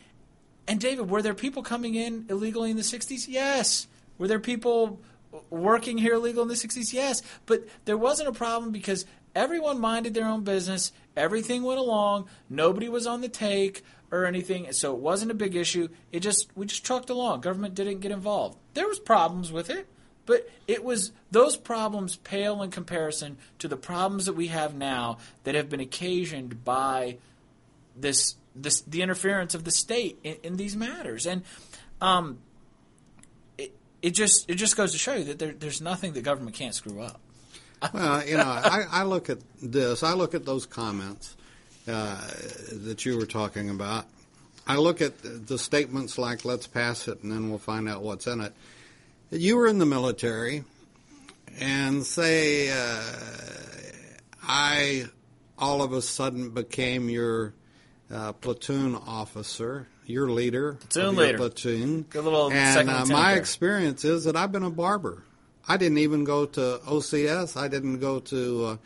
and 0.69 0.81
David, 0.81 1.11
were 1.11 1.23
there 1.23 1.35
people 1.35 1.63
coming 1.63 1.97
in 1.97 2.27
illegally 2.29 2.71
in 2.71 2.77
the 2.77 2.83
'60s? 2.83 3.27
Yes. 3.29 3.89
Were 4.19 4.29
there 4.29 4.39
people 4.39 5.01
working 5.49 5.99
here 5.99 6.15
illegal 6.15 6.43
in 6.43 6.49
the 6.49 6.55
'60s? 6.55 6.93
Yes. 6.93 7.23
But 7.47 7.67
there 7.85 7.99
wasn't 7.99 8.29
a 8.29 8.33
problem 8.33 8.71
because 8.71 9.05
everyone 9.35 9.81
minded 9.81 10.15
their 10.15 10.27
own 10.27 10.45
business. 10.45 10.93
Everything 11.17 11.63
went 11.65 11.81
along. 11.81 12.29
Nobody 12.49 12.89
was 12.89 13.07
on 13.07 13.21
the 13.21 13.29
take 13.29 13.83
or 14.13 14.27
anything, 14.27 14.73
so 14.73 14.93
it 14.95 15.01
wasn't 15.01 15.31
a 15.31 15.35
big 15.35 15.57
issue. 15.57 15.89
It 16.13 16.21
just 16.21 16.51
we 16.57 16.67
just 16.67 16.85
trucked 16.85 17.11
along. 17.11 17.41
Government 17.41 17.75
didn't 17.75 18.01
get 18.01 18.13
involved. 18.13 18.59
There 18.75 18.89
was 18.89 18.99
problems 18.99 19.53
with 19.53 19.71
it, 19.71 19.87
but 20.27 20.49
it 20.69 20.85
was 20.85 21.13
those 21.31 21.57
problems 21.57 22.17
pale 22.17 22.63
in 22.63 22.71
comparison 22.71 23.37
to 23.59 23.69
the 23.69 23.77
problems 23.77 24.27
that 24.27 24.35
we 24.35 24.49
have 24.49 24.75
now 24.75 25.19
that 25.45 25.55
have 25.55 25.69
been 25.69 25.81
occasioned 25.81 26.65
by 26.65 27.17
this 27.97 28.37
this 28.55 28.81
the 28.83 29.03
interference 29.03 29.55
of 29.55 29.65
the 29.65 29.71
state 29.71 30.19
in, 30.23 30.37
in 30.43 30.57
these 30.57 30.77
matters, 30.77 31.27
and 31.27 31.43
um, 32.01 32.39
it 33.59 33.73
it 34.03 34.11
just 34.11 34.49
it 34.49 34.57
just 34.57 34.77
goes 34.77 34.93
to 34.93 34.99
show 34.99 35.15
you 35.15 35.25
that 35.25 35.39
there, 35.39 35.53
there's 35.53 35.81
nothing 35.81 36.13
that 36.13 36.23
government 36.23 36.57
can't 36.57 36.75
screw 36.75 37.01
up. 37.01 37.21
Well, 37.95 38.27
you 38.27 38.37
know, 38.37 38.45
I, 38.45 38.85
I 38.91 39.03
look 39.05 39.31
at 39.31 39.39
this. 39.63 40.03
I 40.03 40.13
look 40.13 40.35
at 40.35 40.45
those 40.45 40.67
comments 40.67 41.37
uh, 41.89 42.21
that 42.73 43.07
you 43.07 43.17
were 43.17 43.27
talking 43.27 43.71
about. 43.71 44.05
I 44.67 44.77
look 44.77 45.01
at 45.01 45.15
the 45.23 45.59
statements 45.59 46.19
like 46.19 46.45
"Let's 46.45 46.67
pass 46.67 47.09
it, 47.09 47.23
and 47.23 47.33
then 47.33 47.49
we'll 47.49 47.59
find 47.59 47.89
out 47.89 48.03
what's 48.03 48.27
in 48.27 48.41
it." 48.41 48.53
You 49.31 49.57
were 49.57 49.67
in 49.67 49.79
the 49.79 49.87
military, 49.87 50.65
and 51.61 52.05
say, 52.05 52.71
uh, 52.71 53.03
"I 54.43 55.05
all 55.59 55.83
of 55.83 55.93
a 55.93 56.03
sudden 56.03 56.51
became 56.51 57.09
your 57.09 57.55
uh, 58.13 58.33
platoon 58.33 58.95
officer, 58.97 59.87
your 60.07 60.31
leader, 60.31 60.75
Platoon 60.75 61.17
leader. 61.17 61.39
platoon. 61.39 62.03
Good 62.11 62.25
little 62.25 62.51
and 62.51 62.75
second 62.75 62.89
uh, 62.91 62.93
lieutenant 63.01 63.13
my 63.13 63.31
there. 63.33 63.39
experience 63.41 64.05
is 64.05 64.25
that 64.25 64.37
I've 64.37 64.51
been 64.53 64.65
a 64.65 64.71
barber. 64.71 65.23
I 65.69 65.77
didn't 65.77 65.99
even 65.99 66.25
go 66.25 66.47
to 66.47 66.81
OCS. 66.89 67.57
I 67.57 67.69
didn't 67.69 68.01
go 68.01 68.19
to 68.21 68.65
uh, 68.65 68.77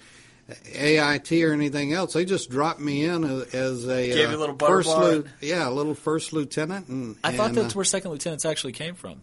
AIT 0.75 1.33
or 1.33 1.53
anything 1.55 1.95
else. 1.95 2.13
They 2.13 2.27
just 2.27 2.51
dropped 2.51 2.81
me 2.81 3.05
in 3.07 3.25
as, 3.25 3.55
as 3.55 3.89
a 3.89 4.09
Gave 4.09 4.29
uh, 4.29 4.31
you 4.33 4.37
a 4.37 4.41
little 4.41 4.57
first 4.59 4.89
bar. 4.89 5.05
lieu- 5.05 5.25
yeah, 5.41 5.67
a 5.67 5.71
little 5.71 5.95
first 5.95 6.35
lieutenant. 6.35 6.89
And, 6.89 7.17
I 7.25 7.33
thought 7.35 7.51
and, 7.51 7.57
that's 7.59 7.75
uh, 7.75 7.79
where 7.79 7.85
second 7.87 8.11
lieutenants 8.11 8.45
actually 8.45 8.73
came 8.73 8.95
from. 8.95 9.21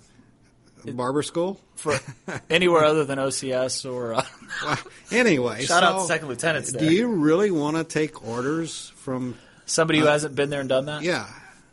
Barber 0.86 1.24
school. 1.24 1.60
For 1.76 1.96
anywhere 2.50 2.84
other 2.84 3.06
than 3.06 3.18
OCS 3.18 3.92
or 3.92 4.14
uh, 4.14 4.24
Well, 4.66 4.78
anyway, 5.12 5.64
shout 5.66 5.84
out 5.84 5.96
so 5.96 6.02
to 6.02 6.08
second 6.08 6.28
lieutenants. 6.28 6.72
Do 6.72 6.92
you 6.94 7.08
really 7.08 7.52
want 7.52 7.78
to 7.78 7.84
take 7.84 8.28
orders 8.28 8.92
from? 8.98 9.36
Somebody 9.66 10.00
who 10.00 10.06
hasn't 10.06 10.36
been 10.36 10.50
there 10.50 10.60
and 10.60 10.68
done 10.70 10.86
that. 10.88 11.02
Yeah. 11.02 11.26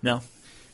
No. 0.02 0.20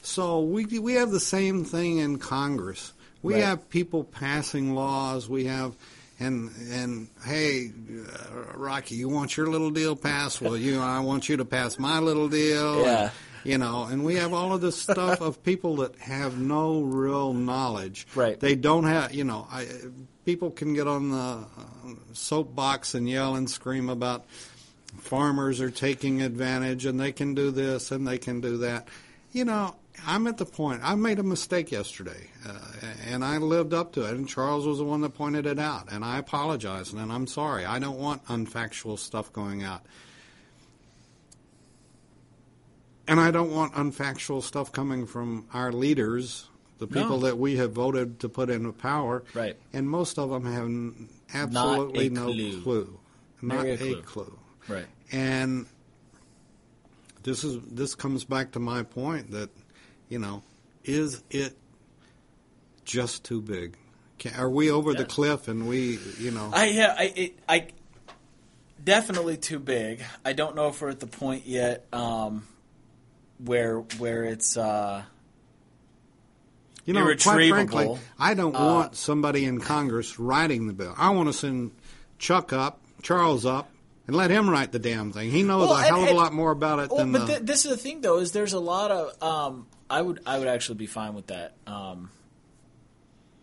So 0.02 0.40
we 0.40 0.66
we 0.66 0.94
have 0.94 1.10
the 1.10 1.20
same 1.20 1.64
thing 1.64 1.98
in 1.98 2.18
Congress. 2.18 2.92
We 3.22 3.34
Right. 3.34 3.44
have 3.44 3.70
people 3.70 4.04
passing 4.04 4.74
laws. 4.74 5.28
We 5.28 5.46
have. 5.46 5.74
And 6.20 6.50
and 6.70 7.08
hey, 7.24 7.72
uh, 7.90 8.56
Rocky, 8.56 8.94
you 8.94 9.08
want 9.08 9.36
your 9.36 9.48
little 9.48 9.70
deal 9.70 9.96
passed? 9.96 10.40
Well, 10.40 10.56
you, 10.56 10.78
I 10.80 11.00
want 11.00 11.28
you 11.28 11.38
to 11.38 11.44
pass 11.44 11.76
my 11.76 11.98
little 11.98 12.28
deal. 12.28 12.82
Yeah. 12.82 13.10
You 13.44 13.58
know, 13.58 13.84
and 13.84 14.04
we 14.04 14.16
have 14.16 14.32
all 14.32 14.54
of 14.54 14.60
this 14.60 14.80
stuff 14.80 15.20
of 15.20 15.42
people 15.42 15.76
that 15.76 15.96
have 15.96 16.38
no 16.38 16.80
real 16.80 17.32
knowledge. 17.32 18.06
Right. 18.14 18.38
They 18.38 18.54
don't 18.54 18.84
have, 18.84 19.14
you 19.14 19.24
know, 19.24 19.46
I, 19.50 19.68
people 20.24 20.50
can 20.50 20.74
get 20.74 20.88
on 20.88 21.10
the 21.10 21.16
uh, 21.16 21.44
soapbox 22.12 22.94
and 22.94 23.08
yell 23.08 23.36
and 23.36 23.48
scream 23.48 23.88
about 23.88 24.24
farmers 24.98 25.60
are 25.60 25.70
taking 25.70 26.22
advantage 26.22 26.86
and 26.86 26.98
they 26.98 27.12
can 27.12 27.34
do 27.34 27.50
this 27.50 27.90
and 27.90 28.06
they 28.06 28.18
can 28.18 28.40
do 28.40 28.58
that. 28.58 28.88
You 29.32 29.44
know, 29.44 29.74
I'm 30.06 30.26
at 30.26 30.38
the 30.38 30.46
point, 30.46 30.80
I 30.82 30.94
made 30.94 31.18
a 31.18 31.22
mistake 31.22 31.70
yesterday 31.70 32.30
uh, 32.46 32.58
and 33.06 33.24
I 33.24 33.38
lived 33.38 33.74
up 33.74 33.92
to 33.92 34.04
it. 34.04 34.14
And 34.14 34.28
Charles 34.28 34.66
was 34.66 34.78
the 34.78 34.84
one 34.84 35.00
that 35.02 35.10
pointed 35.10 35.46
it 35.46 35.58
out. 35.58 35.92
And 35.92 36.04
I 36.04 36.18
apologize 36.18 36.92
and 36.92 37.12
I'm 37.12 37.26
sorry. 37.26 37.64
I 37.64 37.78
don't 37.78 37.98
want 37.98 38.24
unfactual 38.26 38.98
stuff 38.98 39.32
going 39.32 39.62
out. 39.62 39.82
And 43.06 43.20
I 43.20 43.30
don't 43.30 43.50
want 43.50 43.74
unfactual 43.74 44.42
stuff 44.42 44.72
coming 44.72 45.06
from 45.06 45.46
our 45.52 45.72
leaders, 45.72 46.48
the 46.78 46.86
people 46.86 47.18
No. 47.18 47.26
that 47.26 47.38
we 47.38 47.56
have 47.56 47.72
voted 47.72 48.20
to 48.20 48.28
put 48.28 48.48
into 48.50 48.72
power. 48.72 49.24
Right. 49.34 49.56
And 49.72 49.88
most 49.88 50.18
of 50.18 50.30
them 50.30 50.44
have 51.28 51.48
absolutely 51.52 52.08
no 52.08 52.26
clue. 52.26 52.62
clue. 52.62 53.00
Not 53.42 53.66
a 53.66 53.72
a 53.74 53.76
clue. 53.76 54.02
clue. 54.02 54.38
Right. 54.68 54.86
And 55.12 55.66
this 57.22 57.44
is 57.44 57.58
this 57.70 57.94
comes 57.94 58.24
back 58.24 58.52
to 58.52 58.58
my 58.58 58.82
point 58.82 59.30
that, 59.32 59.50
you 60.08 60.18
know, 60.18 60.42
is 60.84 61.22
it 61.30 61.56
just 62.84 63.24
too 63.24 63.42
big? 63.42 63.76
Can, 64.18 64.34
are 64.34 64.48
we 64.48 64.70
over 64.70 64.94
the 64.94 65.04
cliff 65.04 65.48
and 65.48 65.68
we, 65.68 65.98
you 66.18 66.30
know? 66.30 66.50
I 66.54 66.66
yeah, 66.66 66.94
I 66.96 67.12
it, 67.16 67.38
I 67.48 67.66
definitely 68.82 69.36
too 69.36 69.58
big. 69.58 70.02
I 70.24 70.32
don't 70.32 70.54
know 70.54 70.68
if 70.68 70.80
we're 70.80 70.90
at 70.90 71.00
the 71.00 71.06
point 71.06 71.46
yet 71.46 71.86
um, 71.92 72.46
where 73.38 73.78
where 73.98 74.24
it's 74.24 74.56
uh, 74.56 75.02
You 76.84 76.94
know, 76.94 77.04
quite 77.16 77.48
frankly, 77.48 77.98
I 78.18 78.34
don't 78.34 78.54
Uh, 78.54 78.64
want 78.64 78.96
somebody 78.96 79.44
in 79.44 79.60
Congress 79.60 80.18
writing 80.18 80.66
the 80.66 80.72
bill. 80.72 80.94
I 80.96 81.10
want 81.10 81.28
to 81.28 81.32
send 81.32 81.72
Chuck 82.18 82.52
up, 82.52 82.80
Charles 83.02 83.44
up, 83.46 83.70
and 84.06 84.14
let 84.14 84.30
him 84.30 84.48
write 84.48 84.72
the 84.72 84.78
damn 84.78 85.12
thing. 85.12 85.30
He 85.30 85.42
knows 85.42 85.68
Well, 85.68 85.78
a 85.78 85.82
hell 85.82 86.04
of 86.04 86.10
a 86.10 86.14
lot 86.14 86.32
more 86.32 86.50
about 86.50 86.78
it 86.78 86.90
Well, 86.90 86.98
than 86.98 87.12
but 87.12 87.20
the, 87.20 87.26
th- 87.26 87.40
this 87.42 87.64
is 87.64 87.70
the 87.70 87.76
thing, 87.76 88.00
though, 88.02 88.18
is 88.18 88.32
there's 88.32 88.52
a 88.52 88.60
lot 88.60 88.90
of. 88.90 89.22
Um, 89.22 89.66
I 89.90 90.00
would 90.00 90.20
I 90.26 90.38
would 90.38 90.48
actually 90.48 90.76
be 90.76 90.86
fine 90.86 91.14
with 91.14 91.26
that. 91.28 91.54
Um, 91.66 92.10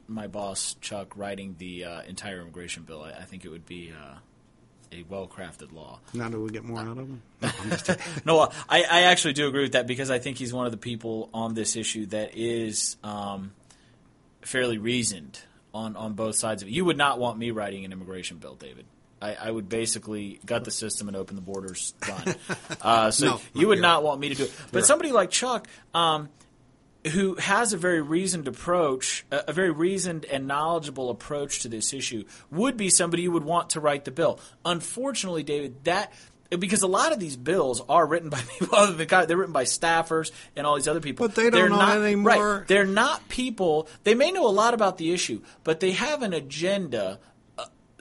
my 0.08 0.28
boss 0.28 0.76
Chuck 0.82 1.16
writing 1.16 1.56
the 1.58 1.86
uh, 1.86 2.02
entire 2.04 2.42
immigration 2.42 2.84
bill. 2.84 3.04
I, 3.04 3.12
I 3.12 3.24
think 3.24 3.46
it 3.46 3.50
would 3.50 3.66
be 3.66 3.92
uh, 3.92 4.16
a 4.92 5.04
well 5.10 5.28
crafted 5.28 5.74
law. 5.74 6.00
Now 6.14 6.30
do 6.30 6.42
we 6.42 6.50
get 6.50 6.64
more 6.64 6.80
out 6.80 6.88
of 6.88 6.98
him? 6.98 7.22
No, 8.26 8.50
I, 8.70 8.84
I 8.84 9.02
actually 9.04 9.34
do 9.34 9.48
agree 9.48 9.64
with 9.64 9.72
that 9.74 9.88
because 9.88 10.12
I 10.12 10.20
think 10.20 10.38
he's 10.38 10.54
one 10.54 10.66
of 10.66 10.72
the 10.72 10.78
people 10.78 11.30
on 11.34 11.54
this 11.54 11.76
issue 11.76 12.06
that 12.08 12.32
is 12.36 12.98
um, 13.04 13.52
fairly 14.42 14.78
reasoned 14.78 15.40
on, 15.74 15.96
on 15.96 16.14
both 16.14 16.36
sides 16.36 16.62
of 16.62 16.68
it. 16.68 16.72
You 16.72 16.86
would 16.86 16.98
not 16.98 17.20
want 17.20 17.38
me 17.38 17.52
writing 17.52 17.86
an 17.86 17.92
immigration 17.92 18.38
bill, 18.38 18.56
David. 18.56 18.86
I, 19.22 19.36
I 19.36 19.52
would 19.52 19.70
basically 19.70 20.40
gut 20.46 20.64
the 20.66 20.72
system 20.72 21.08
and 21.08 21.16
open 21.16 21.36
the 21.36 21.42
borders. 21.42 21.94
Done. 22.02 22.36
Uh, 22.82 23.12
so 23.12 23.26
No, 23.28 23.42
you 23.54 23.68
would 23.68 23.80
not 23.80 24.02
want 24.02 24.20
me 24.20 24.30
to 24.30 24.36
do 24.36 24.44
it. 24.46 24.54
But 24.72 24.86
somebody 24.88 25.12
like 25.12 25.30
Chuck, 25.30 25.68
um, 25.94 26.30
who 27.10 27.36
has 27.36 27.74
a 27.74 27.78
very 27.78 28.02
reasoned 28.02 28.48
approach, 28.48 29.26
a 29.32 29.54
very 29.54 29.72
reasoned 29.72 30.26
and 30.26 30.48
knowledgeable 30.48 31.10
approach 31.10 31.62
to 31.62 31.68
this 31.68 31.94
issue, 31.94 32.24
would 32.52 32.78
be 32.78 32.90
somebody 32.90 33.24
you 33.24 33.32
would 33.32 33.44
want 33.44 33.72
to 33.72 33.80
write 33.80 34.06
the 34.06 34.12
bill. 34.12 34.40
Unfortunately, 34.66 35.44
David, 35.44 35.84
that 35.86 36.14
because 36.60 36.82
a 36.82 36.88
lot 36.88 37.14
of 37.14 37.20
these 37.20 37.38
bills 37.38 37.82
are 37.88 38.06
written 38.06 38.30
by 38.30 38.42
people 38.60 38.78
other 38.78 38.94
than 38.94 39.28
they're 39.28 39.38
written 39.38 39.54
by 39.54 39.64
staffers 39.64 40.32
and 40.56 40.68
all 40.68 40.76
these 40.76 40.88
other 40.88 41.00
people. 41.00 41.28
But 41.28 41.36
they 41.36 41.44
don't 41.44 41.54
They're 41.54 41.70
know 41.70 41.78
not, 41.78 41.98
anymore. 41.98 42.58
Right, 42.60 42.68
they're 42.68 42.86
not 42.86 43.28
people. 43.30 43.88
They 44.04 44.16
may 44.16 44.32
know 44.32 44.48
a 44.48 44.52
lot 44.52 44.74
about 44.74 44.98
the 44.98 45.14
issue, 45.14 45.42
but 45.64 45.80
they 45.80 45.92
have 45.92 46.22
an 46.22 46.34
agenda 46.34 47.20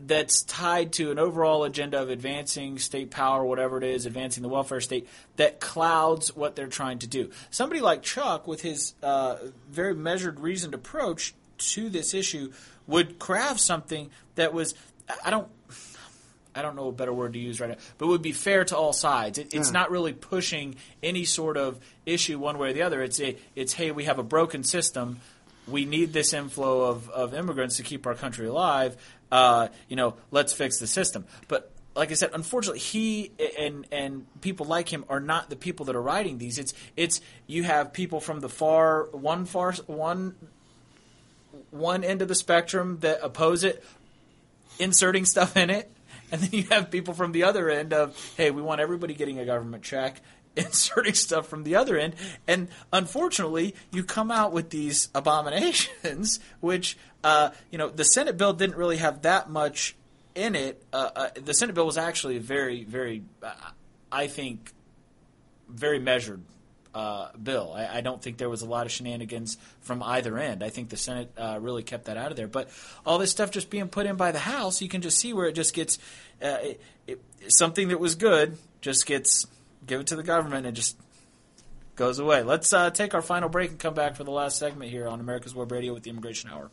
that's 0.06 0.42
tied 0.42 0.92
to 0.94 1.10
an 1.10 1.18
overall 1.18 1.64
agenda 1.64 2.00
of 2.00 2.10
advancing 2.10 2.78
state 2.78 3.10
power, 3.10 3.44
whatever 3.44 3.78
it 3.78 3.84
is, 3.84 4.06
advancing 4.06 4.42
the 4.42 4.48
welfare 4.48 4.80
state, 4.80 5.08
that 5.36 5.60
clouds 5.60 6.34
what 6.34 6.56
they're 6.56 6.66
trying 6.66 6.98
to 7.00 7.06
do. 7.06 7.30
Somebody 7.50 7.80
like 7.80 8.02
Chuck, 8.02 8.46
with 8.46 8.62
his 8.62 8.94
uh, 9.02 9.36
very 9.70 9.94
measured, 9.94 10.40
reasoned 10.40 10.74
approach 10.74 11.34
to 11.58 11.88
this 11.88 12.14
issue, 12.14 12.52
would 12.86 13.18
craft 13.18 13.60
something 13.60 14.10
that 14.36 14.52
was, 14.54 14.74
I 15.24 15.30
don't. 15.30 15.48
I 16.52 16.62
don't 16.62 16.74
know 16.74 16.88
a 16.88 16.92
better 16.92 17.12
word 17.12 17.34
to 17.34 17.38
use 17.38 17.60
right 17.60 17.70
now, 17.70 17.76
but 17.96 18.08
would 18.08 18.22
be 18.22 18.32
fair 18.32 18.64
to 18.64 18.76
all 18.76 18.92
sides. 18.92 19.38
It, 19.38 19.54
it's 19.54 19.68
Yeah. 19.68 19.72
not 19.72 19.90
really 19.92 20.12
pushing 20.12 20.74
any 21.00 21.24
sort 21.24 21.56
of 21.56 21.78
issue 22.04 22.40
one 22.40 22.58
way 22.58 22.70
or 22.70 22.72
the 22.72 22.82
other. 22.82 23.02
It's 23.04 23.20
a, 23.20 23.36
it's 23.54 23.72
hey, 23.74 23.92
we 23.92 24.04
have 24.04 24.18
a 24.18 24.24
broken 24.24 24.64
system. 24.64 25.20
We 25.68 25.84
need 25.84 26.12
this 26.12 26.32
inflow 26.32 26.82
of, 26.86 27.08
of 27.10 27.34
immigrants 27.34 27.76
to 27.76 27.84
keep 27.84 28.04
our 28.04 28.16
country 28.16 28.48
alive. 28.48 28.96
Uh, 29.30 29.68
you 29.88 29.96
know, 29.96 30.14
let's 30.30 30.52
fix 30.52 30.78
the 30.78 30.86
system. 30.86 31.24
But 31.48 31.70
like 31.94 32.10
I 32.10 32.14
said, 32.14 32.30
unfortunately, 32.34 32.80
he 32.80 33.32
and 33.58 33.86
and 33.90 34.26
people 34.40 34.66
like 34.66 34.88
him 34.88 35.04
are 35.08 35.20
not 35.20 35.50
the 35.50 35.56
people 35.56 35.86
that 35.86 35.96
are 35.96 36.02
writing 36.02 36.38
these. 36.38 36.58
It's 36.58 36.74
it's 36.96 37.20
you 37.46 37.62
have 37.64 37.92
people 37.92 38.20
from 38.20 38.40
the 38.40 38.48
far 38.48 39.04
one 39.12 39.44
far 39.44 39.72
one 39.86 40.34
one 41.70 42.04
end 42.04 42.22
of 42.22 42.28
the 42.28 42.34
spectrum 42.34 42.98
that 43.00 43.20
oppose 43.22 43.64
it, 43.64 43.84
inserting 44.78 45.24
stuff 45.24 45.56
in 45.56 45.70
it, 45.70 45.90
and 46.32 46.40
then 46.40 46.50
you 46.52 46.64
have 46.70 46.90
people 46.90 47.14
from 47.14 47.32
the 47.32 47.44
other 47.44 47.68
end 47.68 47.92
of, 47.92 48.16
hey, 48.36 48.50
we 48.50 48.62
want 48.62 48.80
everybody 48.80 49.14
getting 49.14 49.38
a 49.38 49.44
government 49.44 49.82
check, 49.82 50.20
inserting 50.66 51.14
stuff 51.14 51.48
from 51.48 51.64
the 51.64 51.76
other 51.76 51.98
end, 51.98 52.14
and 52.46 52.68
unfortunately, 52.92 53.74
you 53.90 54.04
come 54.04 54.30
out 54.30 54.52
with 54.52 54.70
these 54.70 55.08
abominations, 55.14 56.40
which 56.60 56.96
uh, 57.24 57.50
you 57.70 57.78
know 57.78 57.88
the 57.88 58.04
Senate 58.04 58.36
bill 58.36 58.52
didn't 58.52 58.76
really 58.76 58.98
have 58.98 59.22
that 59.22 59.50
much 59.50 59.96
in 60.34 60.54
it. 60.54 60.82
Uh, 60.92 61.10
uh, 61.14 61.28
the 61.42 61.54
Senate 61.54 61.74
bill 61.74 61.86
was 61.86 61.98
actually 61.98 62.36
a 62.36 62.40
very, 62.40 62.84
very, 62.84 63.22
uh, 63.42 63.52
I 64.10 64.26
think, 64.26 64.72
very 65.68 65.98
measured 65.98 66.42
uh, 66.94 67.28
bill. 67.40 67.72
I, 67.74 67.98
I 67.98 68.00
don't 68.00 68.22
think 68.22 68.38
there 68.38 68.48
was 68.48 68.62
a 68.62 68.66
lot 68.66 68.86
of 68.86 68.92
shenanigans 68.92 69.58
from 69.80 70.02
either 70.02 70.38
end. 70.38 70.62
I 70.62 70.70
think 70.70 70.88
the 70.88 70.96
Senate 70.96 71.32
uh, 71.36 71.58
really 71.60 71.82
kept 71.82 72.06
that 72.06 72.16
out 72.16 72.30
of 72.30 72.36
there. 72.36 72.48
But 72.48 72.70
all 73.06 73.18
this 73.18 73.30
stuff 73.30 73.50
just 73.50 73.70
being 73.70 73.88
put 73.88 74.06
in 74.06 74.16
by 74.16 74.32
the 74.32 74.40
House, 74.40 74.82
you 74.82 74.88
can 74.88 75.02
just 75.02 75.18
see 75.18 75.32
where 75.32 75.46
it 75.46 75.54
just 75.54 75.74
gets 75.74 75.98
it, 76.40 76.80
it, 77.06 77.20
something 77.48 77.88
that 77.88 78.00
was 78.00 78.14
good 78.14 78.56
just 78.80 79.06
gets 79.06 79.46
given 79.86 80.04
to 80.06 80.16
the 80.16 80.22
government 80.22 80.66
and 80.66 80.76
just 80.76 80.96
goes 81.96 82.18
away. 82.18 82.42
Let's 82.42 82.72
uh, 82.72 82.90
take 82.90 83.14
our 83.14 83.22
final 83.22 83.48
break 83.48 83.70
and 83.70 83.78
come 83.78 83.94
back 83.94 84.16
for 84.16 84.24
the 84.24 84.30
last 84.30 84.58
segment 84.58 84.90
here 84.90 85.06
on 85.08 85.20
America's 85.20 85.54
Web 85.54 85.70
Radio 85.72 85.92
with 85.94 86.02
the 86.04 86.10
Immigration 86.10 86.50
Hour. 86.50 86.70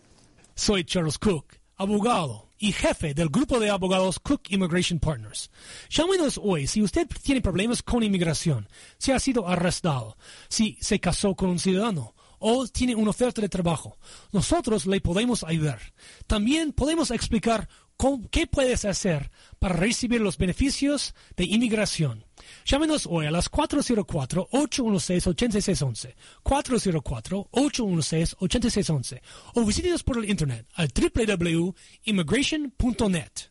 Soy 0.56 0.84
Charles 0.84 1.18
Cook, 1.18 1.60
abogado 1.78 2.48
y 2.60 2.72
jefe 2.72 3.14
del 3.14 3.30
grupo 3.30 3.60
de 3.60 3.70
abogados 3.70 4.20
Cook 4.20 4.50
Immigration 4.50 5.00
Partners. 5.00 5.50
Llámenos 5.90 6.40
hoy 6.42 6.66
si 6.68 6.82
usted 6.82 7.08
tiene 7.22 7.42
problemas 7.42 7.84
con 7.84 8.02
inmigración, 8.04 8.68
si 8.98 9.12
ha 9.12 9.20
sido 9.20 9.48
arrestado, 9.48 10.18
si 10.50 10.78
se 10.82 11.00
casó 11.00 11.36
con 11.36 11.50
un 11.50 11.60
ciudadano 11.60 12.14
o 12.40 12.68
tiene 12.68 12.96
una 12.96 13.10
oferta 13.12 13.42
de 13.42 13.50
trabajo. 13.50 13.98
Nosotros 14.32 14.86
le 14.86 15.02
podemos 15.02 15.44
ayudar. 15.44 15.80
También 16.28 16.72
podemos 16.72 17.10
explicar 17.12 17.68
cómo- 17.98 18.28
qué 18.30 18.46
puedes 18.48 18.86
hacer 18.86 19.30
para 19.60 19.76
recibir 19.76 20.22
los 20.22 20.38
beneficios 20.38 21.14
de 21.36 21.46
inmigración. 21.46 22.26
Llámenos 22.66 23.08
hoy 23.10 23.26
a 23.26 23.32
las 23.32 23.50
404-816-8611, 23.52 26.14
404-816-8611 26.44 29.22
o 29.56 29.66
visítenos 29.66 30.04
por 30.04 30.18
el 30.18 30.30
internet 30.30 30.68
al 30.76 30.90
www.immigration.net. 30.90 33.50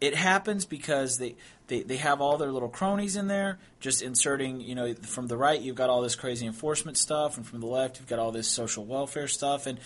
it 0.00 0.14
happens 0.14 0.64
because 0.66 1.16
they, 1.18 1.36
they, 1.66 1.82
they 1.82 1.96
have 1.96 2.20
all 2.20 2.36
their 2.36 2.52
little 2.52 2.68
cronies 2.68 3.16
in 3.16 3.26
there, 3.26 3.58
just 3.80 4.02
inserting, 4.02 4.60
you 4.60 4.74
know, 4.74 4.94
from 4.94 5.28
the 5.28 5.36
right 5.36 5.60
you've 5.60 5.76
got 5.76 5.88
all 5.88 6.02
this 6.02 6.14
crazy 6.14 6.46
enforcement 6.46 6.98
stuff, 6.98 7.36
and 7.36 7.46
from 7.46 7.60
the 7.60 7.66
left 7.66 7.98
you've 7.98 8.08
got 8.08 8.18
all 8.18 8.32
this 8.32 8.48
social 8.48 8.84
welfare 8.84 9.28
stuff, 9.28 9.66
and 9.66 9.78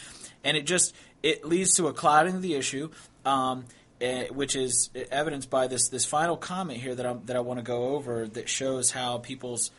and 0.43 0.57
it 0.57 0.67
just 0.67 0.95
it 1.23 1.45
leads 1.45 1.75
to 1.75 1.87
a 1.87 1.93
clouding 1.93 2.37
of 2.37 2.43
the 2.43 2.55
issue, 2.55 2.91
um, 3.25 3.65
eh, 4.01 4.27
which 4.29 4.57
is 4.57 4.91
evidenced 5.11 5.51
by 5.51 5.69
this 5.69 5.89
this 5.89 6.05
final 6.05 6.37
comment 6.37 6.81
here 6.81 6.95
that 6.95 7.07
I 7.07 7.15
that 7.27 7.37
I 7.37 7.41
want 7.41 7.59
to 7.59 7.65
go 7.65 7.95
over 7.95 8.27
that 8.27 8.49
shows 8.49 8.91
how 8.91 9.19
people's 9.19 9.71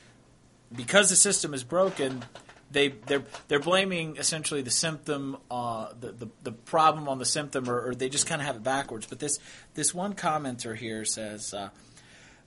because 0.73 1.09
the 1.09 1.15
system 1.15 1.53
is 1.53 1.63
broken, 1.63 2.23
they 2.71 2.89
they're 2.89 3.23
they're 3.47 3.59
blaming 3.59 4.17
essentially 4.17 4.61
the 4.61 4.71
symptom, 4.71 5.37
uh, 5.49 5.89
the, 5.99 6.11
the 6.11 6.27
the 6.43 6.51
problem 6.51 7.07
on 7.09 7.17
the 7.17 7.25
symptom, 7.25 7.69
or, 7.69 7.89
or 7.89 7.95
they 7.95 8.09
just 8.09 8.27
kind 8.27 8.41
of 8.41 8.47
have 8.47 8.57
it 8.57 8.63
backwards. 8.63 9.07
But 9.07 9.19
this 9.19 9.39
this 9.73 9.93
one 9.93 10.13
commenter 10.13 10.75
here 10.77 11.05
says 11.05 11.53
uh, 11.53 11.69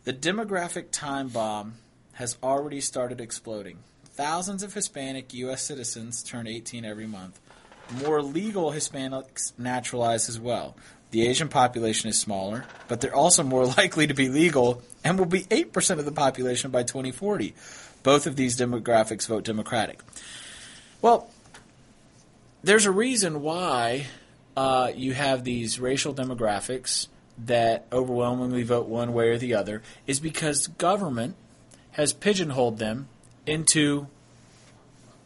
the 0.05 0.13
demographic 0.13 0.91
time 0.91 1.29
bomb 1.29 1.75
has 2.15 2.37
already 2.43 2.81
started 2.81 3.21
exploding. 3.21 3.79
Thousands 4.05 4.63
of 4.63 4.75
Hispanic 4.75 5.33
U.S. 5.35 5.63
citizens 5.63 6.23
turn 6.23 6.47
18 6.47 6.85
every 6.85 7.07
month. 7.07 7.41
More 8.03 8.23
legal 8.23 8.73
Hispanics 8.73 9.53
naturalize 9.59 10.29
as 10.29 10.39
well. 10.39 10.77
The 11.11 11.27
Asian 11.27 11.49
population 11.49 12.09
is 12.09 12.19
smaller, 12.19 12.65
but 12.89 13.01
they're 13.01 13.15
also 13.15 13.43
more 13.43 13.67
likely 13.79 14.07
to 14.07 14.15
be 14.15 14.29
legal 14.29 14.83
and 15.05 15.19
will 15.19 15.27
be 15.27 15.43
8% 15.45 15.99
of 15.99 16.05
the 16.05 16.13
population 16.13 16.71
by 16.71 16.83
2040. 16.83 17.55
Both 18.03 18.27
of 18.27 18.37
these 18.37 18.59
demographics 18.59 19.29
vote 19.29 19.45
Democratic. 19.45 20.01
Well, 21.01 21.31
there's 22.63 22.87
a 22.87 22.91
reason 22.91 23.43
why 23.43 24.07
uh, 24.57 24.93
you 24.95 25.15
have 25.15 25.45
these 25.45 25.79
racial 25.79 26.15
demographics 26.15 27.09
that 27.39 27.87
overwhelmingly 27.93 28.63
vote 28.63 28.87
one 28.87 29.13
way 29.13 29.31
or 29.31 29.39
the 29.39 29.55
other, 29.55 29.83
is 30.07 30.21
because 30.21 30.67
government 30.67 31.37
has 31.93 32.13
pigeonholed 32.13 32.79
them 32.79 33.09
into 33.47 34.07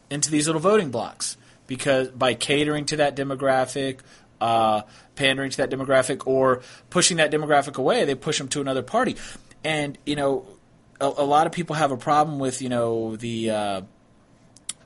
into 0.09 0.31
these 0.31 0.47
little 0.47 0.61
voting 0.61 0.89
blocks 0.89 1.37
because 1.67 2.07
by 2.09 2.33
catering 2.33 2.85
to 2.85 2.97
that 2.97 3.15
demographic, 3.15 3.99
uh, 4.39 4.81
pandering 5.15 5.51
to 5.51 5.57
that 5.57 5.69
demographic, 5.69 6.25
or 6.25 6.61
pushing 6.89 7.17
that 7.17 7.31
demographic 7.31 7.77
away, 7.77 8.05
they 8.05 8.15
push 8.15 8.37
them 8.37 8.47
to 8.47 8.61
another 8.61 8.81
party. 8.83 9.17
And 9.63 9.97
you 10.05 10.15
know, 10.15 10.47
a, 10.99 11.05
a 11.05 11.25
lot 11.25 11.45
of 11.45 11.53
people 11.53 11.75
have 11.75 11.91
a 11.91 11.97
problem 11.97 12.39
with 12.39 12.61
you 12.61 12.69
know 12.69 13.15
the 13.15 13.51
uh, 13.51 13.81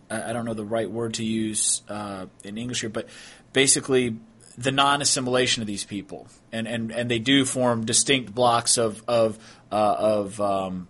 I 0.10 0.34
don't 0.34 0.46
know 0.46 0.54
the 0.54 0.66
right 0.66 0.90
word 0.90 1.16
to 1.16 1.24
use 1.24 1.82
uh, 1.88 2.26
in 2.44 2.58
English 2.58 2.82
here, 2.82 2.90
but 2.90 3.08
basically 3.54 4.18
the 4.58 4.72
non-assimilation 4.72 5.62
of 5.62 5.68
these 5.68 5.84
people, 5.84 6.28
and 6.52 6.68
and, 6.68 6.92
and 6.92 7.10
they 7.10 7.20
do 7.20 7.46
form 7.46 7.86
distinct 7.86 8.34
blocks 8.34 8.78
of 8.78 9.04
of 9.08 9.38
uh, 9.72 9.96
of 9.98 10.42
um, 10.42 10.88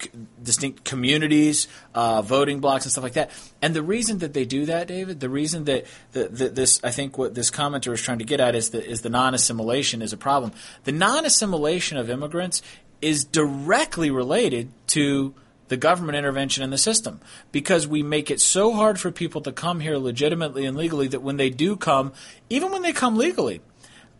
c- 0.00 0.10
distinct 0.42 0.84
communities, 0.84 1.68
uh, 1.94 2.22
voting 2.22 2.60
blocks, 2.60 2.84
and 2.84 2.92
stuff 2.92 3.04
like 3.04 3.14
that. 3.14 3.30
And 3.60 3.74
the 3.74 3.82
reason 3.82 4.18
that 4.18 4.32
they 4.34 4.44
do 4.44 4.66
that, 4.66 4.88
David, 4.88 5.20
the 5.20 5.28
reason 5.28 5.64
that, 5.64 5.86
that, 6.12 6.36
that 6.38 6.54
this, 6.54 6.80
I 6.84 6.90
think, 6.90 7.18
what 7.18 7.34
this 7.34 7.50
commenter 7.50 7.92
is 7.92 8.00
trying 8.00 8.18
to 8.18 8.24
get 8.24 8.40
at 8.40 8.54
is 8.54 8.70
that 8.70 8.84
is 8.84 9.02
the 9.02 9.10
non-assimilation 9.10 10.02
is 10.02 10.12
a 10.12 10.16
problem. 10.16 10.52
The 10.84 10.92
non-assimilation 10.92 11.98
of 11.98 12.10
immigrants 12.10 12.62
is 13.00 13.24
directly 13.24 14.10
related 14.10 14.70
to 14.88 15.34
the 15.72 15.76
government 15.78 16.18
intervention 16.18 16.62
in 16.62 16.68
the 16.68 16.76
system 16.76 17.18
because 17.50 17.88
we 17.88 18.02
make 18.02 18.30
it 18.30 18.42
so 18.42 18.74
hard 18.74 19.00
for 19.00 19.10
people 19.10 19.40
to 19.40 19.50
come 19.50 19.80
here 19.80 19.96
legitimately 19.96 20.66
and 20.66 20.76
legally 20.76 21.08
that 21.08 21.22
when 21.22 21.38
they 21.38 21.48
do 21.48 21.76
come, 21.76 22.12
even 22.50 22.70
when 22.70 22.82
they 22.82 22.92
come 22.92 23.16
legally, 23.16 23.62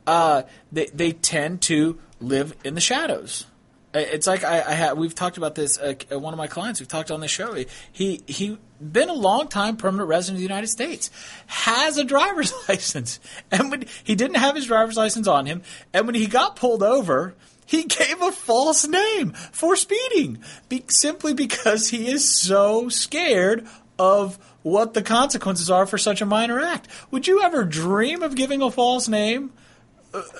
uh, 0.07 0.45
they, 0.73 0.87
they 0.87 1.13
tend 1.13 1.61
to 1.61 1.99
live 2.21 2.57
in 2.65 2.75
the 2.75 2.81
shadows. 2.81 3.45
It's 3.93 4.27
like 4.27 4.45
I, 4.45 4.61
I 4.61 4.93
we've 4.95 5.15
talked 5.15 5.37
about 5.37 5.55
this. 5.55 5.79
Uh, 5.79 5.93
uh, 6.11 6.19
one 6.19 6.33
of 6.33 6.39
my 6.39 6.47
clients 6.47 6.81
we've 6.81 6.89
talked 6.89 7.11
on 7.11 7.21
this 7.21 7.31
show. 7.31 7.55
He 7.93 8.23
he 8.27 8.57
been 8.81 9.11
a 9.11 9.15
long 9.15 9.49
time 9.49 9.77
permanent 9.77 10.09
resident 10.09 10.37
of 10.37 10.39
the 10.39 10.45
United 10.45 10.69
States, 10.69 11.11
has 11.47 11.99
a 11.99 12.05
driver's 12.05 12.55
license, 12.71 13.21
and 13.51 13.71
when 13.71 13.85
he 14.03 14.15
didn't 14.15 14.37
have 14.37 14.57
his 14.57 14.65
driver's 14.65 14.97
license 14.97 15.29
on 15.29 15.45
him, 15.45 15.61
and 15.93 16.07
when 16.07 16.15
he 16.15 16.27
got 16.27 16.57
pulled 16.57 16.83
over, 16.83 17.35
he 17.73 17.85
gave 17.85 18.21
a 18.21 18.31
false 18.31 18.87
name 18.87 19.33
for 19.33 19.77
speeding, 19.77 20.39
be, 20.69 20.85
simply 20.89 21.33
because 21.33 21.89
he 21.89 22.07
is 22.07 22.29
so 22.29 22.91
scared 22.91 23.67
of 23.99 24.39
what 24.63 24.93
the 24.93 25.01
consequences 25.01 25.71
are 25.71 25.87
for 25.87 25.97
such 25.97 26.21
a 26.21 26.27
minor 26.27 26.61
act. 26.61 26.87
Would 27.11 27.27
you 27.27 27.43
ever 27.43 27.65
dream 27.65 28.23
of 28.23 28.35
giving 28.35 28.61
a 28.61 28.71
false 28.71 29.09
name? 29.09 29.55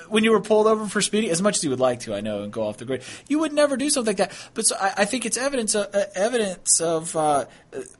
When 0.07 0.23
you 0.23 0.31
were 0.31 0.41
pulled 0.41 0.67
over 0.67 0.85
for 0.87 1.01
speeding, 1.01 1.29
as 1.29 1.41
much 1.41 1.57
as 1.57 1.63
you 1.63 1.69
would 1.69 1.79
like 1.79 2.01
to, 2.01 2.13
I 2.13 2.21
know, 2.21 2.43
and 2.43 2.53
go 2.53 2.67
off 2.67 2.77
the 2.77 2.85
grid, 2.85 3.03
you 3.27 3.39
would 3.39 3.53
never 3.53 3.75
do 3.77 3.89
something 3.89 4.09
like 4.09 4.17
that. 4.17 4.49
But 4.53 4.67
so 4.67 4.75
I, 4.79 4.93
I 4.97 5.05
think 5.05 5.25
it's 5.25 5.37
evidence 5.37 5.75
of, 5.75 5.93
uh, 5.93 6.05
evidence 6.13 6.79
of 6.79 7.15
uh, 7.15 7.45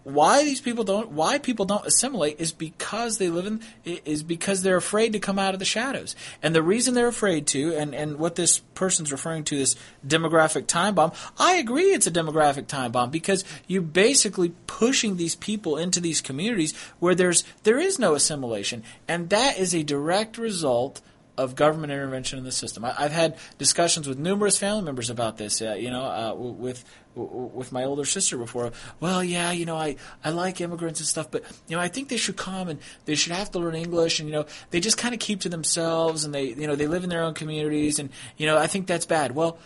why 0.03 0.43
these 0.43 0.61
people 0.61 0.83
don't, 0.83 1.11
why 1.11 1.39
people 1.39 1.65
don't 1.65 1.85
assimilate 1.85 2.39
is 2.39 2.51
because 2.51 3.17
they 3.17 3.29
live 3.29 3.45
in, 3.45 3.61
is 3.85 4.23
because 4.23 4.61
they're 4.61 4.77
afraid 4.77 5.13
to 5.13 5.19
come 5.19 5.39
out 5.39 5.53
of 5.53 5.59
the 5.59 5.65
shadows. 5.65 6.15
And 6.41 6.53
the 6.53 6.63
reason 6.63 6.93
they're 6.93 7.07
afraid 7.07 7.47
to, 7.47 7.75
and, 7.75 7.95
and 7.95 8.17
what 8.17 8.35
this 8.35 8.59
person's 8.75 9.11
referring 9.11 9.43
to, 9.45 9.57
this 9.57 9.75
demographic 10.05 10.67
time 10.67 10.95
bomb, 10.95 11.11
I 11.39 11.55
agree 11.55 11.93
it's 11.93 12.07
a 12.07 12.11
demographic 12.11 12.67
time 12.67 12.91
bomb 12.91 13.09
because 13.09 13.43
you're 13.67 13.81
basically 13.81 14.53
pushing 14.67 15.17
these 15.17 15.35
people 15.35 15.77
into 15.77 15.99
these 15.99 16.21
communities 16.21 16.75
where 16.99 17.15
there's 17.15 17.43
there 17.63 17.79
is 17.79 17.97
no 17.97 18.13
assimilation, 18.13 18.83
and 19.07 19.29
that 19.29 19.57
is 19.57 19.73
a 19.73 19.83
direct 19.83 20.37
result 20.37 21.01
of 21.37 21.55
government 21.55 21.91
intervention 21.91 22.37
in 22.37 22.45
the 22.45 22.51
system. 22.51 22.85
I, 22.85 22.93
I've 22.97 23.11
had 23.11 23.37
discussions 23.57 24.07
with 24.07 24.19
numerous 24.19 24.57
family 24.57 24.83
members 24.83 25.09
about 25.09 25.37
this. 25.37 25.61
Uh, 25.61 25.73
you 25.73 25.89
know, 25.89 26.03
uh, 26.03 26.33
with 26.35 26.83
with 27.15 27.71
my 27.71 27.83
older 27.83 28.05
sister 28.05 28.37
before. 28.37 28.71
Well, 28.99 29.23
yeah, 29.23 29.51
you 29.51 29.65
know, 29.65 29.77
I 29.77 29.95
I 30.23 30.29
like 30.29 30.61
immigrants 30.61 30.99
and 30.99 31.07
stuff, 31.07 31.31
but 31.31 31.43
you 31.67 31.75
know, 31.75 31.81
I 31.81 31.87
think 31.87 32.09
they 32.09 32.17
should 32.17 32.37
come 32.37 32.69
and 32.69 32.79
they 33.05 33.15
should 33.15 33.33
have 33.33 33.51
to 33.51 33.59
learn 33.59 33.75
English, 33.75 34.19
and 34.19 34.29
you 34.29 34.35
know, 34.35 34.45
they 34.69 34.79
just 34.79 34.97
kind 34.97 35.13
of 35.13 35.19
keep 35.19 35.41
to 35.41 35.49
themselves, 35.49 36.25
and 36.25 36.33
they 36.33 36.45
you 36.45 36.67
know 36.67 36.75
they 36.75 36.87
live 36.87 37.03
in 37.03 37.09
their 37.09 37.23
own 37.23 37.33
communities, 37.33 37.99
and 37.99 38.09
you 38.37 38.45
know, 38.45 38.57
I 38.57 38.67
think 38.67 38.87
that's 38.87 39.05
bad. 39.05 39.33
Well. 39.35 39.57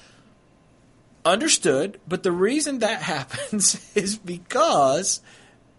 Understood, 1.25 1.99
but 2.07 2.23
the 2.23 2.31
reason 2.31 2.79
that 2.79 3.01
happens 3.15 3.91
is 3.95 4.17
because 4.17 5.19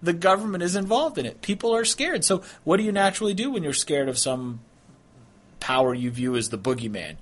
the 0.03 0.13
government 0.13 0.63
is 0.63 0.77
involved 0.77 1.17
in 1.17 1.25
it. 1.25 1.41
People 1.41 1.75
are 1.75 1.87
scared. 1.87 2.23
So, 2.23 2.43
what 2.65 2.77
do 2.77 2.83
you 2.83 2.93
naturally 2.93 3.33
do 3.33 3.51
when 3.51 3.63
you're 3.63 3.73
scared 3.73 4.11
of 4.11 4.19
some 4.19 4.61
power 5.61 5.95
you 5.95 6.11
view 6.11 6.37
as 6.37 6.49
the 6.51 6.59
boogeyman. 6.59 7.17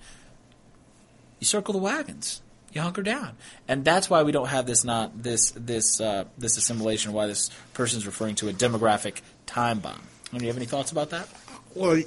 You 1.41 1.47
circle 1.47 1.73
the 1.73 1.79
wagons. 1.81 2.43
You 2.73 2.83
hunker 2.83 3.03
down, 3.03 3.37
and 3.69 3.87
that's 3.87 4.11
why 4.11 4.23
we 4.23 4.33
don't 4.33 4.49
have 4.49 4.67
this 4.67 4.85
not 4.85 5.23
this 5.23 5.53
this 5.53 5.99
uh, 5.99 6.25
this 6.37 6.59
assimilation. 6.59 7.15
Why 7.15 7.27
this 7.27 7.51
person's 7.73 8.05
referring 8.05 8.35
to 8.37 8.49
a 8.49 8.53
demographic 8.53 9.23
time 9.47 9.79
bomb. 9.79 10.03
Do 10.33 10.41
you 10.41 10.49
have 10.49 10.59
any 10.59 10.67
thoughts 10.67 10.93
about 10.93 11.11
that? 11.11 11.27
Well, 11.75 12.03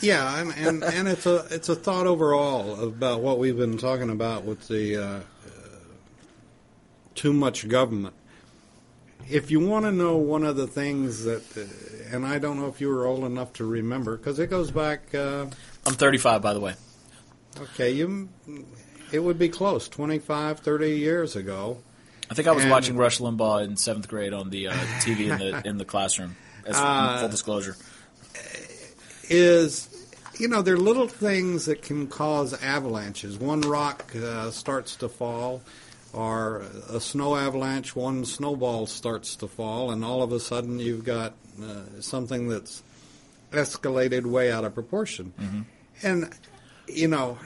yeah, 0.00 0.40
and, 0.40 0.52
and, 0.56 0.84
and 0.84 1.08
it's 1.08 1.26
a 1.26 1.46
it's 1.50 1.68
a 1.68 1.74
thought 1.74 2.06
overall 2.06 2.80
about 2.80 3.20
what 3.20 3.38
we've 3.38 3.56
been 3.56 3.76
talking 3.76 4.10
about 4.10 4.44
with 4.44 4.66
the 4.68 4.96
uh, 4.96 5.02
uh, 5.02 5.20
too 7.14 7.32
much 7.32 7.68
government. 7.68 8.14
If 9.28 9.50
you 9.50 9.60
want 9.60 9.84
to 9.84 9.92
know 9.92 10.16
one 10.16 10.44
of 10.44 10.56
the 10.56 10.66
things 10.66 11.24
that, 11.24 11.42
uh, 11.56 12.14
and 12.14 12.24
I 12.24 12.38
don't 12.38 12.58
know 12.58 12.66
if 12.66 12.80
you 12.80 12.88
were 12.88 13.06
old 13.06 13.24
enough 13.24 13.52
to 13.54 13.64
remember 13.64 14.16
because 14.16 14.38
it 14.38 14.50
goes 14.50 14.70
back. 14.70 15.14
I'm 15.88 15.94
35, 15.94 16.42
by 16.42 16.54
the 16.54 16.60
way. 16.60 16.74
okay, 17.60 17.90
you. 17.90 18.28
It 19.10 19.20
would 19.20 19.38
be 19.38 19.48
close, 19.48 19.88
25, 19.88 20.60
30 20.60 20.90
years 20.98 21.34
ago. 21.34 21.78
I 22.30 22.34
think 22.34 22.46
I 22.46 22.52
was 22.52 22.62
And- 22.64 22.70
watching 22.70 22.96
Rush 22.96 23.18
Limbaugh 23.20 23.64
in 23.64 23.76
seventh 23.76 24.06
grade 24.08 24.34
on 24.34 24.50
the 24.50 24.68
uh, 24.68 24.72
TV 25.00 25.30
in 25.32 25.38
the 25.38 25.62
in 25.66 25.78
the 25.78 25.84
classroom. 25.86 26.36
As 26.66 26.76
Uh, 26.78 27.20
full 27.20 27.28
disclosure, 27.30 27.74
is 29.30 29.88
you 30.38 30.48
know 30.48 30.62
there 30.62 30.74
are 30.74 30.78
little 30.78 31.08
things 31.08 31.64
that 31.66 31.82
can 31.82 32.06
cause 32.06 32.52
avalanches. 32.62 33.38
One 33.38 33.62
rock 33.62 34.14
uh, 34.14 34.50
starts 34.50 34.96
to 34.96 35.08
fall, 35.08 35.62
or 36.12 36.64
a 36.90 37.00
snow 37.00 37.34
avalanche. 37.36 37.96
One 37.96 38.24
snowball 38.26 38.86
starts 38.86 39.36
to 39.36 39.48
fall, 39.48 39.90
and 39.90 40.04
all 40.04 40.22
of 40.22 40.30
a 40.32 40.40
sudden 40.40 40.78
you've 40.78 41.04
got 41.04 41.32
uh, 41.62 42.00
something 42.00 42.48
that's 42.48 42.82
escalated 43.52 44.26
way 44.26 44.52
out 44.52 44.64
of 44.64 44.74
proportion. 44.74 45.32
And 46.02 46.32
you 46.86 47.08
know, 47.08 47.38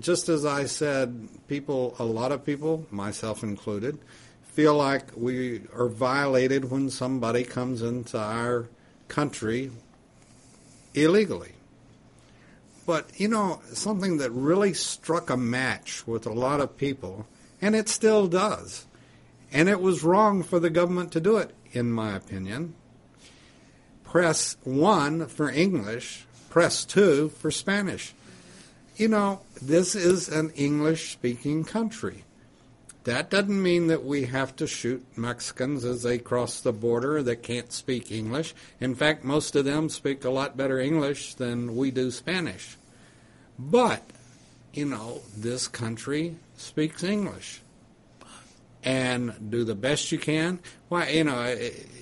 just 0.00 0.28
as 0.28 0.44
I 0.44 0.66
said, 0.66 1.28
people, 1.48 1.96
a 1.98 2.04
lot 2.04 2.32
of 2.32 2.44
people, 2.44 2.86
myself 2.90 3.42
included, 3.42 3.98
feel 4.42 4.74
like 4.74 5.10
we 5.16 5.62
are 5.74 5.88
violated 5.88 6.70
when 6.70 6.90
somebody 6.90 7.44
comes 7.44 7.82
into 7.82 8.18
our 8.18 8.68
country 9.08 9.70
illegally. 10.94 11.52
But, 12.86 13.18
you 13.20 13.28
know, 13.28 13.60
something 13.72 14.18
that 14.18 14.30
really 14.30 14.72
struck 14.72 15.28
a 15.28 15.36
match 15.36 16.06
with 16.06 16.24
a 16.26 16.32
lot 16.32 16.60
of 16.60 16.76
people, 16.76 17.26
and 17.60 17.74
it 17.74 17.88
still 17.88 18.28
does, 18.28 18.86
and 19.52 19.68
it 19.68 19.80
was 19.80 20.04
wrong 20.04 20.42
for 20.42 20.60
the 20.60 20.70
government 20.70 21.12
to 21.12 21.20
do 21.20 21.36
it, 21.36 21.52
in 21.72 21.90
my 21.90 22.14
opinion. 22.14 22.74
Press 24.04 24.56
1 24.62 25.26
for 25.26 25.50
English, 25.50 26.25
press 26.48 26.84
2 26.84 27.30
for 27.30 27.50
Spanish. 27.50 28.14
You 28.96 29.08
know, 29.08 29.40
this 29.60 29.94
is 29.94 30.28
an 30.28 30.50
English 30.50 31.12
speaking 31.12 31.64
country. 31.64 32.24
That 33.04 33.30
doesn't 33.30 33.62
mean 33.62 33.86
that 33.86 34.04
we 34.04 34.24
have 34.24 34.56
to 34.56 34.66
shoot 34.66 35.06
Mexicans 35.16 35.84
as 35.84 36.02
they 36.02 36.18
cross 36.18 36.60
the 36.60 36.72
border 36.72 37.22
that 37.22 37.42
can't 37.44 37.72
speak 37.72 38.10
English. 38.10 38.52
In 38.80 38.96
fact, 38.96 39.22
most 39.22 39.54
of 39.54 39.64
them 39.64 39.88
speak 39.88 40.24
a 40.24 40.30
lot 40.30 40.56
better 40.56 40.80
English 40.80 41.34
than 41.34 41.76
we 41.76 41.92
do 41.92 42.10
Spanish. 42.10 42.76
But, 43.58 44.02
you 44.72 44.86
know, 44.86 45.20
this 45.36 45.68
country 45.68 46.36
speaks 46.56 47.04
English. 47.04 47.60
And 48.82 49.50
do 49.50 49.62
the 49.62 49.74
best 49.74 50.10
you 50.10 50.18
can. 50.18 50.58
Why, 50.88 51.08
you 51.08 51.24
know, 51.24 51.42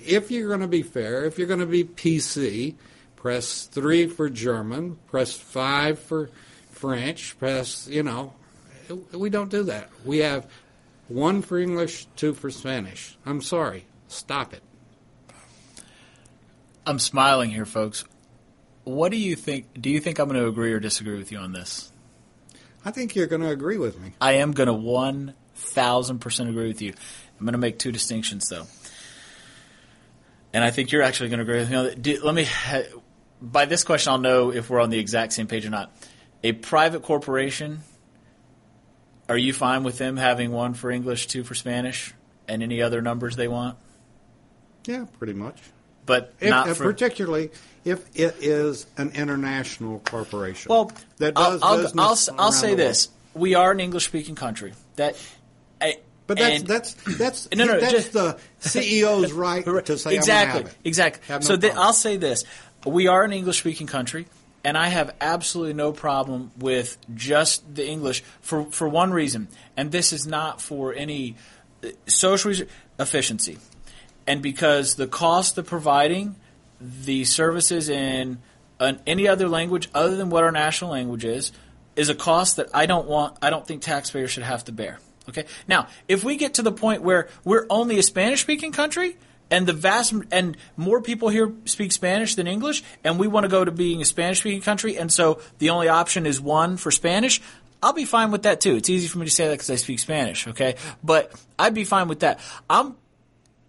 if 0.05 0.31
you're 0.31 0.47
going 0.47 0.61
to 0.61 0.67
be 0.67 0.81
fair, 0.81 1.25
if 1.25 1.37
you're 1.37 1.47
going 1.47 1.59
to 1.59 1.65
be 1.65 1.83
PC, 1.83 2.75
press 3.15 3.65
3 3.65 4.07
for 4.07 4.29
German, 4.29 4.97
press 5.07 5.33
5 5.33 5.99
for 5.99 6.29
French, 6.71 7.37
press, 7.39 7.87
you 7.87 8.03
know, 8.03 8.33
we 9.11 9.29
don't 9.29 9.49
do 9.49 9.63
that. 9.63 9.89
We 10.03 10.19
have 10.19 10.47
one 11.07 11.41
for 11.41 11.57
English, 11.57 12.07
two 12.15 12.33
for 12.33 12.49
Spanish. 12.49 13.17
I'm 13.25 13.41
sorry. 13.41 13.85
Stop 14.07 14.53
it. 14.53 14.61
I'm 16.85 16.99
smiling 16.99 17.49
here, 17.49 17.65
folks. 17.65 18.05
What 18.83 19.09
do 19.11 19.17
you 19.17 19.35
think? 19.35 19.81
Do 19.81 19.89
you 19.89 19.99
think 19.99 20.19
I'm 20.19 20.29
going 20.29 20.39
to 20.39 20.47
agree 20.47 20.71
or 20.73 20.79
disagree 20.79 21.17
with 21.17 21.31
you 21.31 21.39
on 21.39 21.51
this? 21.51 21.91
I 22.83 22.91
think 22.91 23.15
you're 23.15 23.25
going 23.25 23.41
to 23.41 23.49
agree 23.49 23.79
with 23.79 23.99
me. 23.99 24.13
I 24.21 24.33
am 24.33 24.51
going 24.51 24.67
to 24.67 24.73
one 24.73 25.33
thousand 25.55 26.19
percent 26.19 26.49
agree 26.49 26.67
with 26.67 26.81
you. 26.81 26.93
I'm 27.39 27.45
going 27.45 27.53
to 27.53 27.59
make 27.59 27.79
two 27.79 27.91
distinctions 27.91 28.47
though, 28.47 28.67
and 30.53 30.63
I 30.63 30.69
think 30.69 30.91
you're 30.91 31.01
actually 31.01 31.29
going 31.29 31.39
to 31.39 31.43
agree 31.43 31.59
with 31.59 31.71
me. 31.71 31.95
Do, 32.01 32.23
let 32.23 32.35
me. 32.35 32.47
By 33.51 33.65
this 33.65 33.83
question, 33.83 34.11
I'll 34.11 34.17
know 34.17 34.51
if 34.51 34.69
we're 34.69 34.79
on 34.79 34.89
the 34.89 34.99
exact 34.99 35.33
same 35.33 35.47
page 35.47 35.65
or 35.65 35.69
not. 35.69 35.95
A 36.43 36.51
private 36.51 37.03
corporation. 37.03 37.79
Are 39.29 39.37
you 39.37 39.53
fine 39.53 39.83
with 39.83 39.97
them 39.97 40.17
having 40.17 40.51
one 40.51 40.73
for 40.73 40.91
English, 40.91 41.27
two 41.27 41.43
for 41.43 41.55
Spanish, 41.55 42.13
and 42.47 42.61
any 42.61 42.81
other 42.81 43.01
numbers 43.01 43.35
they 43.35 43.47
want? 43.47 43.77
Yeah, 44.85 45.05
pretty 45.17 45.33
much. 45.33 45.57
But 46.05 46.33
If, 46.39 46.49
not 46.49 46.67
for 46.75 46.83
particularly 46.83 47.49
if 47.83 48.07
it 48.15 48.35
is 48.39 48.85
an 48.97 49.11
international 49.15 49.99
corporation. 49.99 50.69
Well, 50.69 50.91
that 51.17 51.33
does 51.33 51.61
I'll, 51.63 51.69
I'll, 51.71 51.81
business 51.83 52.29
I'll, 52.29 52.35
I'll 52.35 52.45
around 52.45 52.51
say 52.53 52.75
this: 52.75 53.09
we 53.33 53.55
are 53.55 53.71
an 53.71 53.79
English-speaking 53.79 54.35
country. 54.35 54.73
That, 54.97 55.15
But 56.27 56.37
that's 56.37 56.59
and- 56.59 56.67
that's 56.67 56.93
that's 57.17 57.47
No, 57.55 57.65
no, 57.65 57.79
that's 57.79 57.91
just- 57.91 58.13
the 58.13 58.37
CEO's 58.61 59.31
right 59.45 59.65
to 59.85 59.97
say 59.97 60.15
exactly, 60.15 60.59
I'm 60.61 60.65
have 60.67 60.73
it. 60.73 60.77
exactly. 60.87 61.21
No 61.35 61.39
so 61.41 61.57
th- 61.57 61.73
I'll 61.75 61.93
say 61.93 62.17
this: 62.17 62.45
we 62.85 63.07
are 63.07 63.23
an 63.23 63.33
English-speaking 63.33 63.87
country, 63.87 64.27
and 64.63 64.77
I 64.77 64.87
have 64.87 65.15
absolutely 65.21 65.73
no 65.73 65.91
problem 65.91 66.51
with 66.57 66.97
just 67.13 67.75
the 67.75 67.87
English 67.87 68.23
for 68.41 68.65
for 68.71 68.87
one 68.87 69.11
reason, 69.11 69.47
and 69.77 69.91
this 69.91 70.13
is 70.13 70.25
not 70.25 70.61
for 70.61 70.93
any 70.93 71.35
uh, 71.83 71.89
social 72.07 72.53
efficiency, 72.99 73.57
and 74.25 74.41
because 74.41 74.95
the 74.95 75.07
cost 75.07 75.57
of 75.57 75.67
providing 75.67 76.35
the 76.79 77.23
services 77.25 77.89
in 77.89 78.39
an, 78.79 78.99
any 79.05 79.27
other 79.27 79.47
language 79.47 79.89
other 79.93 80.15
than 80.15 80.29
what 80.29 80.43
our 80.43 80.51
national 80.51 80.91
language 80.91 81.25
is 81.25 81.51
is 81.95 82.09
a 82.09 82.15
cost 82.15 82.57
that 82.57 82.67
I 82.73 82.85
don't 82.85 83.07
want. 83.07 83.37
I 83.41 83.49
don't 83.49 83.65
think 83.65 83.81
taxpayers 83.81 84.31
should 84.31 84.43
have 84.43 84.65
to 84.65 84.71
bear. 84.71 84.99
Okay. 85.29 85.45
Now, 85.67 85.87
if 86.07 86.23
we 86.23 86.35
get 86.35 86.55
to 86.55 86.61
the 86.61 86.71
point 86.71 87.01
where 87.01 87.29
we're 87.43 87.65
only 87.69 87.97
a 87.97 88.03
Spanish-speaking 88.03 88.73
country, 88.73 89.17
and 89.49 89.67
the 89.67 89.73
vast 89.73 90.13
and 90.31 90.57
more 90.77 91.01
people 91.01 91.29
here 91.29 91.51
speak 91.65 91.91
Spanish 91.91 92.35
than 92.35 92.47
English, 92.47 92.83
and 93.03 93.19
we 93.19 93.27
want 93.27 93.43
to 93.43 93.49
go 93.49 93.63
to 93.63 93.71
being 93.71 94.01
a 94.01 94.05
Spanish-speaking 94.05 94.61
country, 94.61 94.97
and 94.97 95.11
so 95.11 95.39
the 95.59 95.69
only 95.69 95.87
option 95.87 96.25
is 96.25 96.41
one 96.41 96.77
for 96.77 96.91
Spanish. 96.91 97.41
I'll 97.83 97.93
be 97.93 98.05
fine 98.05 98.31
with 98.31 98.43
that 98.43 98.61
too. 98.61 98.75
It's 98.75 98.89
easy 98.89 99.07
for 99.07 99.19
me 99.19 99.25
to 99.25 99.31
say 99.31 99.47
that 99.47 99.53
because 99.53 99.69
I 99.69 99.75
speak 99.75 99.99
Spanish. 99.99 100.47
Okay, 100.47 100.75
but 101.03 101.31
I'd 101.59 101.73
be 101.73 101.83
fine 101.83 102.07
with 102.07 102.21
that. 102.21 102.39
I'm 102.69 102.95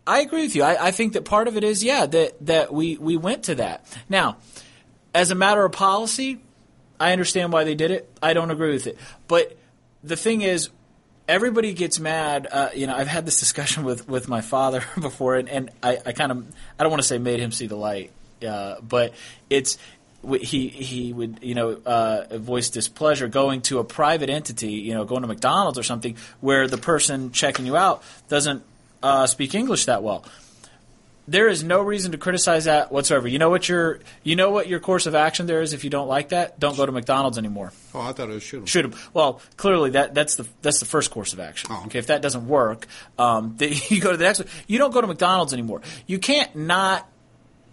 I 0.07 0.21
agree 0.21 0.43
with 0.43 0.55
you. 0.55 0.63
I, 0.63 0.87
I 0.87 0.91
think 0.93 1.15
that 1.15 1.25
part 1.25 1.49
of 1.49 1.57
it 1.57 1.65
is, 1.65 1.83
yeah, 1.83 2.07
that, 2.07 2.47
that 2.47 2.73
we, 2.73 2.97
we 2.97 3.17
went 3.17 3.45
to 3.45 3.57
that. 3.57 3.85
Now, 4.09 4.37
as 5.13 5.33
a 5.33 5.35
matter 5.35 5.65
of 5.65 5.73
policy, 5.73 6.41
I 7.01 7.13
understand 7.13 7.53
why 7.53 7.65
they 7.65 7.75
did 7.75 7.91
it. 7.91 8.09
I 8.23 8.33
don't 8.33 8.53
agree 8.53 8.73
with 8.73 8.87
it. 8.87 8.99
But 9.27 9.59
the 10.05 10.17
thing 10.17 10.43
is, 10.43 10.71
everybody 11.29 11.73
gets 11.73 11.99
mad. 11.99 12.47
Uh, 12.51 12.71
you 12.75 12.87
know, 12.87 12.95
I've 12.95 13.09
had 13.09 13.27
this 13.27 13.41
discussion 13.41 13.85
with, 13.85 14.09
with 14.09 14.29
my 14.29 14.41
father 14.41 14.85
before, 15.01 15.37
and, 15.37 15.49
and 15.49 15.71
I, 15.83 15.99
I 16.05 16.13
kind 16.13 16.33
of, 16.33 16.47
I 16.79 16.83
don't 16.83 16.91
want 16.91 17.03
to 17.03 17.09
say 17.09 17.19
made 17.19 17.41
him 17.41 17.53
see 17.53 17.67
the 17.67 17.77
light, 17.77 18.11
uh, 18.47 18.77
but 18.81 19.15
it's, 19.51 19.79
he 20.41 20.69
he 20.69 21.13
would 21.13 21.39
you 21.43 21.55
know 21.55 21.81
uh, 21.87 22.39
voice 22.39 22.71
displeasure 22.71 23.29
going 23.29 23.63
to 23.63 23.79
a 23.79 23.85
private 23.85 24.29
entity, 24.29 24.73
you 24.73 24.93
know, 24.93 25.05
going 25.05 25.23
to 25.23 25.29
McDonald's 25.29 25.79
or 25.79 25.85
something 25.85 26.17
where 26.41 26.67
the 26.67 26.79
person 26.79 27.31
checking 27.31 27.65
you 27.65 27.77
out 27.77 28.03
doesn't 28.29 28.65
uh, 29.03 29.27
speak 29.27 29.55
English 29.55 29.85
that 29.85 30.03
well. 30.03 30.25
There 31.29 31.49
is 31.49 31.65
no 31.65 31.83
reason 31.83 32.13
to 32.13 32.19
criticize 32.19 32.67
that 32.67 32.93
whatsoever. 32.93 33.27
You 33.27 33.39
know 33.39 33.51
what 33.51 33.69
your 33.69 34.01
you 34.23 34.37
know 34.37 34.51
what 34.51 34.69
your 34.69 34.79
course 34.79 35.07
of 35.07 35.15
action 35.15 35.47
there 35.47 35.61
is 35.61 35.73
if 35.73 35.83
you 35.83 35.91
don't 35.91 36.07
like 36.09 36.29
that. 36.29 36.61
Don't 36.61 36.77
go 36.77 36.87
to 36.87 36.93
McDonald's 36.93 37.37
anymore. 37.37 37.73
Oh, 37.95 38.01
I 38.01 38.13
thought 38.13 38.31
it 38.31 38.35
was 38.35 38.43
shoot 38.43 38.59
'em. 38.59 38.67
Shoot 38.67 38.85
'em. 38.85 38.95
Well, 39.13 39.41
clearly 39.57 39.91
that 39.91 40.15
that's 40.15 40.37
the 40.37 40.47
that's 40.63 40.79
the 40.79 40.87
first 40.87 41.11
course 41.11 41.33
of 41.33 41.41
action. 41.41 41.71
Oh. 41.73 41.83
Okay, 41.87 41.99
if 41.99 42.07
that 42.07 42.23
doesn't 42.23 42.47
work, 42.47 42.87
um, 43.19 43.57
you 43.61 44.01
go 44.01 44.13
to 44.13 44.17
the 44.17 44.25
next 44.25 44.39
one. 44.39 44.49
You 44.67 44.79
don't 44.79 44.93
go 44.93 45.01
to 45.01 45.07
McDonald's 45.07 45.53
anymore. 45.53 45.83
You 46.07 46.19
can't 46.19 46.55
not 46.55 47.09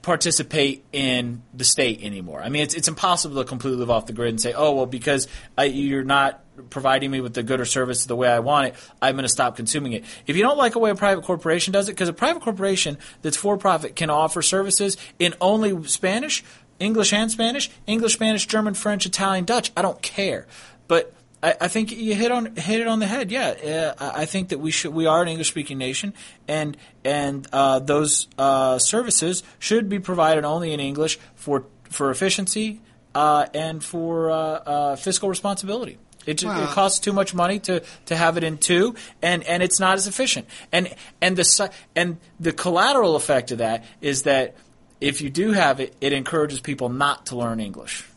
participate 0.02 0.84
in 0.92 1.42
the 1.54 1.64
state 1.64 2.04
anymore. 2.04 2.42
I 2.44 2.50
mean, 2.50 2.64
it's 2.64 2.74
it's 2.74 2.88
impossible 2.88 3.42
to 3.42 3.48
completely 3.48 3.80
live 3.80 3.90
off 3.90 4.06
the 4.06 4.14
grid 4.14 4.30
and 4.30 4.42
say, 4.42 4.54
oh 4.54 4.74
well, 4.74 4.86
because 4.86 5.28
I, 5.58 5.66
you're 5.66 6.04
not 6.04 6.43
providing 6.70 7.12
me 7.12 7.22
with 7.22 7.34
the 7.34 7.44
good 7.44 7.60
or 7.60 7.66
service 7.66 8.06
the 8.06 8.16
way 8.16 8.30
I 8.30 8.40
want 8.40 8.68
it, 8.68 8.76
I'm 9.02 9.16
going 9.16 9.24
to 9.24 9.30
stop 9.30 9.56
consuming 9.56 9.94
it. 9.94 10.04
If 10.28 10.36
you 10.36 10.44
don't 10.44 10.58
like 10.58 10.74
the 10.74 10.80
way 10.80 10.90
a 10.90 10.96
private 10.96 11.24
corporation 11.24 11.74
does 11.74 11.90
it, 11.90 11.94
because 11.94 12.10
a 12.10 12.14
private 12.14 12.42
corporation 12.42 12.98
that's 13.22 13.38
for 13.38 13.58
profit 13.58 13.96
can 13.96 14.10
offer 14.10 14.42
services 14.42 14.98
in 15.20 15.34
only 15.42 15.84
Spanish, 15.88 16.44
English 16.80 17.14
and 17.14 17.32
Spanish, 17.32 17.70
English, 17.88 18.14
Spanish, 18.14 18.46
German, 18.46 18.74
French, 18.74 19.06
Italian, 19.06 19.46
Dutch. 19.46 19.72
I 19.76 19.82
don't 19.82 20.02
care, 20.02 20.48
but 20.88 21.14
I, 21.44 21.68
think 21.68 21.92
you 21.92 22.16
hit 22.16 22.32
on 22.32 22.56
hit 22.56 22.80
it 22.80 22.88
on 22.88 23.00
the 23.00 23.06
head. 23.06 23.30
Yeah, 23.30 23.94
uh, 24.00 24.12
I 24.16 24.26
think 24.26 24.50
that 24.50 24.60
we 24.60 24.72
should 24.72 24.94
we 24.94 25.08
are 25.08 25.22
an 25.22 25.28
English 25.28 25.50
speaking 25.50 25.78
nation, 25.78 26.14
and 26.48 26.78
and 27.04 27.46
uh, 27.52 27.80
those 27.80 28.28
uh, 28.38 28.80
services 28.80 29.44
should 29.60 29.90
be 29.90 30.00
provided 30.00 30.46
only 30.46 30.72
in 30.72 30.80
English 30.80 31.20
for 31.36 31.66
for 31.90 32.12
efficiency 32.12 32.80
uh, 33.14 33.48
and 33.54 33.84
for 33.84 34.32
uh, 34.32 34.96
fiscal 34.96 35.28
responsibility. 35.28 35.98
It, 36.26 36.44
it 36.44 36.70
costs 36.70 37.00
too 37.00 37.14
much 37.14 37.34
money 37.34 37.60
to, 37.60 37.84
to 38.06 38.16
have 38.16 38.38
it 38.38 38.44
in 38.44 38.58
two, 38.58 38.96
and, 39.22 39.44
and 39.44 39.62
it's 39.62 39.80
not 39.80 39.96
as 39.96 40.08
efficient. 40.08 40.48
And 40.72 40.94
and 41.22 41.36
the 41.36 41.72
and 41.96 42.18
the 42.40 42.54
collateral 42.54 43.16
effect 43.16 43.52
of 43.52 43.58
that 43.58 43.84
is 44.02 44.24
that 44.24 44.56
if 45.02 45.22
you 45.22 45.30
do 45.30 45.52
have 45.52 45.80
it, 45.80 45.96
it 46.00 46.14
encourages 46.14 46.62
people 46.62 46.90
not 46.90 47.26
to 47.28 47.36
learn 47.36 47.60
English 47.60 48.08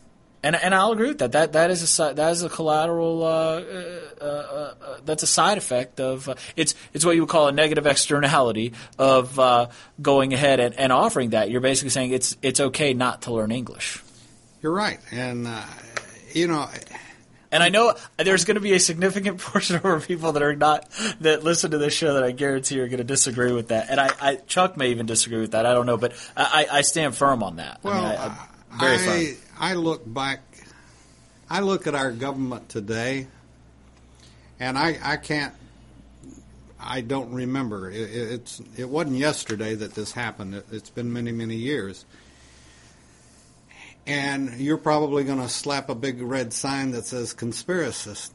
And 0.43 0.55
and 0.55 0.73
I'll 0.73 0.91
agree 0.91 1.09
with 1.09 1.17
that. 1.17 1.33
That 1.33 1.53
that 1.53 1.71
is 1.71 1.99
a 1.99 2.13
that 2.13 2.31
is 2.31 2.43
a 2.43 2.49
collateral. 2.49 3.23
Uh, 3.23 3.27
uh, 3.27 4.23
uh, 4.23 4.25
uh, 4.25 4.97
that's 5.03 5.23
a 5.23 5.27
side 5.27 5.57
effect 5.57 5.99
of 5.99 6.29
uh, 6.29 6.35
it's 6.55 6.75
it's 6.93 7.03
what 7.03 7.15
you 7.15 7.21
would 7.23 7.29
call 7.29 7.47
a 7.47 7.51
negative 7.51 7.85
externality 7.87 8.73
of 8.97 9.37
uh, 9.39 9.67
going 10.01 10.33
ahead 10.33 10.59
and, 10.59 10.75
and 10.75 10.93
offering 10.93 11.31
that. 11.31 11.49
You're 11.49 11.59
basically 11.59 11.89
saying 11.89 12.11
it's 12.11 12.37
it's 12.41 12.59
okay 12.59 12.93
not 12.93 13.23
to 13.23 13.33
learn 13.33 13.51
English. 13.51 14.01
You're 14.61 14.73
right, 14.73 14.99
and 15.11 15.47
uh, 15.47 15.63
you 16.33 16.47
know, 16.47 16.69
And 17.51 17.63
I 17.63 17.69
know 17.69 17.95
there's 18.17 18.43
going 18.43 18.55
to 18.55 18.61
be 18.61 18.73
a 18.73 18.79
significant 18.79 19.39
portion 19.41 19.75
of 19.77 19.85
our 19.85 19.99
people 20.01 20.33
that 20.33 20.43
are 20.43 20.55
not 20.55 20.89
that 21.21 21.43
listen 21.43 21.71
to 21.71 21.77
this 21.77 21.93
show 21.93 22.13
that 22.15 22.23
I 22.23 22.31
guarantee 22.31 22.79
are 22.81 22.87
going 22.87 22.97
to 22.97 23.03
disagree 23.05 23.53
with 23.53 23.69
that. 23.69 23.89
And 23.89 23.99
I, 23.99 24.09
I 24.19 24.35
Chuck 24.35 24.75
may 24.75 24.89
even 24.91 25.05
disagree 25.05 25.39
with 25.39 25.51
that. 25.51 25.65
I 25.65 25.73
don't 25.73 25.85
know, 25.85 25.97
but 25.97 26.13
I, 26.35 26.67
I 26.71 26.81
stand 26.81 27.15
firm 27.15 27.43
on 27.43 27.55
that. 27.55 27.79
well, 27.83 27.93
I 28.05 28.09
mean, 28.09 28.37
I, 28.71 28.77
very 28.79 28.97
firm. 28.97 29.43
I 29.59 29.73
look 29.75 30.03
back, 30.13 30.41
I 31.49 31.61
look 31.61 31.87
at 31.87 31.95
our 31.95 32.11
government 32.11 32.67
today, 32.69 33.27
and 34.59 34.77
I 34.77 34.97
I 35.01 35.17
can't. 35.17 35.53
I 36.79 37.01
don't 37.01 37.31
remember. 37.33 37.89
It, 37.89 38.01
it- 38.01 38.31
it's 38.33 38.61
it 38.77 38.89
wasn't 38.89 39.17
yesterday 39.17 39.73
that 39.75 39.95
this 39.95 40.11
happened. 40.11 40.53
It, 40.55 40.65
it's 40.71 40.89
been 40.89 41.11
many 41.13 41.31
many 41.31 41.55
years. 41.55 42.05
And 44.07 44.53
you're 44.59 44.77
probably 44.77 45.23
going 45.25 45.41
to 45.41 45.49
slap 45.49 45.89
a 45.89 45.95
big 45.95 46.21
red 46.21 46.53
sign 46.53 46.91
that 46.91 47.05
says 47.05 47.33
"conspiracist" 47.33 48.31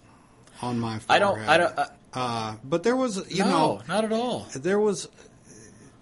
on 0.61 0.79
my 0.79 0.99
forehead. 0.99 1.09
I 1.09 1.19
don't. 1.19 1.39
I 1.49 1.59
don't. 1.59 1.79
Uh, 1.79 1.87
Uh, 2.15 2.55
but 2.63 2.83
there 2.83 2.95
was, 2.95 3.17
you 3.33 3.43
no, 3.43 3.51
know, 3.51 3.83
not 3.89 4.05
at 4.05 4.13
all. 4.13 4.47
there 4.55 4.79
was 4.79 5.09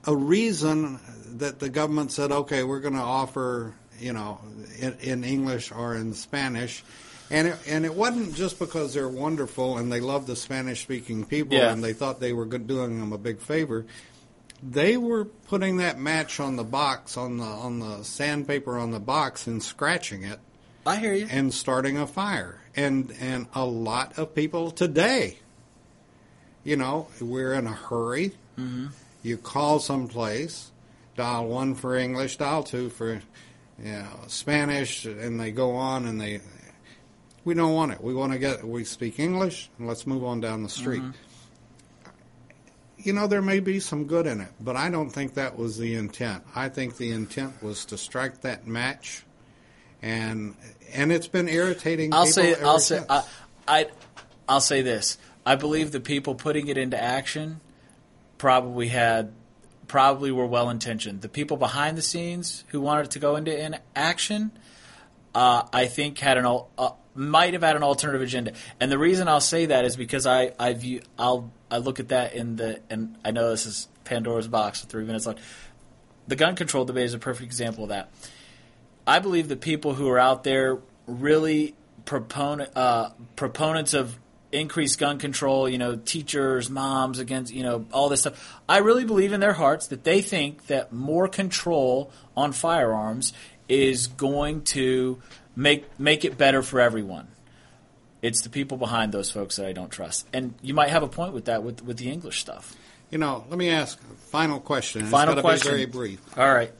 a 0.08 0.16
reason 0.16 0.98
that 1.38 1.60
the 1.60 1.68
government 1.68 2.10
said, 2.10 2.32
okay, 2.32 2.64
we're 2.64 2.80
going 2.80 2.94
to 2.94 3.00
offer, 3.00 3.72
you 4.00 4.12
know, 4.12 4.40
in, 4.80 4.96
in 5.00 5.22
English 5.22 5.70
or 5.70 5.94
in 5.94 6.12
Spanish. 6.12 6.82
And 7.30 7.46
it, 7.46 7.56
and 7.68 7.84
it 7.84 7.94
wasn't 7.94 8.34
just 8.34 8.58
because 8.58 8.92
they're 8.92 9.08
wonderful 9.08 9.78
and 9.78 9.92
they 9.92 10.00
love 10.00 10.26
the 10.26 10.34
Spanish 10.34 10.82
speaking 10.82 11.24
people 11.24 11.56
Yeah. 11.56 11.70
and 11.72 11.80
they 11.84 11.92
thought 11.92 12.18
they 12.18 12.32
were 12.32 12.44
good, 12.44 12.66
doing 12.66 12.98
them 12.98 13.12
a 13.12 13.18
big 13.18 13.38
favor. 13.40 13.86
They 14.62 14.96
were 14.96 15.24
putting 15.24 15.78
that 15.78 15.98
match 15.98 16.38
on 16.38 16.56
the 16.56 16.64
box, 16.64 17.16
on 17.16 17.38
the 17.38 17.44
on 17.44 17.78
the 17.78 18.02
sandpaper 18.02 18.78
on 18.78 18.90
the 18.90 19.00
box, 19.00 19.46
and 19.46 19.62
scratching 19.62 20.22
it 20.22 20.38
I 20.84 20.96
hear 20.96 21.14
you. 21.14 21.26
and 21.30 21.52
starting 21.52 21.96
a 21.96 22.06
fire. 22.06 22.60
And 22.76 23.14
and 23.20 23.46
a 23.54 23.64
lot 23.64 24.18
of 24.18 24.34
people 24.34 24.70
today, 24.70 25.38
you 26.62 26.76
know, 26.76 27.08
we're 27.20 27.54
in 27.54 27.66
a 27.66 27.72
hurry. 27.72 28.32
Mm-hmm. 28.58 28.88
You 29.22 29.36
call 29.36 29.80
someplace, 29.80 30.70
dial 31.16 31.48
one 31.48 31.74
for 31.74 31.96
English, 31.96 32.36
dial 32.36 32.62
two 32.62 32.90
for 32.90 33.20
you 33.82 33.92
know, 33.92 34.20
Spanish, 34.26 35.06
and 35.06 35.40
they 35.40 35.50
go 35.50 35.72
on 35.72 36.06
and 36.06 36.20
they. 36.20 36.40
We 37.44 37.54
don't 37.54 37.72
want 37.72 37.92
it. 37.92 38.02
We 38.02 38.12
want 38.12 38.32
to 38.32 38.38
get. 38.38 38.62
We 38.66 38.84
speak 38.84 39.18
English, 39.18 39.70
and 39.78 39.88
let's 39.88 40.06
move 40.06 40.22
on 40.22 40.40
down 40.40 40.62
the 40.62 40.68
street. 40.68 41.02
You 43.02 43.12
know, 43.12 43.26
there 43.26 43.42
may 43.42 43.60
be 43.60 43.80
some 43.80 44.06
good 44.06 44.26
in 44.26 44.40
it, 44.40 44.52
but 44.60 44.76
I 44.76 44.90
don't 44.90 45.10
think 45.10 45.34
that 45.34 45.58
was 45.58 45.78
the 45.78 45.94
intent. 45.94 46.44
I 46.54 46.68
think 46.68 46.96
the 46.96 47.12
intent 47.12 47.62
was 47.62 47.84
to 47.86 47.98
strike 47.98 48.42
that 48.42 48.66
match 48.66 49.24
and 50.02 50.54
and 50.92 51.12
it's 51.12 51.28
been 51.28 51.48
irritating. 51.48 52.12
I'll 52.12 52.26
say. 52.26 52.54
I'll 52.54 52.78
say. 52.78 52.96
since. 52.96 53.06
I, 53.08 53.24
I. 53.68 53.86
I'll 54.48 54.60
say 54.60 54.82
this. 54.82 55.18
I 55.44 55.54
believe 55.56 55.92
the 55.92 56.00
people 56.00 56.34
putting 56.34 56.68
it 56.68 56.76
into 56.76 57.00
action 57.00 57.60
probably 58.38 58.88
had, 58.88 59.32
probably 59.86 60.32
were 60.32 60.46
well 60.46 60.70
intentioned. 60.70 61.20
The 61.22 61.28
people 61.28 61.56
behind 61.56 61.96
the 61.96 62.02
scenes 62.02 62.64
who 62.68 62.80
wanted 62.80 63.06
it 63.06 63.10
to 63.12 63.18
go 63.20 63.36
into 63.36 63.56
in 63.56 63.78
action, 63.94 64.50
uh, 65.34 65.62
I 65.72 65.86
think 65.86 66.18
had 66.18 66.36
an 66.38 66.46
uh, 66.46 66.90
might 67.14 67.52
have 67.54 67.62
had 67.62 67.76
an 67.76 67.82
alternative 67.82 68.22
agenda. 68.22 68.52
And 68.78 68.90
the 68.90 68.98
reason 68.98 69.28
I'll 69.28 69.40
say 69.40 69.66
that 69.66 69.84
is 69.84 69.96
because 69.96 70.26
I 70.26 70.52
I 70.58 70.74
view 70.74 71.02
I'll 71.18 71.50
I 71.70 71.78
look 71.78 72.00
at 72.00 72.08
that 72.08 72.34
in 72.34 72.56
the 72.56 72.80
and 72.88 73.16
I 73.24 73.30
know 73.30 73.50
this 73.50 73.66
is 73.66 73.88
Pandora's 74.04 74.48
box 74.48 74.82
with 74.82 74.90
three 74.90 75.04
minutes 75.04 75.26
left. 75.26 75.40
The 76.28 76.36
gun 76.36 76.54
control 76.54 76.84
debate 76.84 77.06
is 77.06 77.14
a 77.14 77.18
perfect 77.18 77.44
example 77.44 77.84
of 77.84 77.90
that. 77.90 78.10
I 79.06 79.18
believe 79.18 79.48
the 79.48 79.56
people 79.56 79.94
who 79.94 80.08
are 80.08 80.18
out 80.18 80.44
there 80.44 80.78
really 81.06 81.74
proponent 82.04 82.76
uh, 82.76 83.10
proponents 83.36 83.94
of 83.94 84.18
increased 84.52 84.98
gun 84.98 85.18
control, 85.18 85.68
you 85.68 85.78
know, 85.78 85.96
teachers, 85.96 86.70
moms 86.70 87.18
against, 87.18 87.52
you 87.52 87.62
know, 87.62 87.86
all 87.92 88.08
this 88.08 88.20
stuff. 88.20 88.60
I 88.68 88.78
really 88.78 89.04
believe 89.04 89.32
in 89.32 89.40
their 89.40 89.52
hearts 89.52 89.88
that 89.88 90.04
they 90.04 90.22
think 90.22 90.66
that 90.66 90.92
more 90.92 91.28
control 91.28 92.10
on 92.36 92.52
firearms 92.52 93.32
is 93.68 94.08
going 94.08 94.62
to 94.62 95.20
make 95.60 95.84
make 96.00 96.24
it 96.24 96.38
better 96.38 96.62
for 96.62 96.80
everyone. 96.80 97.28
It's 98.22 98.40
the 98.42 98.50
people 98.50 98.76
behind 98.76 99.12
those 99.12 99.30
folks 99.30 99.56
that 99.56 99.66
I 99.66 99.72
don't 99.72 99.90
trust. 99.90 100.26
And 100.32 100.54
you 100.62 100.74
might 100.74 100.90
have 100.90 101.02
a 101.02 101.08
point 101.08 101.32
with 101.32 101.44
that 101.46 101.62
with 101.62 101.82
with 101.84 101.98
the 101.98 102.10
English 102.10 102.40
stuff. 102.40 102.74
you 103.10 103.18
know, 103.18 103.44
let 103.48 103.58
me 103.58 103.70
ask 103.70 103.98
a 103.98 104.14
final 104.30 104.60
question. 104.60 105.06
Final 105.06 105.34
it's 105.34 105.42
question. 105.42 105.72
Be 105.72 105.76
very 105.76 105.86
brief. 105.86 106.38
All 106.38 106.52
right. 106.52 106.72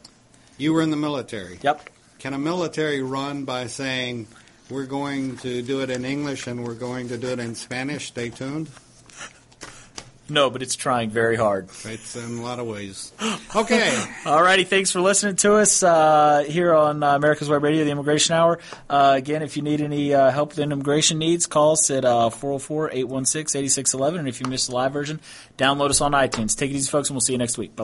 You 0.58 0.72
were 0.72 0.82
in 0.82 0.90
the 0.90 0.96
military. 0.96 1.58
Yep. 1.62 1.90
Can 2.18 2.34
a 2.34 2.38
military 2.38 3.02
run 3.02 3.44
by 3.44 3.66
saying 3.66 4.26
we're 4.68 4.86
going 4.86 5.38
to 5.38 5.62
do 5.62 5.80
it 5.80 5.90
in 5.90 6.04
English 6.04 6.46
and 6.46 6.64
we're 6.64 6.74
going 6.74 7.08
to 7.08 7.16
do 7.16 7.28
it 7.28 7.38
in 7.38 7.54
Spanish? 7.54 8.08
Stay 8.08 8.28
tuned. 8.30 8.68
No, 10.30 10.48
but 10.50 10.62
it's 10.62 10.76
trying 10.76 11.10
very 11.10 11.36
hard. 11.36 11.68
It's 11.84 12.16
in 12.16 12.38
a 12.38 12.42
lot 12.42 12.58
of 12.58 12.66
ways. 12.66 13.12
Okay. 13.56 13.90
Alrighty, 14.22 14.64
thanks 14.64 14.92
for 14.92 15.00
listening 15.00 15.34
to 15.36 15.54
us 15.54 15.82
uh, 15.82 16.44
here 16.46 16.72
on 16.72 17.02
uh, 17.02 17.16
America's 17.16 17.48
Web 17.48 17.64
Radio, 17.64 17.82
the 17.82 17.90
Immigration 17.90 18.36
Hour. 18.36 18.60
Uh, 18.88 19.14
again, 19.16 19.42
if 19.42 19.56
you 19.56 19.62
need 19.64 19.80
any 19.80 20.14
uh, 20.14 20.30
help 20.30 20.50
with 20.50 20.60
immigration 20.60 21.18
needs, 21.18 21.46
call 21.46 21.72
us 21.72 21.90
at 21.90 22.04
404 22.04 22.90
816 22.92 23.58
8611. 23.58 24.20
And 24.20 24.28
if 24.28 24.40
you 24.40 24.46
missed 24.46 24.68
the 24.68 24.76
live 24.76 24.92
version, 24.92 25.18
download 25.58 25.90
us 25.90 26.00
on 26.00 26.12
iTunes. 26.12 26.56
Take 26.56 26.70
it 26.70 26.74
easy, 26.74 26.88
folks, 26.88 27.08
and 27.08 27.16
we'll 27.16 27.22
see 27.22 27.32
you 27.32 27.38
next 27.38 27.58
week. 27.58 27.74
Bye. 27.74 27.78